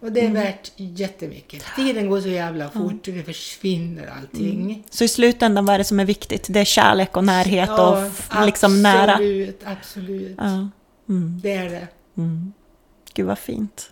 Och 0.00 0.12
det 0.12 0.20
är 0.26 0.30
värt 0.30 0.72
jättemycket. 0.76 1.64
Tiden 1.76 2.08
går 2.10 2.20
så 2.20 2.28
jävla 2.28 2.70
fort 2.70 3.08
och 3.08 3.14
det 3.14 3.22
försvinner 3.22 4.10
allting. 4.20 4.84
Så 4.90 5.04
i 5.04 5.08
slutändan, 5.08 5.64
vad 5.64 5.74
är 5.74 5.78
det 5.78 5.84
som 5.84 6.00
är 6.00 6.04
viktigt? 6.04 6.46
Det 6.50 6.60
är 6.60 6.64
kärlek 6.64 7.16
och 7.16 7.24
närhet 7.24 7.70
och 7.70 7.98
f- 8.06 8.30
liksom 8.46 8.82
nära. 8.82 9.12
Absolut, 9.12 9.60
absolut. 9.64 10.34
Ja. 10.38 10.68
Mm. 11.08 11.40
Det 11.42 11.52
är 11.52 11.70
det. 11.70 11.86
Gud 13.14 13.26
vad 13.26 13.38
fint. 13.38 13.90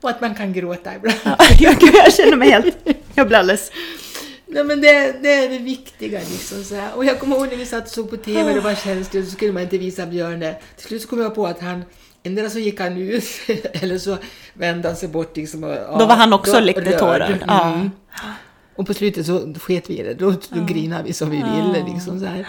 Och 0.00 0.10
att 0.10 0.20
man 0.20 0.34
kan 0.34 0.52
gråta 0.52 0.94
ibland. 0.96 1.18
jag, 1.60 1.76
jag 1.94 2.12
känner 2.14 2.36
mig 2.36 2.50
helt... 2.50 2.76
Jag 3.14 3.26
blir 3.28 3.38
alldeles... 3.38 3.70
Nej 4.46 4.64
men 4.64 4.80
det, 4.80 5.16
det 5.22 5.32
är 5.34 5.48
det 5.48 5.58
viktiga 5.58 6.18
liksom 6.18 6.64
så 6.64 6.74
här. 6.74 6.94
Och 6.96 7.04
jag 7.04 7.20
kommer 7.20 7.36
ihåg 7.36 7.48
när 7.48 7.56
vi 7.56 7.66
satt 7.66 7.84
och 7.84 7.90
såg 7.90 8.10
på 8.10 8.16
TV, 8.16 8.52
det 8.54 8.60
var 8.60 8.74
känsligt, 8.74 9.24
så 9.24 9.30
skulle 9.30 9.52
man 9.52 9.62
inte 9.62 9.78
visa 9.78 10.06
Björne. 10.06 10.56
Till 10.76 10.86
slut 10.86 11.02
så 11.02 11.08
kom 11.08 11.20
jag 11.20 11.34
på 11.34 11.46
att 11.46 11.60
han, 11.60 11.84
endera 12.22 12.50
så 12.50 12.58
gick 12.58 12.80
han 12.80 12.96
ut 12.96 13.24
eller 13.72 13.98
så 13.98 14.16
vände 14.54 14.88
han 14.88 14.96
sig 14.96 15.08
bort 15.08 15.36
liksom. 15.36 15.64
Och, 15.64 15.70
ja, 15.70 15.96
Då 15.98 16.06
var 16.06 16.16
han 16.16 16.32
också 16.32 16.52
då- 16.52 16.60
lite 16.60 16.80
rörd. 16.80 16.98
tårögd. 16.98 17.44
Ja. 17.48 17.72
Mm. 17.74 17.90
Och 18.76 18.86
på 18.86 18.94
slutet 18.94 19.26
så 19.26 19.54
sket 19.60 19.90
vi 19.90 19.98
i 19.98 20.02
det, 20.02 20.14
då, 20.14 20.30
då 20.50 20.64
grinade 20.64 21.02
vi 21.04 21.12
som 21.12 21.30
vi 21.30 21.36
ville 21.36 21.84
liksom 21.94 22.20
så 22.20 22.26
här. 22.26 22.46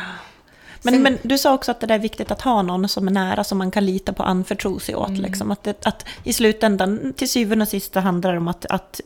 Men, 0.84 0.94
Sen- 0.94 1.04
men 1.04 1.18
du 1.22 1.38
sa 1.38 1.54
också 1.54 1.72
att 1.72 1.80
det 1.80 1.94
är 1.94 2.00
viktigt 2.00 2.32
att 2.32 2.42
ha 2.42 2.62
någon 2.62 2.88
som 2.90 3.08
är 3.08 3.12
nära, 3.12 3.44
som 3.44 3.58
man 3.58 3.72
kan 3.72 3.86
lita 3.86 4.14
på 4.14 4.24
och 4.24 4.30
anförtro 4.30 4.80
sig 4.80 4.96
åt. 4.96 5.10
Liksom. 5.18 5.52
Att, 5.52 5.64
det, 5.64 5.86
att 5.88 6.06
i 6.24 6.34
slutändan, 6.34 7.14
till 7.18 7.30
syvende 7.30 7.64
och 7.64 7.70
sist, 7.70 7.96
handlar 7.96 8.32
det 8.32 8.38
om 8.38 8.48
att, 8.48 8.66
att, 8.66 9.02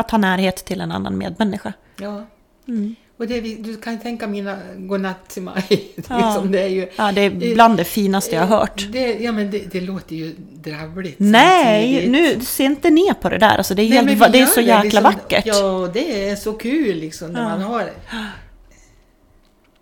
att 0.00 0.10
ha 0.10 0.18
närhet 0.18 0.56
till 0.56 0.80
en 0.80 0.92
annan 0.92 1.18
medmänniska. 1.18 1.72
Ja. 2.00 2.26
Mm. 2.68 2.94
Och 3.16 3.26
det, 3.28 3.40
du 3.40 3.76
kan 3.76 3.98
tänka 3.98 4.26
mina 4.26 4.58
godnatt 4.76 5.28
till 5.28 5.42
mig. 5.42 5.64
Ja. 6.08 6.16
liksom, 6.16 6.52
det 6.52 6.62
är 6.62 6.68
ju... 6.68 6.88
Ja, 6.96 7.12
det 7.12 7.20
är 7.20 7.30
bland 7.54 7.76
det 7.76 7.84
finaste 7.84 8.34
jag 8.34 8.42
har 8.46 8.58
hört. 8.58 8.86
Det, 8.92 9.14
ja 9.18 9.32
men 9.32 9.50
det, 9.50 9.58
det 9.72 9.80
låter 9.80 10.16
ju 10.16 10.34
drabbligt 10.54 11.16
Nej, 11.18 11.92
samtidigt. 11.94 12.10
nu, 12.38 12.44
se 12.44 12.64
inte 12.64 12.90
ner 12.90 13.14
på 13.14 13.28
det 13.28 13.38
där. 13.38 13.56
Alltså, 13.56 13.74
det 13.74 13.82
är, 13.82 14.02
Nej, 14.02 14.14
helt, 14.16 14.32
det 14.32 14.40
är 14.40 14.46
så 14.46 14.60
jäkla 14.60 14.82
liksom. 14.82 15.02
vackert. 15.02 15.46
Ja, 15.46 15.90
det 15.94 16.28
är 16.30 16.36
så 16.36 16.52
kul 16.52 16.96
liksom 16.96 17.32
när 17.32 17.42
Ja. 17.42 17.48
man 17.48 17.62
har 17.62 17.78
det. 17.80 17.92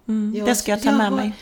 Mm, 0.08 0.34
Ja, 0.36 0.44
det 0.44 0.54
ska 0.54 0.70
jag 0.70 0.82
ta 0.82 0.92
med 0.92 1.08
har- 1.10 1.16
mig. 1.16 1.32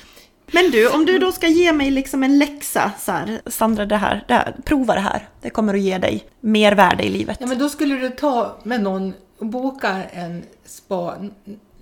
Men 0.53 0.71
du, 0.71 0.89
om 0.89 1.07
du 1.07 1.19
då 1.19 1.33
ska 1.33 1.47
ge 1.49 1.73
mig 1.73 1.91
liksom 1.91 2.23
en 2.23 2.39
läxa 2.39 2.93
så 3.01 3.13
här, 3.13 3.41
Sandra, 3.47 3.87
det 3.87 3.97
här, 3.97 4.25
det 4.29 4.35
här, 4.35 4.55
prova 4.65 4.95
det 4.95 5.01
här. 5.01 5.29
Det 5.43 5.51
kommer 5.51 5.75
att 5.75 5.81
ge 5.81 5.99
dig 5.99 6.25
mer 6.41 6.73
värde 6.73 7.05
i 7.05 7.09
livet. 7.09 7.37
Ja, 7.41 7.47
men 7.47 7.59
då 7.59 7.69
skulle 7.69 7.95
du 7.95 8.11
ta 8.11 8.57
med 8.63 8.83
någon 8.83 9.13
och 9.39 9.47
boka 9.47 10.03
en 10.13 10.43
spa 10.67 11.17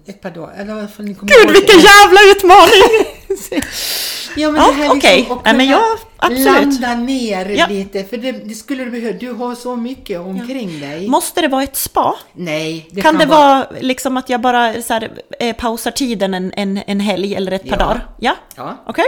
ett 0.07 0.21
par 0.21 0.31
dagar. 0.31 0.55
Eller 0.57 0.77
i 0.77 0.79
alla 0.79 0.89
fall 0.89 1.07
ni 1.07 1.15
kommer 1.15 1.33
Gud, 1.33 1.53
vilken 1.53 1.79
det. 1.79 1.85
jävla 1.85 2.21
utmaning! 2.37 3.07
Ja, 4.37 4.51
men 4.51 4.63
Ja, 4.63 4.69
det 4.69 4.75
här 4.83 4.91
okej. 4.97 5.17
liksom, 5.19 5.41
Nej, 5.45 5.55
men 5.57 5.67
jag- 5.67 5.83
absolut. 6.17 6.81
landa 6.81 6.95
ner 6.95 7.47
Ja. 7.49 7.67
lite. 7.67 8.05
För 8.05 8.17
det, 8.17 8.33
det 8.33 8.55
skulle 8.55 8.85
du 8.85 8.91
behöva. 8.91 9.19
Du 9.19 9.33
har 9.33 9.55
så 9.55 9.77
mycket 9.77 10.21
omkring 10.21 10.81
dig. 10.81 11.09
Måste 11.09 11.41
det 11.41 11.49
vara 11.49 11.63
ett 11.63 11.77
spa? 11.77 12.15
Nej, 12.33 12.89
det 12.93 13.01
kan, 13.03 13.19
det 13.19 13.27
vara 13.27 13.67
liksom 13.81 14.17
att 14.17 14.29
jag 14.29 14.41
bara 14.41 14.83
så 14.83 14.93
här, 14.95 15.11
eh, 15.41 15.57
pausar 15.57 15.91
tiden 15.91 16.35
en, 16.35 16.53
en, 16.57 16.81
en 16.87 17.01
helg 17.01 17.35
eller 17.35 17.53
ett 17.53 17.63
par 17.69 17.77
Ja. 17.79 17.85
dagar? 17.87 18.07
Ja, 18.19 18.35
Ja, 18.57 18.77
okej. 18.87 19.05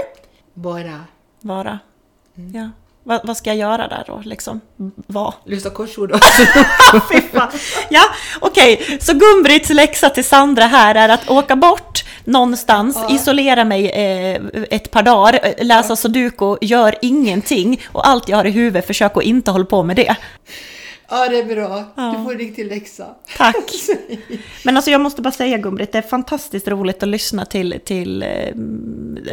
bara 0.54 1.00
Vara. 1.40 1.78
Ja. 2.54 2.70
Vad, 3.02 3.20
vad 3.26 3.36
ska 3.36 3.50
jag 3.50 3.56
göra 3.56 3.88
där 3.88 4.04
då? 4.06 4.20
Liksom? 4.24 4.60
Vad? 5.06 5.34
Lyssna 5.44 5.70
korsord 5.70 6.12
fan. 7.32 7.48
Ja, 7.90 8.02
okej. 8.40 8.98
Så 9.00 9.12
Gumbrits 9.14 9.70
läxa 9.70 10.10
till 10.10 10.24
Sandra 10.24 10.64
här 10.64 10.94
är 10.94 11.08
att 11.08 11.30
åka 11.30 11.56
bort 11.56 12.04
någonstans, 12.26 12.98
isolera 13.10 13.64
mig 13.64 13.90
eh, 13.90 14.42
ett 14.70 14.90
par 14.90 15.02
dagar, 15.02 15.40
eh, 15.42 15.66
läsa 15.66 15.96
sudoku, 15.96 16.56
gör 16.60 16.94
ingenting 17.02 17.80
och 17.86 18.08
allt 18.08 18.28
jag 18.28 18.36
har 18.36 18.44
i 18.44 18.50
huvudet, 18.50 18.86
försök 18.86 19.16
att 19.16 19.22
inte 19.22 19.50
hålla 19.50 19.64
på 19.64 19.82
med 19.82 19.96
det. 19.96 20.16
ja, 21.08 21.28
det 21.28 21.38
är 21.38 21.44
bra. 21.44 21.84
Du 22.12 22.24
får 22.24 22.32
en 22.32 22.38
riktig 22.38 22.66
läxa. 22.66 23.06
Tack! 23.36 23.72
Men 24.64 24.76
alltså 24.76 24.90
jag 24.90 25.00
måste 25.00 25.22
bara 25.22 25.32
säga 25.32 25.58
Gumbrit, 25.58 25.92
det 25.92 25.98
är 25.98 26.02
fantastiskt 26.02 26.68
roligt 26.68 27.02
att 27.02 27.08
lyssna 27.08 27.44
till, 27.44 27.80
till, 27.84 28.22
eh, 28.22 28.54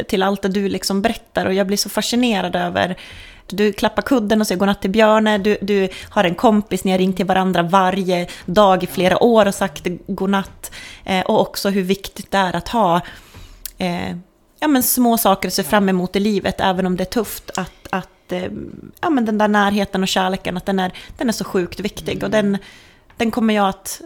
till 0.08 0.22
allt 0.22 0.42
det 0.42 0.48
du 0.48 0.68
liksom 0.68 1.02
berättar 1.02 1.46
och 1.46 1.54
jag 1.54 1.66
blir 1.66 1.76
så 1.76 1.88
fascinerad 1.88 2.56
över 2.56 2.96
du 3.46 3.72
klappar 3.72 4.02
kudden 4.02 4.40
och 4.40 4.46
säger 4.46 4.58
godnatt 4.58 4.80
till 4.80 4.90
Björne, 4.90 5.38
du, 5.38 5.56
du 5.62 5.88
har 6.08 6.24
en 6.24 6.34
kompis, 6.34 6.84
ni 6.84 6.90
har 6.90 6.98
ringt 6.98 7.16
till 7.16 7.26
varandra 7.26 7.62
varje 7.62 8.26
dag 8.46 8.84
i 8.84 8.86
flera 8.86 9.22
år 9.22 9.46
och 9.46 9.54
sagt 9.54 9.86
godnatt. 10.06 10.70
Eh, 11.04 11.20
och 11.20 11.40
också 11.40 11.68
hur 11.68 11.82
viktigt 11.82 12.30
det 12.30 12.38
är 12.38 12.56
att 12.56 12.68
ha 12.68 13.00
eh, 13.78 14.16
ja, 14.60 14.68
men 14.68 14.82
små 14.82 15.18
saker 15.18 15.48
att 15.48 15.54
se 15.54 15.62
fram 15.62 15.88
emot 15.88 16.16
i 16.16 16.20
livet, 16.20 16.60
även 16.60 16.86
om 16.86 16.96
det 16.96 17.02
är 17.02 17.22
tufft. 17.22 17.50
Att, 17.58 17.88
att 17.90 18.32
eh, 18.32 18.52
ja, 19.00 19.10
men 19.10 19.24
den 19.24 19.38
där 19.38 19.48
närheten 19.48 20.02
och 20.02 20.08
kärleken, 20.08 20.56
att 20.56 20.66
den 20.66 20.78
är, 20.78 20.92
den 21.16 21.28
är 21.28 21.32
så 21.32 21.44
sjukt 21.44 21.80
viktig. 21.80 22.24
Och 22.24 22.30
den, 22.30 22.58
den 23.16 23.30
kommer 23.30 23.54
jag 23.54 23.68
att 23.68 24.00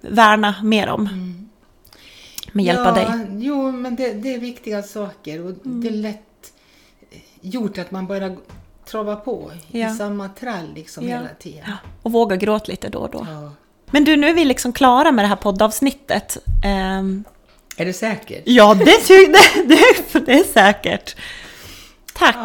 värna 0.00 0.54
mer 0.62 0.88
om. 0.88 1.08
Med 2.52 2.64
hjälp 2.64 2.86
av 2.86 2.94
dig. 2.94 3.06
Jo, 3.30 3.72
men 3.72 3.96
det, 3.96 4.12
det 4.12 4.34
är 4.34 4.38
viktiga 4.38 4.82
saker 4.82 5.46
och 5.46 5.54
det 5.62 5.88
är 5.88 5.92
lätt 5.92 6.27
gjort 7.40 7.78
att 7.78 7.90
man 7.90 8.06
bara 8.06 8.36
travar 8.90 9.16
på 9.16 9.50
Ja. 9.70 9.90
i 9.92 9.96
samma 9.96 10.28
trall 10.28 10.74
liksom 10.74 11.08
Ja. 11.08 11.16
hela 11.16 11.28
tiden. 11.38 11.62
Ja, 11.66 11.72
Och 12.02 12.12
våga 12.12 12.36
gråta 12.36 12.64
lite 12.68 12.88
då 12.88 12.98
och 12.98 13.10
då. 13.10 13.26
Men 13.90 14.04
du, 14.04 14.16
nu 14.16 14.28
är 14.28 14.34
vi 14.34 14.44
liksom 14.44 14.72
klara 14.72 15.12
med 15.12 15.24
det 15.24 15.28
här 15.28 15.36
poddavsnittet. 15.36 16.38
Ehm, 16.64 17.24
Är 17.76 17.84
du 17.84 17.92
säker? 17.92 18.42
ja, 18.44 18.74
det, 18.74 18.84
det, 19.08 19.68
det, 20.12 20.26
det 20.26 20.32
är 20.32 20.44
säkert. 20.44 21.16
Tack 22.14 22.36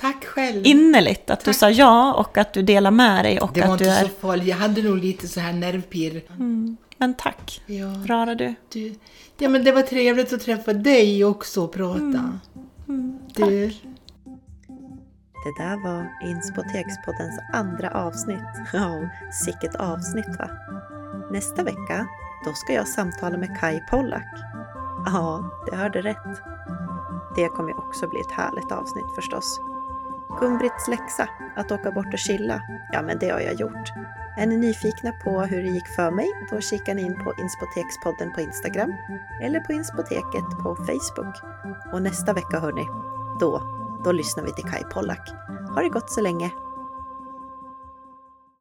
tack 0.00 0.24
själv. 0.24 0.66
innerligt 0.66 1.30
att 1.30 1.44
du 1.44 1.54
sa 1.54 1.70
ja 1.70 2.14
och 2.14 2.38
att 2.38 2.52
du 2.52 2.62
delar 2.62 2.90
med 2.90 3.24
dig 3.24 3.40
och 3.40 3.50
det 3.54 3.60
var 3.60 3.72
att 3.72 3.78
du 3.78 3.84
inte 3.84 3.98
är... 4.00 4.04
så 4.04 4.10
farligt. 4.20 4.48
Jag 4.48 4.56
hade 4.56 4.82
nog 4.82 4.98
lite 4.98 5.28
så 5.28 5.40
här 5.40 5.52
nervpirr. 5.52 6.22
Men 6.98 7.14
tack, 7.14 7.62
Ja, 7.66 7.86
rara 8.06 8.34
du. 8.34 8.54
du. 8.72 8.94
ja, 9.38 9.48
men 9.48 9.64
det 9.64 9.72
var 9.72 9.82
trevligt 9.82 10.32
att 10.32 10.40
träffa 10.40 10.72
dig 10.72 11.24
också 11.24 11.64
och 11.64 11.72
prata. 11.72 12.38
Mm. 12.88 13.18
du. 13.34 13.70
Det 15.44 15.52
där 15.56 15.76
var 15.76 16.12
Inspotekspoddens 16.22 17.40
andra 17.52 17.90
avsnitt. 17.90 18.52
Ja, 18.72 19.08
sicket 19.32 19.74
avsnitt 19.74 20.38
va? 20.38 20.50
Nästa 21.30 21.62
vecka, 21.62 22.06
då 22.44 22.52
ska 22.52 22.72
jag 22.72 22.88
samtala 22.88 23.38
med 23.38 23.58
Kai 23.60 23.80
Pollak. 23.90 24.28
Ja, 25.06 25.50
det 25.66 25.76
hörde 25.76 26.02
rätt. 26.02 26.42
Det 27.36 27.48
kommer 27.48 27.78
också 27.78 28.08
bli 28.08 28.20
ett 28.20 28.30
härligt 28.30 28.72
avsnitt 28.72 29.14
förstås. 29.14 29.60
Gumbrits 30.40 30.88
läxa, 30.88 31.28
att 31.56 31.72
åka 31.72 31.92
bort 31.92 32.12
och 32.12 32.18
chilla, 32.18 32.62
ja 32.92 33.02
men 33.02 33.18
det 33.18 33.30
har 33.30 33.40
jag 33.40 33.54
gjort. 33.54 33.92
Är 34.36 34.46
ni 34.46 34.56
nyfikna 34.56 35.12
på 35.12 35.40
hur 35.40 35.62
det 35.62 35.68
gick 35.68 35.88
för 35.88 36.10
mig, 36.10 36.28
då 36.50 36.60
kikar 36.60 36.94
ni 36.94 37.02
in 37.02 37.24
på 37.24 37.34
Inspotekspodden 37.38 38.32
på 38.32 38.40
Instagram 38.40 38.94
eller 39.42 39.60
på 39.60 39.72
Inspoteket 39.72 40.48
på 40.62 40.76
Facebook. 40.76 41.36
Och 41.92 42.02
nästa 42.02 42.32
vecka 42.32 42.60
hörni, 42.60 42.86
då, 43.40 43.62
då 44.04 44.12
lyssnar 44.12 44.44
vi 44.44 44.52
till 44.52 44.64
Kai 44.64 44.84
Pollak. 44.84 45.30
Ha 45.74 45.82
det 45.82 45.88
gott 45.88 46.10
så 46.10 46.20
länge! 46.20 46.63